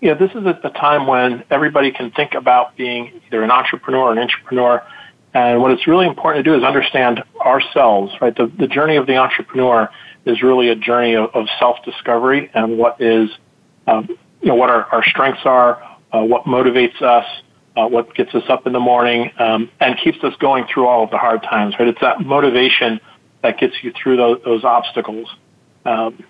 you 0.00 0.10
know, 0.10 0.14
this 0.14 0.30
is 0.30 0.46
a, 0.46 0.70
time 0.70 1.06
when 1.06 1.42
everybody 1.50 1.90
can 1.90 2.10
think 2.12 2.34
about 2.34 2.76
being 2.76 3.20
either 3.26 3.42
an 3.42 3.50
entrepreneur 3.50 4.02
or 4.02 4.12
an 4.12 4.28
intrapreneur. 4.28 4.84
And 5.34 5.60
what 5.60 5.72
it's 5.72 5.86
really 5.86 6.06
important 6.06 6.44
to 6.44 6.50
do 6.50 6.56
is 6.56 6.62
understand 6.64 7.22
ourselves, 7.40 8.12
right? 8.20 8.34
The, 8.34 8.50
the 8.58 8.68
journey 8.68 8.96
of 8.96 9.06
the 9.06 9.16
entrepreneur 9.16 9.90
is 10.24 10.42
really 10.42 10.68
a 10.68 10.76
journey 10.76 11.14
of, 11.14 11.30
of 11.34 11.46
self-discovery 11.58 12.50
and 12.54 12.78
what 12.78 13.00
is, 13.00 13.30
um, 13.86 14.08
you 14.40 14.48
know, 14.48 14.54
what 14.54 14.70
our, 14.70 14.84
our 14.84 15.04
strengths 15.04 15.42
are, 15.44 15.82
uh, 16.12 16.22
what 16.22 16.44
motivates 16.44 17.02
us, 17.02 17.26
uh, 17.76 17.86
what 17.86 18.14
gets 18.14 18.34
us 18.34 18.44
up 18.48 18.66
in 18.66 18.72
the 18.72 18.80
morning, 18.80 19.30
um, 19.38 19.70
and 19.80 19.98
keeps 19.98 20.22
us 20.22 20.34
going 20.38 20.64
through 20.72 20.86
all 20.86 21.04
of 21.04 21.10
the 21.10 21.18
hard 21.18 21.42
times, 21.42 21.74
right? 21.78 21.88
It's 21.88 22.00
that 22.00 22.20
motivation 22.20 23.00
that 23.42 23.58
gets 23.58 23.74
you 23.82 23.92
through 23.92 24.16
those, 24.16 24.40
those 24.44 24.64
obstacles. 24.64 25.28
Um, 25.84 26.24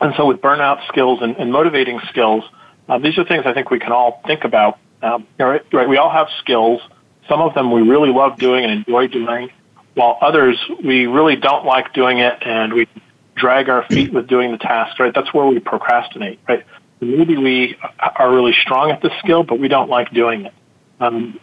and 0.00 0.14
so 0.16 0.26
with 0.26 0.38
burnout 0.38 0.86
skills 0.88 1.20
and, 1.22 1.36
and 1.36 1.52
motivating 1.52 2.00
skills, 2.10 2.44
uh, 2.88 2.98
these 2.98 3.16
are 3.18 3.24
things 3.24 3.44
I 3.46 3.54
think 3.54 3.70
we 3.70 3.78
can 3.78 3.92
all 3.92 4.20
think 4.26 4.44
about. 4.44 4.78
Um, 5.02 5.26
right, 5.38 5.62
right, 5.72 5.88
we 5.88 5.96
all 5.96 6.10
have 6.10 6.28
skills. 6.40 6.80
Some 7.28 7.40
of 7.40 7.54
them 7.54 7.72
we 7.72 7.82
really 7.82 8.10
love 8.10 8.38
doing 8.38 8.64
and 8.64 8.72
enjoy 8.72 9.08
doing, 9.08 9.50
while 9.94 10.18
others 10.20 10.58
we 10.84 11.06
really 11.06 11.36
don't 11.36 11.64
like 11.64 11.92
doing 11.94 12.18
it 12.18 12.38
and 12.42 12.72
we 12.72 12.88
drag 13.36 13.68
our 13.68 13.84
feet 13.88 14.12
with 14.12 14.26
doing 14.28 14.52
the 14.52 14.58
task. 14.58 14.98
Right, 14.98 15.12
that's 15.14 15.32
where 15.32 15.46
we 15.46 15.58
procrastinate. 15.58 16.40
Right, 16.48 16.64
maybe 17.00 17.36
we 17.36 17.76
are 18.00 18.32
really 18.32 18.54
strong 18.62 18.90
at 18.90 19.02
the 19.02 19.10
skill, 19.20 19.42
but 19.42 19.58
we 19.58 19.68
don't 19.68 19.90
like 19.90 20.12
doing 20.12 20.46
it. 20.46 20.54
Um, 21.00 21.38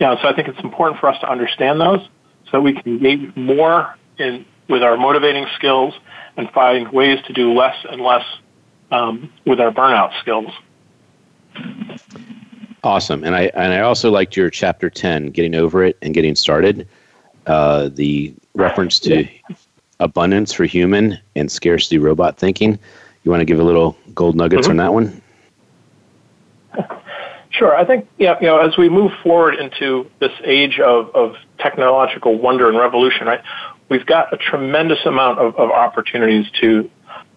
yeah, 0.00 0.20
so 0.20 0.28
I 0.28 0.34
think 0.34 0.48
it's 0.48 0.60
important 0.60 1.00
for 1.00 1.08
us 1.08 1.20
to 1.20 1.30
understand 1.30 1.80
those 1.80 2.00
so 2.50 2.60
we 2.60 2.74
can 2.74 2.96
engage 2.96 3.36
more 3.36 3.96
in 4.18 4.44
with 4.68 4.82
our 4.82 4.96
motivating 4.96 5.46
skills 5.56 5.94
and 6.36 6.50
find 6.50 6.92
ways 6.92 7.18
to 7.26 7.32
do 7.32 7.52
less 7.52 7.74
and 7.90 8.02
less 8.02 8.24
um, 8.90 9.32
with 9.46 9.60
our 9.60 9.70
burnout 9.70 10.18
skills. 10.20 10.50
Awesome, 12.84 13.24
and 13.24 13.34
I 13.34 13.50
and 13.54 13.72
I 13.72 13.80
also 13.80 14.10
liked 14.10 14.36
your 14.36 14.50
chapter 14.50 14.88
ten, 14.88 15.30
getting 15.30 15.54
over 15.54 15.84
it 15.84 15.96
and 16.02 16.14
getting 16.14 16.34
started. 16.34 16.88
Uh, 17.46 17.88
the 17.94 18.34
reference 18.54 18.98
to 19.00 19.26
abundance 20.00 20.52
for 20.52 20.64
human 20.64 21.18
and 21.34 21.50
scarcity 21.50 21.98
robot 21.98 22.36
thinking. 22.36 22.78
You 23.24 23.30
want 23.30 23.40
to 23.40 23.44
give 23.44 23.58
a 23.58 23.64
little 23.64 23.96
gold 24.14 24.36
nuggets 24.36 24.68
mm-hmm. 24.68 24.72
on 24.72 24.76
that 24.76 24.92
one? 24.94 25.22
Sure. 27.50 27.74
I 27.74 27.84
think 27.84 28.06
yeah, 28.18 28.38
you 28.40 28.46
know, 28.46 28.58
as 28.58 28.76
we 28.76 28.88
move 28.88 29.10
forward 29.22 29.54
into 29.54 30.08
this 30.20 30.30
age 30.44 30.78
of, 30.78 31.12
of 31.14 31.34
technological 31.58 32.38
wonder 32.38 32.68
and 32.68 32.78
revolution, 32.78 33.26
right, 33.26 33.42
we've 33.88 34.06
got 34.06 34.32
a 34.32 34.36
tremendous 34.36 35.04
amount 35.06 35.38
of, 35.38 35.56
of 35.56 35.70
opportunities 35.70 36.46
to 36.60 36.88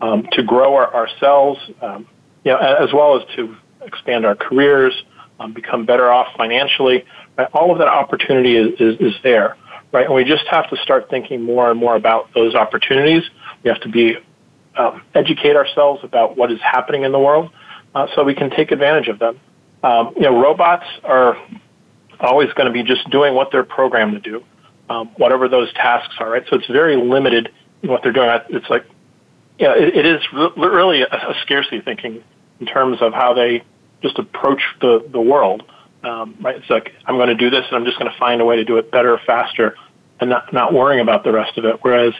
um, 0.01 0.27
to 0.33 0.43
grow 0.43 0.75
our, 0.75 0.93
ourselves, 0.93 1.59
um, 1.81 2.07
you 2.43 2.51
know, 2.51 2.57
as 2.57 2.93
well 2.93 3.19
as 3.19 3.35
to 3.35 3.55
expand 3.85 4.25
our 4.25 4.35
careers, 4.35 4.93
um, 5.39 5.53
become 5.53 5.85
better 5.85 6.11
off 6.11 6.27
financially. 6.37 7.05
Right? 7.37 7.47
All 7.53 7.71
of 7.71 7.79
that 7.79 7.87
opportunity 7.87 8.55
is, 8.57 8.79
is, 8.79 8.99
is 8.99 9.13
there, 9.23 9.57
right? 9.91 10.05
And 10.05 10.15
we 10.15 10.23
just 10.23 10.45
have 10.47 10.69
to 10.69 10.77
start 10.77 11.09
thinking 11.09 11.41
more 11.41 11.71
and 11.71 11.79
more 11.79 11.95
about 11.95 12.33
those 12.33 12.55
opportunities. 12.55 13.23
We 13.63 13.69
have 13.69 13.81
to 13.81 13.89
be 13.89 14.17
um, 14.77 15.01
educate 15.13 15.55
ourselves 15.55 16.03
about 16.03 16.37
what 16.37 16.51
is 16.51 16.59
happening 16.61 17.03
in 17.03 17.11
the 17.11 17.19
world, 17.19 17.51
uh, 17.93 18.07
so 18.15 18.23
we 18.23 18.35
can 18.35 18.49
take 18.49 18.71
advantage 18.71 19.07
of 19.07 19.19
them. 19.19 19.39
Um, 19.83 20.13
you 20.15 20.23
know, 20.23 20.39
robots 20.39 20.85
are 21.03 21.37
always 22.19 22.53
going 22.53 22.67
to 22.67 22.73
be 22.73 22.83
just 22.83 23.09
doing 23.09 23.33
what 23.33 23.51
they're 23.51 23.63
programmed 23.63 24.13
to 24.13 24.19
do, 24.19 24.43
um, 24.89 25.07
whatever 25.17 25.49
those 25.49 25.73
tasks 25.73 26.13
are, 26.19 26.29
right? 26.29 26.43
So 26.49 26.55
it's 26.57 26.67
very 26.67 26.95
limited 26.95 27.51
in 27.81 27.89
what 27.89 28.03
they're 28.03 28.11
doing. 28.11 28.29
It's 28.49 28.69
like, 28.69 28.85
yeah, 29.59 29.73
it, 29.75 29.95
it 29.95 30.05
is 30.05 30.21
re- 30.31 30.51
really 30.55 31.01
a, 31.01 31.07
a 31.07 31.35
scarcity 31.41 31.81
thinking 31.81 32.23
in 32.61 32.67
terms 32.67 32.99
of 33.01 33.11
how 33.13 33.33
they 33.33 33.63
just 34.01 34.17
approach 34.17 34.61
the, 34.79 35.05
the 35.11 35.19
world. 35.19 35.63
Um, 36.03 36.37
right? 36.41 36.55
It's 36.55 36.69
like, 36.69 36.93
I'm 37.05 37.17
going 37.17 37.27
to 37.27 37.35
do 37.35 37.49
this 37.49 37.65
and 37.67 37.75
I'm 37.75 37.85
just 37.85 37.99
going 37.99 38.09
to 38.11 38.17
find 38.17 38.39
a 38.41 38.45
way 38.45 38.55
to 38.55 38.63
do 38.63 38.77
it 38.77 38.91
better, 38.91 39.19
faster, 39.25 39.75
and 40.19 40.29
not, 40.29 40.53
not 40.53 40.73
worrying 40.73 41.01
about 41.01 41.23
the 41.23 41.31
rest 41.31 41.57
of 41.57 41.65
it. 41.65 41.77
Whereas, 41.81 42.13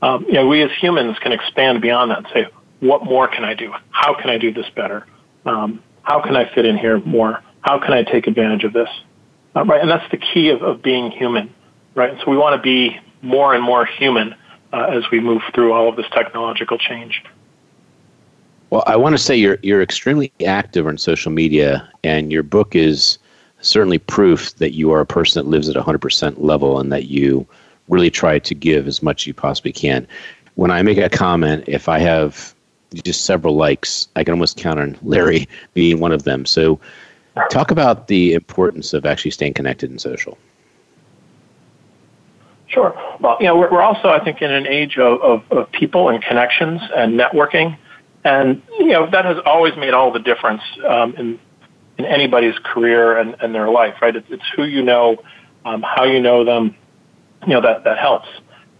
um, 0.00 0.24
you 0.26 0.34
know, 0.34 0.46
we 0.46 0.62
as 0.62 0.70
humans 0.80 1.16
can 1.20 1.32
expand 1.32 1.82
beyond 1.82 2.10
that 2.12 2.18
and 2.18 2.26
say, 2.32 2.46
what 2.80 3.04
more 3.04 3.26
can 3.26 3.44
I 3.44 3.54
do? 3.54 3.72
How 3.90 4.14
can 4.14 4.30
I 4.30 4.38
do 4.38 4.52
this 4.52 4.66
better? 4.74 5.06
Um, 5.44 5.82
how 6.02 6.22
can 6.22 6.36
I 6.36 6.52
fit 6.54 6.64
in 6.64 6.76
here 6.78 7.00
more? 7.00 7.42
How 7.60 7.78
can 7.78 7.92
I 7.92 8.04
take 8.04 8.26
advantage 8.26 8.64
of 8.64 8.72
this? 8.72 8.88
Uh, 9.54 9.64
right, 9.64 9.80
and 9.80 9.90
that's 9.90 10.08
the 10.10 10.18
key 10.18 10.50
of, 10.50 10.62
of 10.62 10.82
being 10.82 11.10
human, 11.10 11.52
right? 11.94 12.10
And 12.10 12.20
So 12.20 12.30
we 12.30 12.36
want 12.36 12.56
to 12.56 12.62
be 12.62 12.98
more 13.22 13.54
and 13.54 13.64
more 13.64 13.86
human 13.86 14.34
uh, 14.72 14.86
as 14.92 15.04
we 15.10 15.20
move 15.20 15.42
through 15.54 15.72
all 15.72 15.88
of 15.88 15.96
this 15.96 16.06
technological 16.12 16.78
change. 16.78 17.22
Well, 18.70 18.82
I 18.86 18.96
want 18.96 19.14
to 19.14 19.18
say 19.18 19.36
you're 19.36 19.58
you're 19.62 19.82
extremely 19.82 20.32
active 20.44 20.86
on 20.86 20.98
social 20.98 21.30
media, 21.30 21.88
and 22.02 22.32
your 22.32 22.42
book 22.42 22.74
is 22.74 23.18
certainly 23.60 23.98
proof 23.98 24.54
that 24.56 24.72
you 24.72 24.90
are 24.92 25.00
a 25.00 25.06
person 25.06 25.42
that 25.42 25.50
lives 25.50 25.68
at 25.68 25.76
100% 25.76 26.34
level 26.38 26.78
and 26.78 26.92
that 26.92 27.06
you 27.06 27.46
really 27.88 28.10
try 28.10 28.38
to 28.38 28.54
give 28.54 28.86
as 28.86 29.02
much 29.02 29.22
as 29.22 29.26
you 29.26 29.34
possibly 29.34 29.72
can. 29.72 30.06
When 30.54 30.70
I 30.70 30.82
make 30.82 30.98
a 30.98 31.08
comment, 31.08 31.64
if 31.66 31.88
I 31.88 31.98
have 31.98 32.54
just 32.94 33.24
several 33.24 33.56
likes, 33.56 34.08
I 34.16 34.24
can 34.24 34.32
almost 34.32 34.56
count 34.56 34.80
on 34.80 34.98
Larry 35.02 35.48
being 35.74 36.00
one 36.00 36.12
of 36.12 36.24
them. 36.24 36.46
So, 36.46 36.80
talk 37.50 37.70
about 37.70 38.08
the 38.08 38.34
importance 38.34 38.92
of 38.92 39.06
actually 39.06 39.30
staying 39.30 39.54
connected 39.54 39.90
in 39.90 39.98
social. 39.98 40.36
Sure. 42.68 42.94
Well, 43.20 43.36
you 43.38 43.46
know, 43.46 43.56
we're, 43.56 43.70
we're 43.70 43.82
also, 43.82 44.08
I 44.08 44.22
think, 44.22 44.42
in 44.42 44.50
an 44.50 44.66
age 44.66 44.98
of, 44.98 45.20
of, 45.22 45.52
of 45.52 45.70
people 45.72 46.08
and 46.08 46.22
connections 46.22 46.80
and 46.96 47.18
networking. 47.18 47.76
And, 48.26 48.60
you 48.80 48.88
know, 48.88 49.08
that 49.08 49.24
has 49.24 49.36
always 49.46 49.76
made 49.76 49.94
all 49.94 50.12
the 50.12 50.18
difference 50.18 50.60
um, 50.84 51.14
in, 51.14 51.38
in 51.96 52.04
anybody's 52.04 52.58
career 52.64 53.16
and, 53.16 53.36
and 53.40 53.54
their 53.54 53.70
life, 53.70 53.94
right? 54.02 54.16
It's, 54.16 54.26
it's 54.28 54.42
who 54.56 54.64
you 54.64 54.82
know, 54.82 55.18
um, 55.64 55.80
how 55.82 56.02
you 56.02 56.20
know 56.20 56.44
them, 56.44 56.74
you 57.46 57.54
know, 57.54 57.60
that, 57.60 57.84
that 57.84 57.98
helps. 57.98 58.26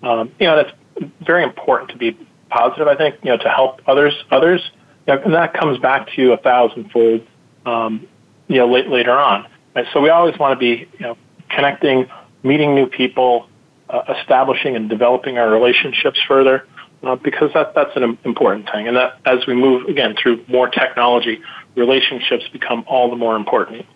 Um, 0.03 0.33
you 0.41 0.49
know, 0.49 0.57
that's 0.57 0.77
very 1.25 1.45
important 1.45 1.93
to 1.93 1.97
be 1.97 2.19
positive, 2.49 2.89
I 2.89 2.97
think, 2.97 3.21
you 3.23 3.31
know, 3.31 3.37
to 3.37 3.49
help 3.49 3.83
others, 3.87 4.15
others. 4.33 4.61
You 5.07 5.15
know, 5.15 5.23
and 5.23 5.35
that 5.35 5.55
comes 5.55 5.79
back 5.79 6.09
to 6.09 6.21
you 6.21 6.33
a 6.33 6.39
thousandfold, 6.39 7.25
um, 7.67 8.05
you 8.49 8.57
know, 8.57 8.67
late, 8.67 8.89
later 8.89 9.13
on. 9.13 9.47
Right? 9.77 9.87
So 9.93 10.01
we 10.01 10.09
always 10.09 10.37
want 10.41 10.55
to 10.55 10.59
be, 10.59 10.89
you 10.99 11.07
know, 11.07 11.17
connecting, 11.51 12.09
meeting 12.43 12.75
new 12.75 12.89
people, 12.89 13.49
uh, 13.91 14.13
establishing 14.19 14.75
and 14.75 14.91
developing 14.91 15.39
our 15.39 15.49
relationships 15.49 16.19
further 16.27 16.67
uh, 17.03 17.17
because 17.17 17.53
that, 17.55 17.75
that's 17.75 17.95
an 17.97 18.19
important 18.25 18.69
thing. 18.71 18.89
And 18.89 18.97
that 18.97 19.19
as 19.25 19.47
we 19.47 19.55
move, 19.55 19.87
again, 19.87 20.15
through 20.21 20.45
more 20.49 20.69
technology, 20.69 21.41
relationships 21.75 22.49
become 22.49 22.85
all 22.87 23.11
the 23.11 23.17
more 23.17 23.37
important. 23.37 23.87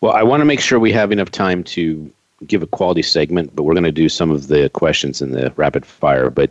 Well, 0.00 0.12
I 0.12 0.22
want 0.22 0.40
to 0.40 0.44
make 0.44 0.60
sure 0.60 0.80
we 0.80 0.92
have 0.92 1.12
enough 1.12 1.30
time 1.30 1.62
to 1.64 2.10
give 2.46 2.62
a 2.62 2.66
quality 2.66 3.02
segment, 3.02 3.54
but 3.54 3.62
we're 3.62 3.74
going 3.74 3.84
to 3.84 3.92
do 3.92 4.08
some 4.08 4.30
of 4.30 4.48
the 4.48 4.68
questions 4.70 5.22
in 5.22 5.30
the 5.30 5.52
rapid 5.56 5.86
fire. 5.86 6.28
But 6.28 6.50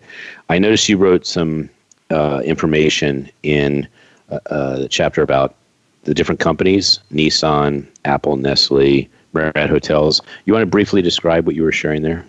I 0.50 0.58
noticed 0.58 0.88
you 0.88 0.98
wrote 0.98 1.26
some 1.26 1.70
uh, 2.10 2.42
information 2.46 3.30
in 3.44 3.88
uh, 4.30 4.40
uh, 4.46 4.80
the 4.80 4.88
chapter 4.88 5.22
about 5.22 5.56
the 6.04 6.14
different 6.14 6.40
companies 6.40 7.00
Nissan, 7.12 7.86
Apple, 8.06 8.38
Nestle, 8.38 9.08
Marriott 9.34 9.70
Hotels. 9.70 10.22
You 10.46 10.54
want 10.54 10.64
to 10.64 10.68
briefly 10.68 11.02
describe 11.02 11.46
what 11.46 11.56
you 11.56 11.64
were 11.64 11.72
sharing 11.72 12.02
there? 12.02 12.26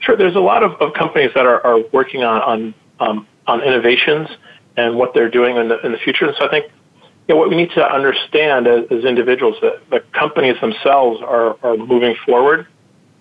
Sure. 0.00 0.16
There's 0.16 0.36
a 0.36 0.40
lot 0.40 0.62
of, 0.62 0.72
of 0.80 0.94
companies 0.94 1.30
that 1.34 1.46
are, 1.46 1.64
are 1.64 1.80
working 1.92 2.22
on 2.22 2.42
on, 2.42 2.74
um, 3.00 3.26
on 3.46 3.62
innovations 3.62 4.28
and 4.76 4.96
what 4.96 5.14
they're 5.14 5.30
doing 5.30 5.56
in 5.56 5.68
the 5.68 5.84
in 5.84 5.92
the 5.92 5.98
future. 5.98 6.26
And 6.26 6.34
so 6.38 6.46
I 6.46 6.50
think 6.50 6.66
you 7.28 7.34
know, 7.34 7.36
what 7.36 7.50
we 7.50 7.56
need 7.56 7.70
to 7.72 7.84
understand 7.84 8.66
as, 8.66 8.86
as 8.90 9.04
individuals 9.04 9.56
that 9.62 9.88
the 9.90 10.00
companies 10.12 10.56
themselves 10.60 11.20
are 11.22 11.56
are 11.62 11.76
moving 11.76 12.16
forward. 12.26 12.66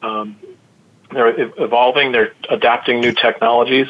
Um, 0.02 0.38
they're 1.12 1.34
evolving. 1.62 2.12
They're 2.12 2.34
adapting 2.50 3.02
new 3.02 3.12
technologies. 3.12 3.88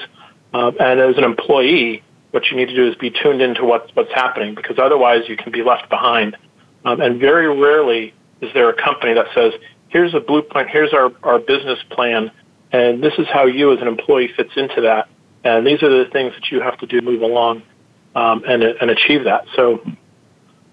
Um, 0.54 0.76
and 0.80 1.00
as 1.00 1.18
an 1.18 1.24
employee, 1.24 2.02
what 2.32 2.50
you 2.50 2.58
need 2.58 2.68
to 2.68 2.76
do 2.76 2.88
is 2.88 2.96
be 2.96 3.12
tuned 3.12 3.42
into 3.42 3.66
what's 3.66 3.94
what's 3.96 4.14
happening 4.14 4.56
because 4.56 4.80
otherwise 4.80 5.24
you 5.28 5.38
can 5.38 5.52
be 5.52 5.64
left 5.64 5.90
behind. 5.90 6.38
Um, 6.86 7.02
and 7.02 7.20
very 7.20 7.48
rarely 7.48 8.14
is 8.42 8.52
there 8.54 8.70
a 8.70 8.74
company 8.74 9.14
that 9.14 9.28
says, 9.36 9.54
"Here's 9.90 10.14
a 10.14 10.20
blueprint. 10.20 10.70
Here's 10.70 10.94
our 10.94 11.12
our 11.24 11.40
business 11.40 11.80
plan." 11.92 12.32
And 12.72 13.04
this 13.04 13.14
is 13.18 13.28
how 13.28 13.46
you 13.46 13.74
as 13.74 13.82
an 13.82 13.88
employee 13.88 14.32
fits 14.36 14.52
into 14.56 14.82
that. 14.82 15.10
And 15.44 15.66
these 15.66 15.82
are 15.82 15.90
the 15.90 16.10
things 16.12 16.34
that 16.36 16.52
you 16.52 16.62
have 16.62 16.78
to 16.80 16.86
do 16.86 17.00
to 17.00 17.06
move 17.06 17.22
along 17.22 17.64
um, 18.16 18.44
and, 18.48 18.64
and 18.64 18.92
achieve 18.92 19.24
that. 19.24 19.46
So 19.56 19.82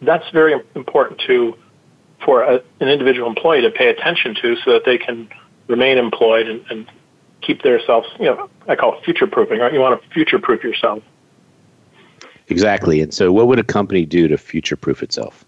that's 0.03 0.29
very 0.31 0.61
important 0.75 1.21
to 1.27 1.57
for 2.25 2.43
a, 2.43 2.63
an 2.81 2.89
individual 2.89 3.29
employee 3.29 3.63
to 3.63 3.71
pay 3.71 3.89
attention 3.89 4.35
to 4.43 4.57
so 4.65 4.73
that 4.73 4.85
they 4.85 4.99
can 4.99 5.29
remain 5.69 5.99
employed 5.99 6.49
and, 6.49 6.65
and 6.71 6.87
keep 7.43 7.63
themselves, 7.63 8.09
you 8.19 8.27
know, 8.27 8.49
I 8.69 8.75
call 8.75 8.97
it 8.97 9.05
future 9.05 9.27
proofing, 9.27 9.61
right? 9.61 9.73
You 9.73 9.81
want 9.81 10.01
to 10.01 10.09
future 10.11 10.39
proof 10.39 10.65
yourself. 10.65 11.03
Exactly. 12.49 13.01
And 13.01 13.13
so, 13.13 13.33
what 13.33 13.49
would 13.49 13.59
a 13.59 13.65
company 13.65 14.07
do 14.07 14.29
to 14.29 14.39
future 14.39 14.77
proof 14.77 15.03
itself? 15.03 15.45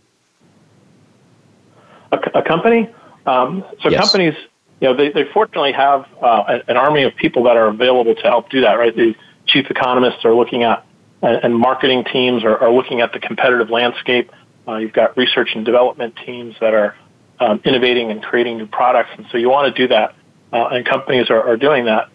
A, 2.13 2.19
a 2.35 2.43
company? 2.43 2.91
Um, 3.27 3.65
so, 3.83 3.89
yes. 3.89 4.01
companies 4.01 4.35
you 4.81 4.89
know, 4.89 4.97
they, 4.97 5.11
they 5.11 5.25
fortunately 5.33 5.73
have 5.73 6.07
uh, 6.23 6.61
an 6.69 6.77
army 6.77 7.03
of 7.03 7.15
people 7.17 7.45
that 7.45 7.57
are 7.57 7.67
available 7.67 8.15
to 8.15 8.23
help 8.23 8.49
do 8.51 8.61
that, 8.61 8.75
right? 8.75 8.95
The 8.95 9.15
chief 9.47 9.67
economists 9.71 10.25
are 10.25 10.35
looking 10.35 10.63
at, 10.63 10.85
and 11.21 11.57
marketing 11.57 12.05
teams 12.05 12.45
are, 12.45 12.57
are 12.59 12.73
looking 12.73 13.01
at 13.01 13.13
the 13.13 13.19
competitive 13.19 13.71
landscape. 13.71 14.31
Uh, 14.69 14.77
you've 14.77 14.93
got 14.93 15.17
research 15.17 15.51
and 15.55 15.65
development 15.65 16.15
teams 16.25 16.55
that 16.61 16.75
are 16.75 16.95
um, 17.41 17.61
innovating 17.65 18.11
and 18.11 18.23
creating 18.23 18.59
new 18.59 18.67
products, 18.67 19.11
and 19.17 19.27
so 19.33 19.39
you 19.39 19.51
want 19.51 19.75
to 19.75 19.83
do 19.83 19.89
that, 19.89 20.15
uh, 20.53 20.69
and 20.69 20.87
companies 20.87 21.29
are, 21.31 21.43
are 21.43 21.57
doing 21.57 21.87
that. 21.87 22.09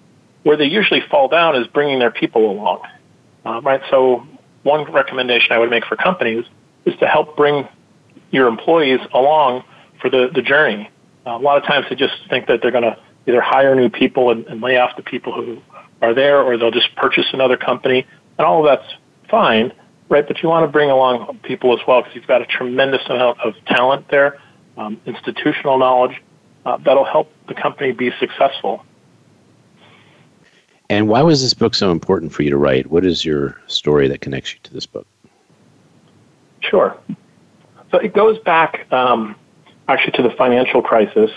Where 0.43 0.55
they 0.55 0.66
usually 0.66 1.01
fall 1.09 1.28
down 1.28 1.55
is 1.55 1.68
bringing 1.68 1.99
their 1.99 2.11
people 2.11 2.49
along, 2.49 2.82
uh, 3.45 3.61
right? 3.61 3.82
So 3.89 4.26
one 4.64 4.89
recommendation 4.91 5.51
I 5.51 5.57
would 5.57 5.70
make 5.70 5.86
for 5.86 5.95
companies 5.97 6.45
is 6.86 6.97
to 6.99 7.07
help 7.07 7.36
bring 7.36 7.68
your 8.32 8.47
employees 8.47 8.99
along 9.14 9.64
for 10.01 10.09
the, 10.09 10.30
the 10.34 10.41
journey. 10.41 10.89
Uh, 11.26 11.32
a 11.32 11.39
lot 11.39 11.57
of 11.57 11.63
times 11.63 11.86
they 11.89 11.95
just 11.95 12.13
think 12.30 12.47
that 12.47 12.61
they're 12.61 12.71
going 12.71 12.84
to 12.84 12.97
either 13.28 13.41
hire 13.41 13.76
new 13.76 13.89
people 13.89 14.32
and, 14.32 14.45
and 14.47 14.61
lay 14.61 14.78
off 14.78 14.95
the 14.97 15.03
people 15.03 15.34
who 15.34 15.61
are 16.01 16.13
there, 16.13 16.41
or 16.41 16.57
they'll 16.57 16.71
just 16.71 16.93
purchase 16.95 17.26
another 17.32 17.55
company, 17.55 18.05
and 18.38 18.45
all 18.45 18.59
of 18.59 18.65
that's 18.65 18.93
fine, 19.30 19.71
right? 20.09 20.28
But 20.28 20.43
you 20.43 20.49
want 20.49 20.65
to 20.65 20.71
bring 20.71 20.89
along 20.89 21.39
people 21.43 21.74
as 21.74 21.86
well 21.88 22.01
because 22.01 22.15
you've 22.15 22.28
got 22.28 22.41
a 22.41 22.45
tremendous 22.45 23.01
amount 23.07 23.39
of 23.39 23.53
talent 23.65 24.09
there, 24.09 24.39
um, 24.78 24.99
institutional 25.05 25.78
knowledge 25.78 26.21
uh, 26.65 26.78
that'll 26.78 27.05
help 27.05 27.32
the 27.47 27.53
company 27.53 27.91
be 27.93 28.11
successful. 28.19 28.84
And 30.89 31.07
why 31.07 31.21
was 31.21 31.41
this 31.41 31.53
book 31.53 31.74
so 31.74 31.91
important 31.91 32.34
for 32.34 32.43
you 32.43 32.49
to 32.49 32.57
write? 32.57 32.88
What 32.88 33.05
is 33.05 33.24
your 33.24 33.59
story 33.67 34.07
that 34.09 34.21
connects 34.21 34.53
you 34.53 34.59
to 34.63 34.74
this 34.74 34.86
book? 34.86 35.07
Sure. 36.59 36.97
So 37.91 37.97
it 37.97 38.13
goes 38.13 38.39
back 38.39 38.91
um, 38.91 39.36
actually 39.88 40.12
to 40.14 40.24
the 40.24 40.36
financial 40.38 40.82
crisis. 40.82 41.32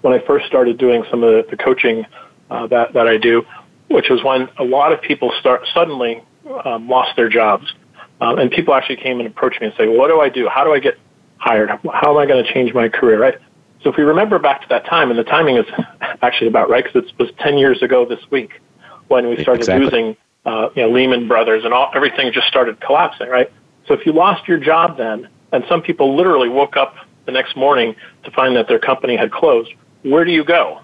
When 0.00 0.12
I 0.12 0.24
first 0.26 0.46
started 0.46 0.78
doing 0.78 1.04
some 1.10 1.22
of 1.22 1.46
the, 1.50 1.56
coaching 1.56 2.04
uh, 2.50 2.66
that, 2.68 2.92
that 2.92 3.06
I 3.06 3.16
do, 3.16 3.42
which 3.88 4.08
was 4.10 4.22
when 4.22 4.48
a 4.58 4.64
lot 4.64 4.92
of 4.92 5.00
people 5.00 5.32
start 5.40 5.62
suddenly 5.72 6.22
um, 6.64 6.88
lost 6.88 7.16
their 7.16 7.28
jobs. 7.28 7.72
Um, 8.20 8.38
and 8.38 8.50
people 8.50 8.74
actually 8.74 8.96
came 8.96 9.18
and 9.18 9.26
approached 9.26 9.60
me 9.60 9.68
and 9.68 9.76
say, 9.76 9.88
what 9.88 10.08
do 10.08 10.20
I 10.20 10.28
do? 10.28 10.48
How 10.48 10.64
do 10.64 10.72
I 10.72 10.78
get 10.78 10.98
hired? 11.38 11.70
How 11.70 12.10
am 12.12 12.16
I 12.16 12.26
going 12.26 12.44
to 12.44 12.52
change 12.52 12.72
my 12.72 12.88
career? 12.88 13.20
Right. 13.20 13.38
So 13.82 13.90
if 13.90 13.96
we 13.96 14.02
remember 14.02 14.38
back 14.38 14.62
to 14.62 14.68
that 14.70 14.86
time, 14.86 15.10
and 15.10 15.18
the 15.18 15.24
timing 15.24 15.56
is 15.56 15.66
actually 16.22 16.48
about 16.48 16.70
right 16.70 16.84
because 16.84 17.08
it 17.08 17.18
was 17.18 17.30
10 17.40 17.58
years 17.58 17.82
ago 17.82 18.06
this 18.06 18.20
week 18.30 18.60
when 19.08 19.28
we 19.28 19.42
started 19.42 19.60
exactly. 19.60 19.84
losing, 19.84 20.16
uh, 20.46 20.68
you 20.74 20.82
know, 20.82 20.90
Lehman 20.90 21.28
Brothers 21.28 21.64
and 21.64 21.74
all, 21.74 21.90
everything 21.94 22.32
just 22.32 22.46
started 22.46 22.80
collapsing, 22.80 23.28
right? 23.28 23.52
So 23.86 23.94
if 23.94 24.06
you 24.06 24.12
lost 24.12 24.48
your 24.48 24.58
job 24.58 24.96
then, 24.96 25.28
and 25.52 25.64
some 25.68 25.82
people 25.82 26.16
literally 26.16 26.48
woke 26.48 26.76
up 26.76 26.94
the 27.26 27.32
next 27.32 27.56
morning 27.56 27.94
to 28.24 28.30
find 28.30 28.56
that 28.56 28.68
their 28.68 28.78
company 28.78 29.16
had 29.16 29.32
closed, 29.32 29.70
where 30.02 30.24
do 30.24 30.32
you 30.32 30.44
go? 30.44 30.80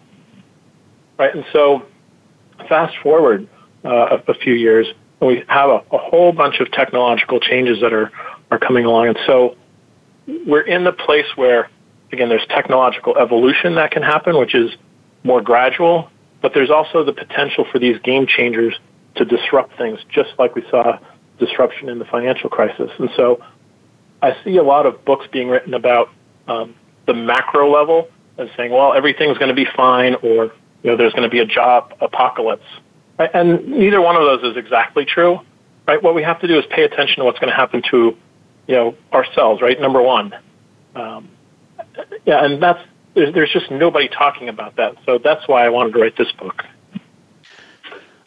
Right? 1.19 1.35
And 1.35 1.45
so 1.53 1.87
fast 2.69 2.95
forward 3.03 3.49
uh, 3.85 4.19
a, 4.27 4.35
few 4.35 4.55
years, 4.55 4.87
and 5.21 5.29
we 5.29 5.45
have 5.49 5.71
a, 5.71 5.83
a 5.93 5.99
whole 5.99 6.33
bunch 6.33 6.61
of 6.61 6.71
technological 6.73 7.41
changes 7.41 7.81
that 7.81 7.93
are, 7.93 8.11
are 8.51 8.59
coming 8.59 8.85
along. 8.85 9.09
And 9.09 9.19
so 9.27 9.57
we're 10.47 10.63
in 10.63 10.85
the 10.85 10.93
place 10.93 11.27
where, 11.37 11.69
again, 12.13 12.29
there's 12.29 12.47
technological 12.49 13.17
evolution 13.17 13.75
that 13.77 13.91
can 13.91 14.03
happen, 14.03 14.39
which 14.39 14.55
is 14.55 14.71
more 15.25 15.41
gradual, 15.41 16.09
but 16.41 16.53
there's 16.55 16.71
also 16.71 17.05
the 17.05 17.13
potential 17.13 17.67
for 17.71 17.79
these 17.79 17.99
game 18.01 18.27
changers 18.27 18.75
to 19.17 19.25
disrupt 19.25 19.77
things, 19.77 19.99
just 20.09 20.31
like 20.39 20.55
we 20.55 20.63
saw 20.71 20.99
disruption 21.39 21.89
in 21.89 21.99
the 21.99 22.05
financial 22.05 22.49
crisis. 22.49 22.91
And 22.99 23.11
so 23.17 23.43
I 24.23 24.37
see 24.45 24.57
a 24.57 24.63
lot 24.63 24.87
of 24.87 25.05
books 25.05 25.27
being 25.33 25.49
written 25.49 25.75
about 25.75 26.11
um, 26.51 26.75
the 27.07 27.15
macro 27.15 27.71
level 27.71 28.09
and 28.37 28.51
saying, 28.57 28.73
well, 28.73 28.93
everything's 28.93 29.39
going 29.39 29.49
to 29.49 29.55
be 29.55 29.67
fine 29.77 30.15
or, 30.17 30.53
you 30.83 30.91
know, 30.91 30.97
there's 30.97 31.13
going 31.13 31.23
to 31.23 31.31
be 31.31 31.39
a 31.39 31.47
job 31.47 31.95
apocalypse. 32.01 32.67
Right? 33.19 33.31
And 33.33 33.67
neither 33.69 34.01
one 34.01 34.17
of 34.17 34.23
those 34.23 34.43
is 34.51 34.57
exactly 34.57 35.05
true. 35.05 35.41
Right? 35.87 36.03
What 36.03 36.15
we 36.15 36.23
have 36.23 36.41
to 36.41 36.49
do 36.49 36.59
is 36.59 36.65
pay 36.67 36.85
attention 36.85 37.19
to 37.19 37.25
what's 37.25 37.39
going 37.39 37.51
to 37.51 37.57
happen 37.57 37.83
to, 37.91 38.17
you 38.67 38.75
know, 38.75 38.95
ourselves, 39.13 39.63
right? 39.63 39.81
Number 39.81 40.03
one. 40.03 40.35
Um, 40.95 41.29
yeah, 42.27 42.45
and 42.45 42.63
that's, 42.63 42.83
there's, 43.15 43.35
there's 43.35 43.53
just 43.53 43.71
nobody 43.71 44.09
talking 44.09 44.49
about 44.49 44.77
that. 44.77 44.97
So 45.07 45.19
that's 45.19 45.47
why 45.49 45.65
I 45.65 45.69
wanted 45.69 45.95
to 45.95 46.01
write 46.01 46.17
this 46.17 46.33
book. 46.33 46.65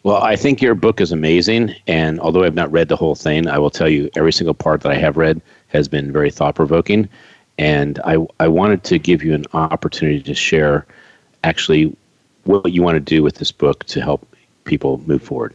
Well, 0.02 0.22
I 0.22 0.36
think 0.36 0.60
your 0.60 0.74
book 0.74 1.00
is 1.00 1.12
amazing. 1.12 1.74
And 1.86 2.20
although 2.20 2.44
I've 2.44 2.54
not 2.54 2.70
read 2.70 2.88
the 2.88 2.96
whole 2.96 3.14
thing, 3.14 3.48
I 3.48 3.58
will 3.58 3.70
tell 3.70 3.88
you 3.88 4.10
every 4.16 4.32
single 4.32 4.54
part 4.54 4.82
that 4.82 4.92
I 4.92 4.96
have 4.96 5.16
read 5.16 5.40
has 5.68 5.88
been 5.88 6.12
very 6.12 6.30
thought 6.30 6.54
provoking. 6.54 7.08
And 7.58 8.00
I, 8.04 8.16
I 8.40 8.48
wanted 8.48 8.82
to 8.84 8.98
give 8.98 9.22
you 9.22 9.34
an 9.34 9.44
opportunity 9.52 10.22
to 10.22 10.34
share 10.34 10.86
actually 11.44 11.96
what 12.44 12.72
you 12.72 12.82
want 12.82 12.96
to 12.96 13.00
do 13.00 13.22
with 13.22 13.36
this 13.36 13.52
book 13.52 13.84
to 13.84 14.00
help 14.00 14.26
people 14.64 15.00
move 15.06 15.22
forward. 15.22 15.54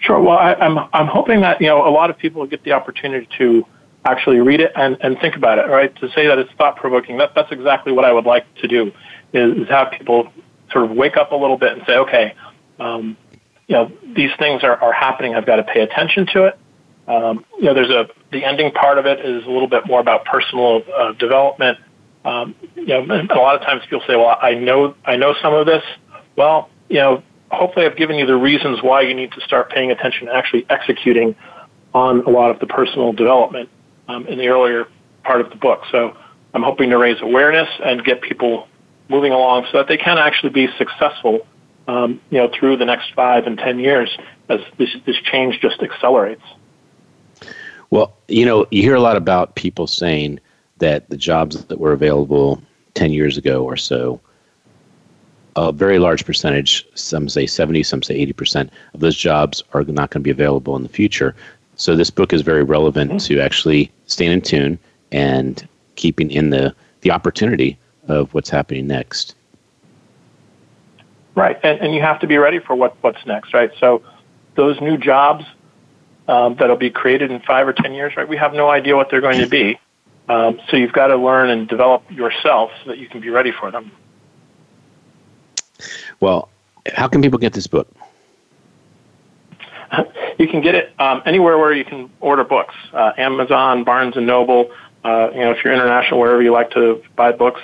Sure. 0.00 0.20
Well, 0.20 0.38
I, 0.38 0.52
am 0.54 0.78
I'm, 0.78 0.88
I'm 0.92 1.06
hoping 1.06 1.42
that 1.42 1.60
you 1.60 1.66
know 1.66 1.86
a 1.86 1.90
lot 1.90 2.10
of 2.10 2.16
people 2.16 2.44
get 2.46 2.64
the 2.64 2.72
opportunity 2.72 3.28
to 3.38 3.66
actually 4.04 4.40
read 4.40 4.60
it 4.60 4.72
and, 4.74 4.96
and 5.02 5.18
think 5.20 5.36
about 5.36 5.58
it. 5.58 5.68
Right? 5.68 5.94
To 5.96 6.10
say 6.12 6.26
that 6.26 6.38
it's 6.38 6.50
thought 6.52 6.76
provoking. 6.76 7.18
That 7.18 7.34
that's 7.34 7.52
exactly 7.52 7.92
what 7.92 8.04
I 8.04 8.12
would 8.12 8.24
like 8.24 8.52
to 8.56 8.68
do. 8.68 8.92
Is, 9.32 9.58
is 9.58 9.68
have 9.68 9.92
people 9.92 10.32
sort 10.72 10.84
of 10.90 10.92
wake 10.92 11.16
up 11.16 11.32
a 11.32 11.36
little 11.36 11.58
bit 11.58 11.72
and 11.72 11.82
say, 11.86 11.98
okay, 11.98 12.34
um, 12.78 13.16
you 13.66 13.74
know, 13.74 13.92
these 14.16 14.30
things 14.38 14.64
are, 14.64 14.76
are 14.76 14.92
happening. 14.92 15.34
I've 15.34 15.46
got 15.46 15.56
to 15.56 15.64
pay 15.64 15.80
attention 15.80 16.26
to 16.32 16.46
it. 16.46 16.58
Um, 17.06 17.44
you 17.58 17.64
know, 17.64 17.74
there's 17.74 17.90
a 17.90 18.08
the 18.32 18.44
ending 18.44 18.70
part 18.72 18.98
of 18.98 19.06
it 19.06 19.24
is 19.24 19.44
a 19.44 19.50
little 19.50 19.68
bit 19.68 19.86
more 19.86 20.00
about 20.00 20.24
personal 20.24 20.82
uh, 20.94 21.12
development. 21.12 21.78
Um, 22.24 22.54
you 22.74 22.86
know, 22.86 23.00
a 23.30 23.38
lot 23.38 23.56
of 23.56 23.62
times 23.62 23.82
people 23.84 24.02
say, 24.06 24.16
"Well, 24.16 24.36
I 24.40 24.54
know 24.54 24.94
I 25.04 25.16
know 25.16 25.34
some 25.42 25.54
of 25.54 25.66
this." 25.66 25.82
Well, 26.36 26.68
you 26.88 26.96
know, 26.96 27.22
hopefully 27.50 27.86
I've 27.86 27.96
given 27.96 28.16
you 28.16 28.26
the 28.26 28.36
reasons 28.36 28.82
why 28.82 29.02
you 29.02 29.14
need 29.14 29.32
to 29.32 29.40
start 29.40 29.70
paying 29.70 29.90
attention 29.90 30.28
and 30.28 30.36
actually 30.36 30.66
executing 30.70 31.34
on 31.92 32.20
a 32.24 32.30
lot 32.30 32.50
of 32.50 32.60
the 32.60 32.66
personal 32.66 33.12
development 33.12 33.68
um, 34.08 34.26
in 34.26 34.38
the 34.38 34.48
earlier 34.48 34.86
part 35.24 35.40
of 35.40 35.50
the 35.50 35.56
book. 35.56 35.82
So 35.90 36.16
I'm 36.54 36.62
hoping 36.62 36.90
to 36.90 36.98
raise 36.98 37.20
awareness 37.20 37.68
and 37.84 38.04
get 38.04 38.22
people 38.22 38.68
moving 39.08 39.32
along 39.32 39.66
so 39.72 39.78
that 39.78 39.88
they 39.88 39.96
can 39.96 40.18
actually 40.18 40.50
be 40.50 40.68
successful, 40.78 41.46
um, 41.88 42.20
you 42.30 42.38
know, 42.38 42.50
through 42.58 42.76
the 42.76 42.84
next 42.84 43.12
five 43.14 43.46
and 43.46 43.58
ten 43.58 43.78
years 43.78 44.08
as 44.48 44.60
this, 44.78 44.90
this 45.06 45.16
change 45.24 45.60
just 45.60 45.82
accelerates. 45.82 46.42
Well, 47.90 48.16
you 48.28 48.44
know, 48.44 48.66
you 48.70 48.82
hear 48.82 48.94
a 48.94 49.00
lot 49.00 49.16
about 49.16 49.56
people 49.56 49.86
saying 49.86 50.40
that 50.78 51.10
the 51.10 51.16
jobs 51.16 51.64
that 51.64 51.78
were 51.78 51.92
available 51.92 52.62
10 52.94 53.12
years 53.12 53.36
ago 53.36 53.64
or 53.64 53.76
so, 53.76 54.20
a 55.56 55.72
very 55.72 55.98
large 55.98 56.24
percentage, 56.24 56.86
some 56.94 57.28
say 57.28 57.46
70, 57.46 57.82
some 57.82 58.02
say 58.02 58.24
80% 58.26 58.70
of 58.94 59.00
those 59.00 59.16
jobs 59.16 59.62
are 59.72 59.82
not 59.82 60.10
going 60.10 60.20
to 60.22 60.24
be 60.24 60.30
available 60.30 60.76
in 60.76 60.82
the 60.84 60.88
future. 60.88 61.34
So 61.74 61.96
this 61.96 62.10
book 62.10 62.32
is 62.32 62.42
very 62.42 62.62
relevant 62.62 63.10
mm-hmm. 63.10 63.34
to 63.34 63.40
actually 63.40 63.90
staying 64.06 64.32
in 64.32 64.42
tune 64.42 64.78
and 65.10 65.66
keeping 65.96 66.30
in 66.30 66.50
the, 66.50 66.74
the 67.00 67.10
opportunity 67.10 67.78
of 68.06 68.32
what's 68.32 68.50
happening 68.50 68.86
next. 68.86 69.34
Right, 71.34 71.58
and, 71.62 71.80
and 71.80 71.94
you 71.94 72.00
have 72.00 72.20
to 72.20 72.26
be 72.26 72.38
ready 72.38 72.58
for 72.58 72.74
what, 72.76 72.96
what's 73.02 73.24
next, 73.26 73.52
right? 73.52 73.70
So 73.80 74.02
those 74.54 74.80
new 74.80 74.96
jobs 74.96 75.44
um, 76.30 76.54
that'll 76.58 76.76
be 76.76 76.90
created 76.90 77.30
in 77.30 77.40
five 77.40 77.66
or 77.66 77.72
ten 77.72 77.92
years, 77.92 78.16
right? 78.16 78.28
We 78.28 78.36
have 78.36 78.54
no 78.54 78.70
idea 78.70 78.96
what 78.96 79.10
they're 79.10 79.20
going 79.20 79.40
to 79.40 79.48
be. 79.48 79.78
Um, 80.28 80.60
so 80.68 80.76
you've 80.76 80.92
got 80.92 81.08
to 81.08 81.16
learn 81.16 81.50
and 81.50 81.68
develop 81.68 82.08
yourself 82.10 82.70
so 82.84 82.90
that 82.90 82.98
you 82.98 83.08
can 83.08 83.20
be 83.20 83.30
ready 83.30 83.50
for 83.50 83.72
them. 83.72 83.90
Well, 86.20 86.48
how 86.94 87.08
can 87.08 87.20
people 87.20 87.38
get 87.38 87.52
this 87.52 87.66
book? 87.66 87.88
You 90.38 90.48
can 90.48 90.62
get 90.62 90.74
it 90.74 90.94
um, 90.98 91.20
anywhere 91.26 91.58
where 91.58 91.74
you 91.74 91.84
can 91.84 92.08
order 92.20 92.44
books. 92.44 92.74
Uh, 92.94 93.12
Amazon, 93.18 93.84
Barnes 93.84 94.16
and 94.16 94.26
Noble. 94.26 94.70
Uh, 95.04 95.28
you 95.34 95.40
know, 95.40 95.50
if 95.50 95.62
you're 95.62 95.74
international, 95.74 96.18
wherever 96.18 96.40
you 96.40 96.50
like 96.50 96.70
to 96.70 97.02
buy 97.14 97.30
books. 97.30 97.60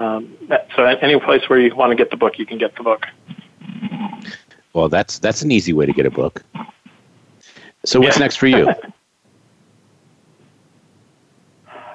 Um, 0.00 0.34
so 0.74 0.84
any 0.84 1.20
place 1.20 1.46
where 1.50 1.60
you 1.60 1.76
want 1.76 1.90
to 1.90 1.96
get 1.96 2.10
the 2.10 2.16
book, 2.16 2.38
you 2.38 2.46
can 2.46 2.56
get 2.56 2.76
the 2.76 2.82
book. 2.82 3.04
Well, 4.72 4.88
that's 4.88 5.18
that's 5.18 5.42
an 5.42 5.50
easy 5.50 5.74
way 5.74 5.84
to 5.84 5.92
get 5.92 6.06
a 6.06 6.10
book. 6.10 6.42
So 7.84 8.00
what's 8.00 8.16
yeah. 8.16 8.22
next 8.24 8.36
for 8.36 8.46
you? 8.46 8.68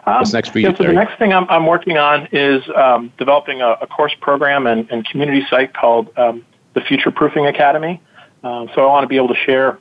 Um, 0.06 0.16
what's 0.16 0.34
next 0.34 0.50
for 0.50 0.58
you? 0.58 0.70
Yeah, 0.70 0.76
so 0.76 0.84
the 0.86 0.94
next 0.94 1.20
thing 1.20 1.34
I'm, 1.34 1.48
I'm 1.50 1.68
working 1.68 1.98
on 1.98 2.28
is 2.32 2.64
um, 2.76 3.14
developing 3.20 3.62
a, 3.62 3.76
a, 3.82 3.86
course 3.86 4.16
program 4.20 4.66
and, 4.66 4.90
and, 4.90 5.06
community 5.06 5.46
site 5.52 5.76
called 5.76 6.10
um, 6.18 6.44
the 6.74 6.82
Future 6.82 7.12
Proofing 7.12 7.46
Academy. 7.46 8.02
Um, 8.44 8.70
so 8.74 8.82
I 8.82 8.88
want 8.88 9.04
to 9.04 9.08
be 9.08 9.18
able 9.18 9.28
to 9.28 9.36
share 9.36 9.78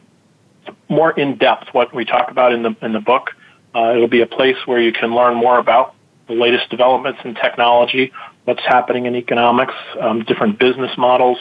more 0.90 1.12
in 1.12 1.38
depth 1.38 1.68
what 1.72 1.94
we 1.94 2.04
talk 2.04 2.30
about 2.30 2.52
in 2.52 2.62
the 2.62 2.76
in 2.82 2.92
the 2.92 3.00
book. 3.00 3.30
Uh, 3.74 3.92
it'll 3.94 4.08
be 4.08 4.20
a 4.20 4.26
place 4.26 4.56
where 4.66 4.80
you 4.80 4.92
can 4.92 5.14
learn 5.14 5.34
more 5.34 5.58
about 5.58 5.94
the 6.26 6.34
latest 6.34 6.68
developments 6.68 7.20
in 7.24 7.34
technology, 7.34 8.12
what's 8.44 8.64
happening 8.66 9.06
in 9.06 9.16
economics, 9.16 9.74
um, 10.00 10.24
different 10.24 10.58
business 10.58 10.90
models, 10.98 11.38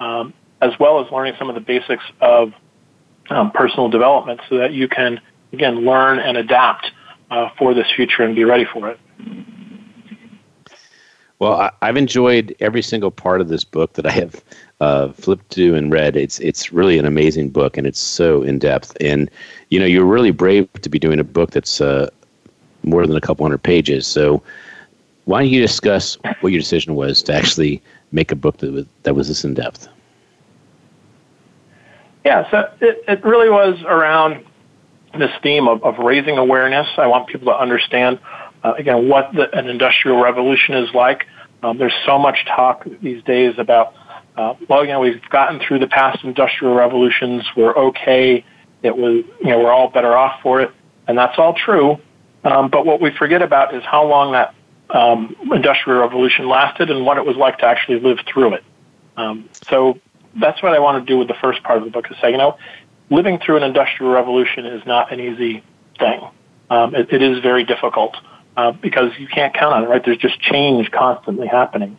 um, 0.00 0.34
as 0.60 0.72
well 0.80 1.04
as 1.04 1.10
learning 1.12 1.34
some 1.38 1.48
of 1.48 1.54
the 1.54 1.60
basics 1.60 2.04
of 2.20 2.52
um, 3.30 3.50
personal 3.52 3.88
development 3.88 4.40
so 4.48 4.58
that 4.58 4.72
you 4.72 4.88
can, 4.88 5.20
again, 5.52 5.84
learn 5.84 6.18
and 6.18 6.36
adapt 6.36 6.90
uh, 7.30 7.50
for 7.58 7.74
this 7.74 7.90
future 7.94 8.22
and 8.22 8.34
be 8.34 8.44
ready 8.44 8.64
for 8.64 8.88
it. 8.88 8.98
Well, 11.40 11.70
I've 11.82 11.96
enjoyed 11.96 12.54
every 12.60 12.80
single 12.80 13.10
part 13.10 13.40
of 13.40 13.48
this 13.48 13.64
book 13.64 13.94
that 13.94 14.06
I 14.06 14.12
have 14.12 14.42
uh, 14.80 15.12
flipped 15.12 15.50
to 15.50 15.74
and 15.74 15.92
read. 15.92 16.16
It's 16.16 16.38
it's 16.38 16.72
really 16.72 16.96
an 16.98 17.04
amazing 17.04 17.50
book, 17.50 17.76
and 17.76 17.86
it's 17.86 17.98
so 17.98 18.42
in 18.42 18.58
depth. 18.58 18.96
And 19.00 19.28
you 19.68 19.80
know, 19.80 19.84
you're 19.84 20.04
really 20.06 20.30
brave 20.30 20.72
to 20.80 20.88
be 20.88 20.98
doing 20.98 21.18
a 21.18 21.24
book 21.24 21.50
that's 21.50 21.80
uh, 21.80 22.08
more 22.82 23.06
than 23.06 23.16
a 23.16 23.20
couple 23.20 23.44
hundred 23.44 23.62
pages. 23.62 24.06
So, 24.06 24.42
why 25.24 25.40
don't 25.40 25.50
you 25.50 25.60
discuss 25.60 26.16
what 26.40 26.52
your 26.52 26.60
decision 26.60 26.94
was 26.94 27.22
to 27.24 27.34
actually 27.34 27.82
make 28.12 28.30
a 28.30 28.36
book 28.36 28.58
that 28.58 28.72
was, 28.72 28.86
that 29.02 29.14
was 29.14 29.28
this 29.28 29.44
in 29.44 29.54
depth? 29.54 29.88
Yeah, 32.24 32.50
so 32.50 32.70
it, 32.80 33.04
it 33.06 33.24
really 33.24 33.50
was 33.50 33.80
around 33.86 34.44
this 35.18 35.30
theme 35.42 35.68
of, 35.68 35.84
of 35.84 35.98
raising 35.98 36.38
awareness. 36.38 36.88
I 36.96 37.06
want 37.06 37.28
people 37.28 37.52
to 37.52 37.58
understand, 37.58 38.18
uh, 38.62 38.74
again, 38.78 39.08
what 39.08 39.32
the, 39.34 39.54
an 39.56 39.68
industrial 39.68 40.22
revolution 40.22 40.74
is 40.74 40.92
like. 40.94 41.26
Um, 41.62 41.78
there's 41.78 41.94
so 42.06 42.18
much 42.18 42.44
talk 42.46 42.86
these 43.02 43.22
days 43.24 43.54
about, 43.58 43.94
uh, 44.36 44.54
well, 44.68 44.84
you 44.84 44.92
know, 44.92 45.00
we've 45.00 45.22
gotten 45.30 45.60
through 45.60 45.78
the 45.80 45.86
past 45.86 46.24
industrial 46.24 46.74
revolutions. 46.74 47.44
We're 47.56 47.76
okay. 47.76 48.44
It 48.82 48.96
was, 48.96 49.24
you 49.40 49.50
know, 49.50 49.60
we're 49.60 49.72
all 49.72 49.90
better 49.90 50.16
off 50.16 50.40
for 50.42 50.60
it. 50.60 50.70
And 51.06 51.16
that's 51.16 51.38
all 51.38 51.54
true. 51.54 51.98
Um, 52.42 52.70
but 52.70 52.84
what 52.84 53.00
we 53.00 53.10
forget 53.10 53.42
about 53.42 53.74
is 53.74 53.82
how 53.84 54.06
long 54.06 54.32
that 54.32 54.54
um, 54.90 55.36
industrial 55.52 56.00
revolution 56.00 56.48
lasted 56.48 56.90
and 56.90 57.04
what 57.04 57.16
it 57.16 57.24
was 57.24 57.36
like 57.36 57.58
to 57.58 57.66
actually 57.66 58.00
live 58.00 58.18
through 58.26 58.54
it. 58.54 58.64
Um, 59.16 59.48
so 59.68 59.98
that's 60.36 60.62
what 60.62 60.72
I 60.72 60.78
want 60.78 61.04
to 61.04 61.12
do 61.12 61.18
with 61.18 61.28
the 61.28 61.34
first 61.40 61.62
part 61.62 61.78
of 61.78 61.84
the 61.84 61.90
book 61.90 62.06
is 62.10 62.16
say, 62.20 62.30
you 62.30 62.38
know, 62.38 62.56
living 63.10 63.38
through 63.38 63.56
an 63.58 63.62
industrial 63.62 64.12
revolution 64.12 64.66
is 64.66 64.84
not 64.86 65.12
an 65.12 65.20
easy 65.20 65.62
thing. 65.98 66.20
Um, 66.70 66.94
it, 66.94 67.12
it 67.12 67.22
is 67.22 67.40
very 67.40 67.64
difficult 67.64 68.16
uh, 68.56 68.72
because 68.72 69.12
you 69.18 69.28
can't 69.28 69.54
count 69.54 69.74
on 69.74 69.84
it, 69.84 69.86
right? 69.88 70.02
There's 70.04 70.18
just 70.18 70.40
change 70.40 70.90
constantly 70.90 71.46
happening. 71.46 71.96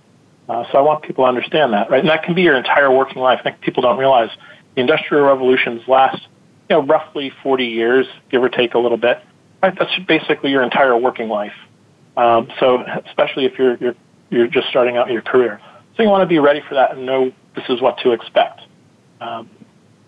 Uh, 0.47 0.63
so 0.71 0.77
I 0.77 0.81
want 0.81 1.03
people 1.03 1.23
to 1.23 1.29
understand 1.29 1.73
that, 1.73 1.89
right? 1.89 1.99
And 1.99 2.09
that 2.09 2.23
can 2.23 2.36
be 2.36 2.43
your 2.43 2.55
entire 2.55 2.91
working 2.91 3.21
life. 3.21 3.39
I 3.39 3.43
think 3.43 3.61
people 3.61 3.81
don't 3.81 3.97
realize 3.97 4.29
the 4.75 4.81
industrial 4.81 5.25
revolutions 5.25 5.81
last, 5.88 6.21
you 6.69 6.75
know, 6.75 6.83
roughly 6.83 7.31
40 7.41 7.65
years, 7.65 8.05
give 8.29 8.43
or 8.43 8.49
take 8.49 8.73
a 8.73 8.79
little 8.79 8.97
bit. 8.97 9.21
Right? 9.63 9.73
That's 9.77 9.91
basically 10.07 10.51
your 10.51 10.63
entire 10.63 10.95
working 10.95 11.29
life. 11.29 11.53
Um, 12.15 12.49
so 12.59 12.83
especially 13.07 13.45
if 13.45 13.57
you're, 13.57 13.75
you're, 13.77 13.95
you're 14.29 14.47
just 14.47 14.67
starting 14.69 14.97
out 14.97 15.09
your 15.11 15.21
career. 15.21 15.59
So 15.97 16.03
you 16.03 16.09
want 16.09 16.21
to 16.21 16.27
be 16.27 16.39
ready 16.39 16.61
for 16.67 16.75
that 16.75 16.95
and 16.95 17.05
know 17.05 17.31
this 17.56 17.66
is 17.70 17.82
what 17.82 17.97
to 17.99 18.12
expect. 18.12 18.62
Um, 19.22 19.49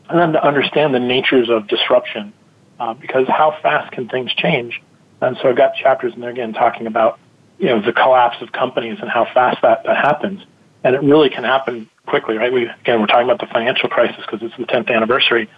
and 0.09 0.19
then 0.19 0.33
to 0.33 0.45
understand 0.45 0.93
the 0.93 0.99
natures 0.99 1.49
of 1.49 1.67
disruption, 1.67 2.33
uh, 2.79 2.93
because 2.93 3.27
how 3.27 3.57
fast 3.61 3.91
can 3.91 4.07
things 4.07 4.33
change? 4.33 4.81
And 5.21 5.37
so 5.41 5.49
I've 5.49 5.57
got 5.57 5.75
chapters 5.75 6.13
in 6.13 6.21
there 6.21 6.29
again 6.29 6.53
talking 6.53 6.87
about 6.87 7.19
you 7.57 7.67
know 7.67 7.81
the 7.81 7.93
collapse 7.93 8.37
of 8.41 8.51
companies 8.51 8.99
and 9.01 9.09
how 9.09 9.25
fast 9.33 9.61
that, 9.63 9.83
that 9.83 9.97
happens, 9.97 10.41
and 10.83 10.95
it 10.95 11.01
really 11.01 11.29
can 11.29 11.43
happen 11.43 11.89
quickly, 12.05 12.37
right? 12.37 12.53
We 12.53 12.67
again 12.67 13.01
we're 13.01 13.07
talking 13.07 13.25
about 13.25 13.39
the 13.39 13.51
financial 13.51 13.89
crisis 13.89 14.23
because 14.25 14.41
it's 14.43 14.55
the 14.57 14.65
10th 14.65 14.93
anniversary. 14.93 15.49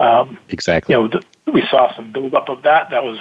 Um, 0.00 0.38
exactly. 0.48 0.94
You 0.94 1.02
know, 1.02 1.08
the, 1.08 1.52
we 1.52 1.62
saw 1.70 1.94
some 1.94 2.12
buildup 2.12 2.48
of 2.48 2.62
that. 2.62 2.90
That 2.90 3.04
was 3.04 3.18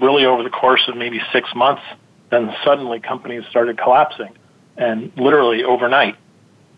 really 0.00 0.24
over 0.24 0.42
the 0.42 0.50
course 0.50 0.82
of 0.88 0.96
maybe 0.96 1.20
six 1.32 1.52
months. 1.54 1.82
Then 2.30 2.54
suddenly 2.64 3.00
companies 3.00 3.44
started 3.50 3.78
collapsing, 3.78 4.32
and 4.76 5.12
literally 5.16 5.64
overnight, 5.64 6.16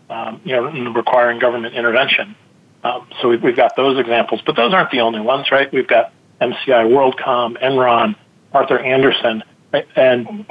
um, 0.09 0.41
you 0.43 0.55
know, 0.55 0.91
requiring 0.91 1.39
government 1.39 1.75
intervention. 1.75 2.35
Um, 2.83 3.07
so 3.21 3.29
we've, 3.29 3.43
we've 3.43 3.55
got 3.55 3.75
those 3.75 3.99
examples, 3.99 4.41
but 4.45 4.55
those 4.55 4.73
aren't 4.73 4.91
the 4.91 5.01
only 5.01 5.19
ones, 5.19 5.47
right? 5.51 5.71
We've 5.71 5.87
got 5.87 6.13
MCI 6.41 6.87
WorldCom, 6.87 7.61
Enron, 7.61 8.15
Arthur 8.53 8.79
Andersen, 8.79 9.43
right? 9.73 9.85
and 9.95 10.45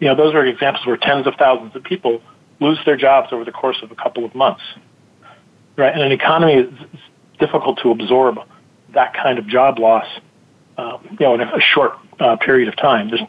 you 0.00 0.08
know 0.08 0.14
those 0.14 0.34
are 0.34 0.44
examples 0.44 0.86
where 0.86 0.96
tens 0.96 1.26
of 1.26 1.34
thousands 1.38 1.74
of 1.76 1.84
people 1.84 2.20
lose 2.58 2.78
their 2.84 2.96
jobs 2.96 3.28
over 3.32 3.44
the 3.44 3.52
course 3.52 3.78
of 3.82 3.90
a 3.90 3.94
couple 3.94 4.24
of 4.24 4.34
months, 4.34 4.62
right? 5.76 5.92
And 5.92 6.02
an 6.02 6.12
economy 6.12 6.54
is 6.54 6.72
difficult 7.38 7.78
to 7.82 7.90
absorb 7.90 8.38
that 8.92 9.14
kind 9.14 9.38
of 9.38 9.46
job 9.46 9.78
loss, 9.78 10.06
um, 10.76 11.16
you 11.18 11.26
know, 11.26 11.34
in 11.34 11.40
a 11.40 11.60
short 11.60 11.92
uh, 12.18 12.36
period 12.36 12.68
of 12.68 12.76
time. 12.76 13.08
There's, 13.08 13.22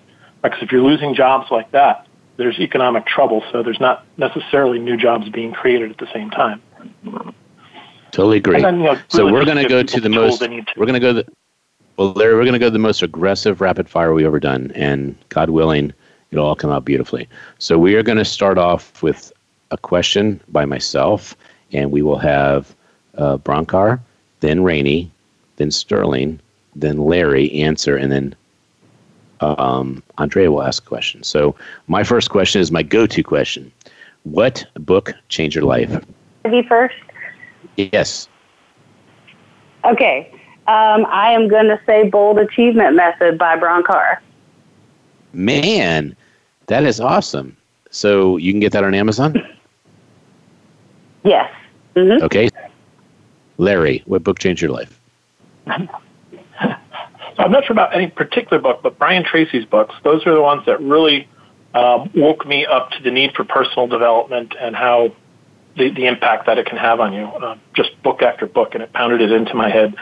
because 0.43 0.61
if 0.61 0.71
you're 0.71 0.83
losing 0.83 1.13
jobs 1.13 1.49
like 1.51 1.71
that, 1.71 2.07
there's 2.37 2.59
economic 2.59 3.05
trouble. 3.05 3.43
So 3.51 3.63
there's 3.63 3.79
not 3.79 4.05
necessarily 4.17 4.79
new 4.79 4.97
jobs 4.97 5.29
being 5.29 5.51
created 5.51 5.91
at 5.91 5.97
the 5.97 6.07
same 6.13 6.29
time. 6.29 6.61
Totally 8.11 8.37
agree. 8.37 8.61
Then, 8.61 8.79
you 8.79 8.85
know, 8.85 8.99
so 9.07 9.25
really 9.25 9.31
we're 9.31 9.45
going 9.45 9.57
to 9.57 9.69
go 9.69 9.83
to 9.83 10.01
the 10.01 10.09
most. 10.09 10.39
To. 10.39 10.65
We're 10.77 10.85
going 10.85 10.93
to 10.93 10.99
go 10.99 11.13
the. 11.13 11.27
Well, 11.97 12.13
Larry, 12.13 12.35
we're 12.35 12.43
going 12.43 12.53
to 12.53 12.59
go 12.59 12.69
the 12.69 12.79
most 12.79 13.03
aggressive 13.03 13.61
rapid 13.61 13.87
fire 13.87 14.13
we've 14.13 14.25
ever 14.25 14.39
done, 14.39 14.71
and 14.73 15.15
God 15.29 15.49
willing, 15.49 15.93
it'll 16.31 16.45
all 16.45 16.55
come 16.55 16.71
out 16.71 16.85
beautifully. 16.85 17.27
So 17.59 17.77
we 17.77 17.95
are 17.95 18.03
going 18.03 18.17
to 18.17 18.25
start 18.25 18.57
off 18.57 19.03
with 19.03 19.31
a 19.71 19.77
question 19.77 20.41
by 20.47 20.65
myself, 20.65 21.35
and 21.73 21.91
we 21.91 22.01
will 22.01 22.17
have 22.17 22.75
uh, 23.17 23.37
Bronkar, 23.37 23.99
then 24.39 24.63
Rainey, 24.63 25.11
then 25.57 25.69
Sterling, 25.69 26.39
then 26.75 26.97
Larry 26.97 27.51
answer, 27.51 27.97
and 27.97 28.11
then 28.11 28.35
um, 29.41 30.03
Andrea 30.17 30.51
will 30.51 30.63
ask 30.63 30.83
a 30.83 30.87
question. 30.87 31.23
So 31.23 31.55
my 31.87 32.03
first 32.03 32.29
question 32.29 32.61
is 32.61 32.71
my 32.71 32.83
go-to 32.83 33.23
question: 33.23 33.71
What 34.23 34.65
book 34.75 35.13
changed 35.29 35.55
your 35.55 35.65
life? 35.65 36.03
Me 36.45 36.63
first. 36.63 36.95
Yes. 37.77 38.27
Okay. 39.85 40.31
Um, 40.67 41.05
I 41.09 41.31
am 41.31 41.47
going 41.47 41.65
to 41.65 41.79
say 41.85 42.07
Bold 42.07 42.37
Achievement 42.37 42.95
Method 42.95 43.37
by 43.37 43.57
Bronkar. 43.57 44.19
Man, 45.33 46.15
that 46.67 46.83
is 46.83 46.99
awesome. 46.99 47.57
So 47.89 48.37
you 48.37 48.51
can 48.53 48.59
get 48.59 48.71
that 48.73 48.83
on 48.83 48.93
Amazon? 48.93 49.35
Yes. 51.23 51.51
Mm-hmm. 51.95 52.23
Okay. 52.23 52.49
Larry, 53.57 54.01
what 54.05 54.23
book 54.23 54.39
changed 54.39 54.61
your 54.61 54.71
life? 54.71 54.99
I'm 57.37 57.51
not 57.51 57.65
sure 57.65 57.73
about 57.73 57.95
any 57.95 58.07
particular 58.07 58.61
book, 58.61 58.81
but 58.83 58.97
Brian 58.97 59.23
Tracy's 59.23 59.65
books, 59.65 59.95
those 60.03 60.25
are 60.25 60.33
the 60.33 60.41
ones 60.41 60.65
that 60.65 60.81
really 60.81 61.27
um, 61.73 62.09
woke 62.15 62.45
me 62.45 62.65
up 62.65 62.91
to 62.91 63.03
the 63.03 63.11
need 63.11 63.33
for 63.33 63.43
personal 63.43 63.87
development 63.87 64.55
and 64.59 64.75
how 64.75 65.13
the, 65.77 65.89
the 65.89 66.05
impact 66.05 66.45
that 66.47 66.57
it 66.57 66.65
can 66.65 66.77
have 66.77 66.99
on 66.99 67.13
you, 67.13 67.25
uh, 67.25 67.57
just 67.73 68.01
book 68.03 68.21
after 68.21 68.45
book, 68.45 68.73
and 68.73 68.83
it 68.83 68.91
pounded 68.93 69.21
it 69.21 69.31
into 69.31 69.53
my 69.55 69.69
head. 69.69 69.95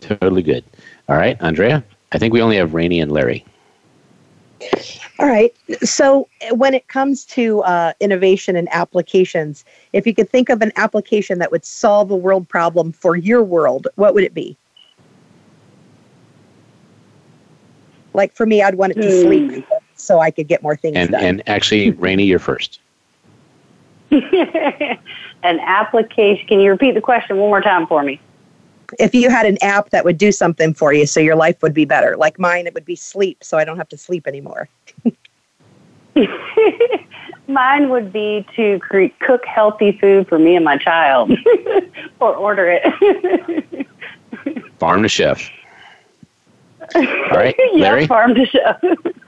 totally 0.00 0.42
good. 0.42 0.64
All 1.08 1.16
right, 1.16 1.36
Andrea, 1.40 1.84
I 2.12 2.18
think 2.18 2.32
we 2.32 2.40
only 2.40 2.56
have 2.56 2.74
Rainey 2.74 3.00
and 3.00 3.12
Larry. 3.12 3.44
All 5.18 5.28
right. 5.28 5.54
So 5.82 6.28
when 6.52 6.74
it 6.74 6.88
comes 6.88 7.24
to 7.26 7.60
uh, 7.62 7.92
innovation 8.00 8.56
and 8.56 8.68
applications, 8.70 9.64
if 9.92 10.06
you 10.06 10.14
could 10.14 10.30
think 10.30 10.48
of 10.48 10.62
an 10.62 10.72
application 10.76 11.38
that 11.38 11.50
would 11.50 11.64
solve 11.64 12.10
a 12.10 12.16
world 12.16 12.48
problem 12.48 12.92
for 12.92 13.16
your 13.16 13.42
world, 13.42 13.88
what 13.96 14.14
would 14.14 14.24
it 14.24 14.34
be? 14.34 14.56
Like 18.16 18.34
for 18.34 18.46
me, 18.46 18.62
I'd 18.62 18.76
want 18.76 18.92
it 18.92 19.02
to 19.02 19.08
mm. 19.08 19.22
sleep 19.22 19.64
so 19.94 20.20
I 20.20 20.30
could 20.30 20.48
get 20.48 20.62
more 20.62 20.74
things 20.74 20.96
and, 20.96 21.10
done. 21.10 21.22
And 21.22 21.48
actually, 21.48 21.90
Rainey, 21.90 22.24
you're 22.24 22.38
first. 22.38 22.80
an 24.10 25.60
application. 25.60 26.46
Can 26.46 26.60
you 26.60 26.70
repeat 26.70 26.94
the 26.94 27.02
question 27.02 27.36
one 27.36 27.50
more 27.50 27.60
time 27.60 27.86
for 27.86 28.02
me? 28.02 28.18
If 28.98 29.14
you 29.14 29.28
had 29.28 29.44
an 29.46 29.58
app 29.62 29.90
that 29.90 30.04
would 30.04 30.16
do 30.16 30.32
something 30.32 30.72
for 30.72 30.94
you 30.94 31.06
so 31.06 31.20
your 31.20 31.36
life 31.36 31.60
would 31.62 31.74
be 31.74 31.84
better, 31.84 32.16
like 32.16 32.38
mine, 32.38 32.66
it 32.66 32.72
would 32.72 32.86
be 32.86 32.96
sleep 32.96 33.44
so 33.44 33.58
I 33.58 33.64
don't 33.64 33.76
have 33.76 33.88
to 33.90 33.98
sleep 33.98 34.26
anymore. 34.26 34.68
Mine 37.48 37.90
would 37.90 38.12
be 38.12 38.46
to 38.56 38.78
cre- 38.80 39.12
cook 39.20 39.44
healthy 39.44 39.92
food 40.00 40.26
for 40.28 40.38
me 40.38 40.56
and 40.56 40.64
my 40.64 40.78
child 40.78 41.30
or 42.20 42.34
order 42.34 42.80
it. 42.80 43.86
farm 44.78 45.02
to 45.02 45.08
chef. 45.08 45.50
All 46.94 47.02
right, 47.36 47.56
Larry? 47.74 48.02
yeah, 48.02 48.06
farm 48.06 48.34
to 48.34 48.46
chef. 48.46 48.80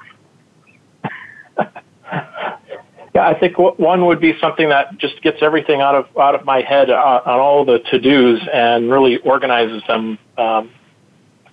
Yeah, 3.15 3.27
I 3.27 3.35
think 3.37 3.59
one 3.59 4.07
would 4.07 4.21
be 4.21 4.39
something 4.39 4.69
that 4.69 4.97
just 4.99 5.21
gets 5.23 5.39
everything 5.43 5.81
out 5.81 5.97
of 5.97 6.17
out 6.17 6.37
of 6.37 6.45
my 6.45 6.61
head 6.61 6.89
uh, 6.89 7.21
on 7.27 7.41
all 7.41 7.65
the 7.65 7.81
to 7.91 7.99
dos 7.99 8.41
and 8.53 8.93
really 8.93 9.17
organizes 9.19 9.83
them 9.89 10.19
um, 10.37 10.71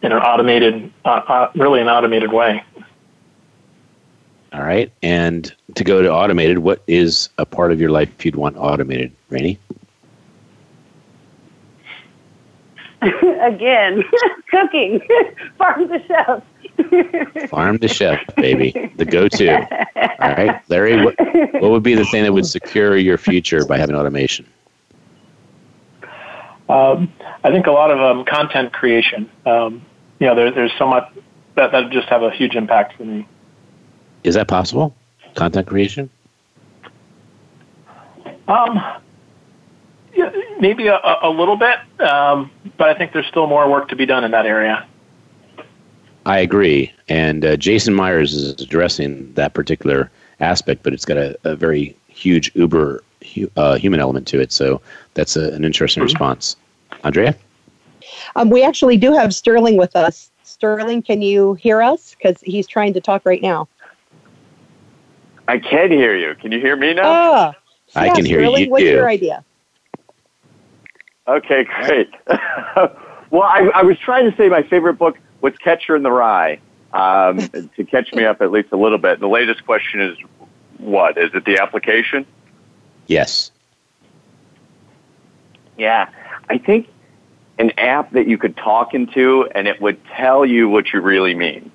in 0.03 0.11
an 0.11 0.19
automated, 0.19 0.93
uh, 1.05 1.21
uh, 1.27 1.51
really 1.55 1.81
an 1.81 1.87
automated 1.87 2.31
way. 2.31 2.63
All 4.53 4.61
right, 4.61 4.91
and 5.01 5.51
to 5.73 5.83
go 5.83 6.03
to 6.03 6.13
automated, 6.13 6.59
what 6.59 6.83
is 6.85 7.29
a 7.39 7.47
part 7.47 7.71
of 7.71 7.81
your 7.81 7.89
life 7.89 8.23
you'd 8.23 8.35
want 8.35 8.57
automated, 8.57 9.11
Rainey? 9.29 9.57
Again, 13.41 14.03
cooking, 14.51 15.01
farm 15.57 15.87
to 15.87 16.03
chef. 16.07 17.49
Farm 17.49 17.79
to 17.79 17.87
chef, 17.87 18.19
baby, 18.35 18.91
the 18.97 19.05
go-to. 19.05 19.59
All 20.19 20.29
right, 20.31 20.61
Larry, 20.69 21.03
what, 21.03 21.15
what 21.61 21.71
would 21.71 21.83
be 21.83 21.95
the 21.95 22.05
thing 22.05 22.23
that 22.23 22.33
would 22.33 22.45
secure 22.45 22.97
your 22.97 23.17
future 23.17 23.65
by 23.65 23.77
having 23.77 23.95
automation? 23.95 24.45
Um, 26.67 27.13
I 27.43 27.51
think 27.51 27.67
a 27.67 27.71
lot 27.71 27.91
of 27.91 27.99
um, 27.99 28.25
content 28.25 28.73
creation. 28.73 29.29
Um, 29.45 29.85
you 30.19 30.27
know, 30.27 30.35
there, 30.35 30.51
there's 30.51 30.73
so 30.77 30.87
much 30.87 31.11
that 31.55 31.71
that 31.71 31.91
just 31.91 32.07
have 32.09 32.23
a 32.23 32.31
huge 32.31 32.55
impact 32.55 32.97
for 32.97 33.03
me. 33.03 33.27
Is 34.23 34.35
that 34.35 34.47
possible? 34.47 34.95
Content 35.35 35.67
creation? 35.67 36.09
Um, 38.47 38.75
yeah, 38.77 38.99
maybe 40.59 40.87
a, 40.87 40.99
a 41.21 41.29
little 41.29 41.57
bit, 41.57 41.79
um, 41.99 42.51
but 42.77 42.89
I 42.89 42.93
think 42.93 43.13
there's 43.13 43.27
still 43.27 43.47
more 43.47 43.69
work 43.69 43.89
to 43.89 43.95
be 43.95 44.05
done 44.05 44.23
in 44.23 44.31
that 44.31 44.45
area. 44.45 44.85
I 46.25 46.39
agree. 46.39 46.91
And 47.07 47.45
uh, 47.45 47.55
Jason 47.57 47.93
Myers 47.93 48.33
is 48.33 48.59
addressing 48.61 49.31
that 49.33 49.53
particular 49.53 50.09
aspect, 50.39 50.83
but 50.83 50.93
it's 50.93 51.05
got 51.05 51.17
a, 51.17 51.37
a 51.43 51.55
very 51.55 51.95
huge 52.07 52.51
uber 52.55 53.03
uh, 53.55 53.75
human 53.75 53.99
element 53.99 54.27
to 54.27 54.39
it. 54.39 54.51
So 54.51 54.81
that's 55.13 55.35
a, 55.35 55.53
an 55.53 55.63
interesting 55.63 56.01
mm-hmm. 56.01 56.13
response. 56.13 56.55
Andrea? 57.03 57.35
Um, 58.35 58.49
we 58.49 58.63
actually 58.63 58.97
do 58.97 59.13
have 59.13 59.33
Sterling 59.33 59.77
with 59.77 59.95
us. 59.95 60.31
Sterling, 60.43 61.01
can 61.01 61.21
you 61.21 61.53
hear 61.55 61.81
us? 61.81 62.15
Because 62.15 62.41
he's 62.41 62.67
trying 62.67 62.93
to 62.93 63.01
talk 63.01 63.23
right 63.25 63.41
now. 63.41 63.67
I 65.47 65.59
can 65.59 65.91
hear 65.91 66.17
you. 66.17 66.33
Can 66.35 66.51
you 66.51 66.59
hear 66.59 66.75
me 66.75 66.93
now? 66.93 67.03
Ah, 67.05 67.53
I 67.95 68.09
can 68.09 68.25
hear 68.25 68.39
Sterling, 68.39 68.65
you. 68.65 68.71
What's 68.71 68.83
your 68.83 69.09
idea? 69.09 69.43
Okay, 71.27 71.63
great. 71.63 72.09
well, 72.27 73.43
I, 73.43 73.69
I 73.73 73.83
was 73.83 73.97
trying 73.97 74.29
to 74.29 74.37
say 74.37 74.49
my 74.49 74.63
favorite 74.63 74.95
book 74.95 75.17
was 75.41 75.53
Catcher 75.57 75.95
in 75.95 76.03
the 76.03 76.11
Rye 76.11 76.59
um, 76.93 77.39
to 77.75 77.83
catch 77.83 78.13
me 78.13 78.25
up 78.25 78.41
at 78.41 78.51
least 78.51 78.71
a 78.71 78.77
little 78.77 78.97
bit. 78.97 79.19
The 79.19 79.27
latest 79.27 79.65
question 79.65 80.01
is 80.01 80.17
what? 80.77 81.17
Is 81.17 81.31
it 81.33 81.45
the 81.45 81.57
application? 81.59 82.25
Yes. 83.07 83.51
Yeah. 85.77 86.09
I 86.49 86.57
think 86.57 86.87
an 87.57 87.71
app 87.79 88.11
that 88.11 88.27
you 88.27 88.37
could 88.37 88.55
talk 88.57 88.93
into 88.93 89.47
and 89.55 89.67
it 89.67 89.81
would 89.81 90.03
tell 90.05 90.45
you 90.45 90.69
what 90.69 90.93
you 90.93 91.01
really 91.01 91.33
mean. 91.33 91.71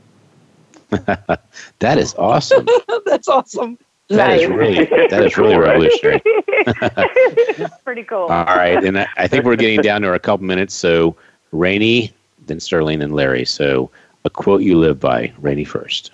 that 0.91 1.99
is 1.99 2.15
awesome. 2.17 2.67
That's 3.07 3.29
awesome. 3.29 3.79
That 4.11 4.41
is 4.41 4.49
really 4.49 4.85
that 4.87 5.25
is 5.25 5.39
really 5.39 5.57
revolutionary. 5.69 6.21
Pretty 7.85 8.03
cool. 8.03 8.27
All 8.27 8.45
right, 8.45 8.83
and 8.83 8.99
I, 8.99 9.07
I 9.17 9.29
think 9.29 9.45
we're 9.45 9.57
getting 9.57 9.81
down 9.81 10.03
to 10.03 10.13
a 10.13 10.19
couple 10.19 10.45
minutes. 10.45 10.75
So, 10.75 11.17
Rainey, 11.53 12.13
then 12.47 12.59
Sterling 12.59 13.03
and 13.03 13.15
Larry. 13.15 13.45
So, 13.45 13.89
a 14.25 14.31
quote 14.31 14.63
you 14.63 14.79
live 14.79 14.99
by, 14.99 15.33
Rainey 15.39 15.65
first. 15.65 16.11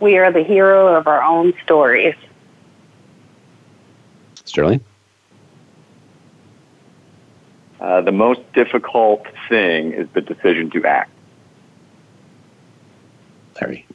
We 0.00 0.18
are 0.18 0.32
the 0.32 0.42
hero 0.42 0.94
of 0.94 1.06
our 1.06 1.22
own 1.22 1.54
stories. 1.62 2.16
Sterling? 4.44 4.80
Uh, 7.80 8.00
the 8.00 8.12
most 8.12 8.40
difficult 8.52 9.26
thing 9.48 9.92
is 9.92 10.08
the 10.12 10.20
decision 10.20 10.70
to 10.70 10.84
act. 10.84 11.10
Larry. 13.60 13.86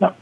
No. 0.00 0.14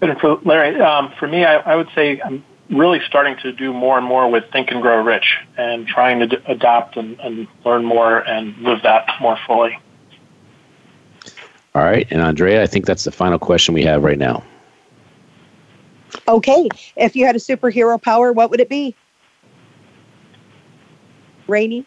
And 0.00 0.18
for 0.20 0.38
Larry, 0.44 0.80
um, 0.80 1.12
for 1.18 1.26
me, 1.26 1.44
I, 1.44 1.56
I, 1.56 1.74
would 1.74 1.88
say 1.94 2.20
I'm 2.20 2.44
really 2.70 3.00
starting 3.06 3.36
to 3.38 3.52
do 3.52 3.72
more 3.72 3.98
and 3.98 4.06
more 4.06 4.30
with 4.30 4.44
Think 4.52 4.70
and 4.70 4.80
Grow 4.80 5.02
Rich 5.02 5.38
and 5.56 5.86
trying 5.88 6.20
to 6.20 6.26
d- 6.28 6.36
adopt 6.46 6.96
and, 6.96 7.18
and 7.20 7.48
learn 7.64 7.84
more 7.84 8.18
and 8.18 8.56
live 8.58 8.82
that 8.82 9.08
more 9.20 9.38
fully. 9.46 9.78
All 11.74 11.82
right. 11.82 12.06
And 12.10 12.22
Andrea, 12.22 12.62
I 12.62 12.66
think 12.66 12.86
that's 12.86 13.04
the 13.04 13.12
final 13.12 13.38
question 13.38 13.74
we 13.74 13.82
have 13.84 14.04
right 14.04 14.18
now. 14.18 14.44
Okay. 16.26 16.68
If 16.96 17.16
you 17.16 17.26
had 17.26 17.36
a 17.36 17.40
superhero 17.40 18.00
power, 18.00 18.32
what 18.32 18.50
would 18.50 18.60
it 18.60 18.68
be? 18.68 18.94
Rainey? 21.46 21.86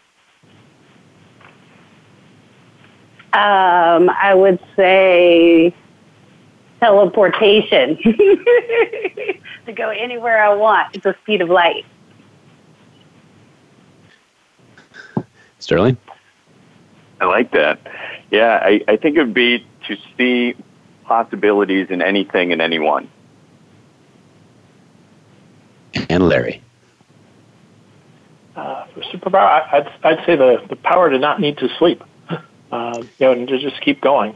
Um, 3.34 4.10
I 4.10 4.34
would 4.34 4.60
say 4.76 5.74
teleportation 6.82 7.98
to 9.66 9.74
go 9.74 9.90
anywhere 9.90 10.44
I 10.44 10.54
want 10.56 10.96
at 10.96 11.04
the 11.04 11.16
speed 11.22 11.42
of 11.42 11.50
light. 11.50 11.86
Sterling? 15.60 15.98
I 17.20 17.26
like 17.26 17.52
that. 17.52 17.80
Yeah, 18.32 18.60
I, 18.64 18.82
I 18.88 18.98
think 18.98 19.16
it 19.16 19.20
would 19.20 19.34
be 19.34 19.66
to 19.88 19.98
see 20.18 20.56
possibilities 21.04 21.88
in 21.92 22.02
anything 22.02 22.52
and 22.52 22.62
anyone. 22.62 23.10
And 26.10 26.28
Larry. 26.28 26.64
Uh, 28.56 28.86
for 28.88 29.02
superpower, 29.02 29.64
I'd, 29.72 29.88
I'd 30.04 30.26
say 30.26 30.36
the, 30.36 30.66
the 30.68 30.76
power 30.76 31.10
to 31.10 31.20
not 31.20 31.40
need 31.40 31.58
to 31.60 31.70
sleep, 31.78 32.04
uh, 32.72 33.04
you 33.20 33.26
know, 33.26 33.34
and 33.34 33.48
to 33.48 33.60
just 33.60 33.80
keep 33.82 34.02
going. 34.02 34.36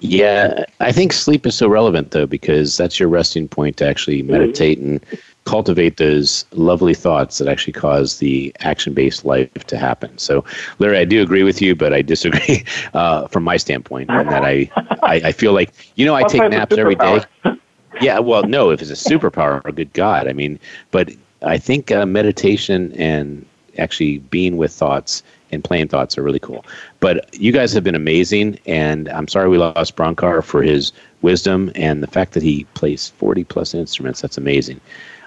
Yeah, 0.00 0.64
I 0.80 0.92
think 0.92 1.12
sleep 1.12 1.46
is 1.46 1.56
so 1.56 1.68
relevant 1.68 2.12
though 2.12 2.26
because 2.26 2.76
that's 2.76 3.00
your 3.00 3.08
resting 3.08 3.48
point 3.48 3.76
to 3.78 3.86
actually 3.86 4.22
meditate 4.22 4.78
and 4.78 5.04
cultivate 5.44 5.96
those 5.96 6.44
lovely 6.52 6.94
thoughts 6.94 7.38
that 7.38 7.48
actually 7.48 7.72
cause 7.72 8.18
the 8.18 8.54
action-based 8.60 9.24
life 9.24 9.52
to 9.54 9.78
happen. 9.78 10.16
So, 10.18 10.44
Larry, 10.78 10.98
I 10.98 11.04
do 11.04 11.22
agree 11.22 11.42
with 11.42 11.62
you, 11.62 11.74
but 11.74 11.94
I 11.94 12.02
disagree 12.02 12.64
uh, 12.94 13.26
from 13.28 13.44
my 13.44 13.56
standpoint 13.56 14.10
in 14.10 14.26
that 14.26 14.44
I, 14.44 14.70
I, 15.02 15.14
I 15.24 15.32
feel 15.32 15.52
like 15.52 15.72
you 15.96 16.04
know 16.04 16.14
I 16.14 16.22
take 16.24 16.48
naps 16.50 16.76
every 16.76 16.94
day. 16.96 17.22
Yeah, 18.00 18.20
well, 18.20 18.44
no, 18.44 18.70
if 18.70 18.80
it's 18.80 18.90
a 18.90 19.10
superpower, 19.10 19.60
good 19.74 19.92
God, 19.92 20.28
I 20.28 20.32
mean, 20.32 20.60
but 20.92 21.10
I 21.42 21.58
think 21.58 21.90
uh, 21.90 22.06
meditation 22.06 22.92
and 22.92 23.44
actually 23.76 24.18
being 24.18 24.56
with 24.56 24.72
thoughts 24.72 25.22
and 25.52 25.64
playing 25.64 25.88
thoughts 25.88 26.18
are 26.18 26.22
really 26.22 26.38
cool. 26.38 26.64
But 27.00 27.34
you 27.38 27.52
guys 27.52 27.72
have 27.72 27.84
been 27.84 27.94
amazing, 27.94 28.58
and 28.66 29.08
I'm 29.08 29.28
sorry 29.28 29.48
we 29.48 29.58
lost 29.58 29.96
Bronkar 29.96 30.42
for 30.42 30.62
his 30.62 30.92
wisdom 31.22 31.70
and 31.74 32.02
the 32.02 32.06
fact 32.06 32.32
that 32.32 32.42
he 32.42 32.64
plays 32.74 33.08
40 33.08 33.44
plus 33.44 33.74
instruments. 33.74 34.20
That's 34.20 34.38
amazing. 34.38 34.80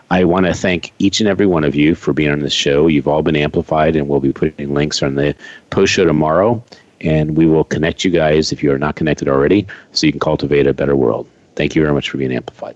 I 0.10 0.26
want 0.26 0.46
to 0.46 0.54
thank 0.54 0.92
each 1.00 1.22
and 1.22 1.30
every 1.30 1.46
one 1.46 1.64
of 1.64 1.74
you 1.74 1.96
for 1.96 2.12
being 2.12 2.32
on 2.32 2.40
this 2.40 2.54
show. 2.54 2.88
You've 2.88 3.08
all 3.08 3.22
been 3.22 3.36
amplified, 3.36 3.96
and 3.96 4.10
we'll 4.10 4.20
be 4.20 4.34
putting 4.34 4.74
links 4.74 5.02
on 5.02 5.16
the 5.16 5.36
post 5.70 5.94
show 5.94 6.06
tomorrow. 6.06 6.64
And 7.00 7.36
we 7.36 7.48
will 7.48 7.64
connect 7.64 8.04
you 8.04 8.12
guys 8.12 8.52
if 8.52 8.62
you 8.62 8.72
are 8.72 8.78
not 8.78 8.96
connected 8.96 9.28
already 9.28 9.66
so 9.92 10.06
you 10.06 10.14
can 10.14 10.20
cultivate 10.20 10.68
a 10.68 10.74
better 10.74 10.96
world. 10.96 11.28
Thank 11.56 11.76
you 11.76 11.82
very 11.82 11.94
much 11.94 12.10
for 12.10 12.18
being 12.18 12.32
amplified. 12.32 12.76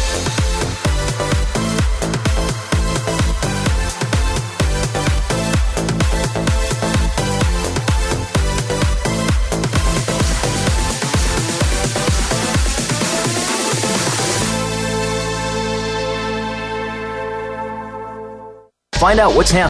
Find 19.01 19.19
out 19.19 19.35
what's 19.35 19.49
happening 19.49 19.61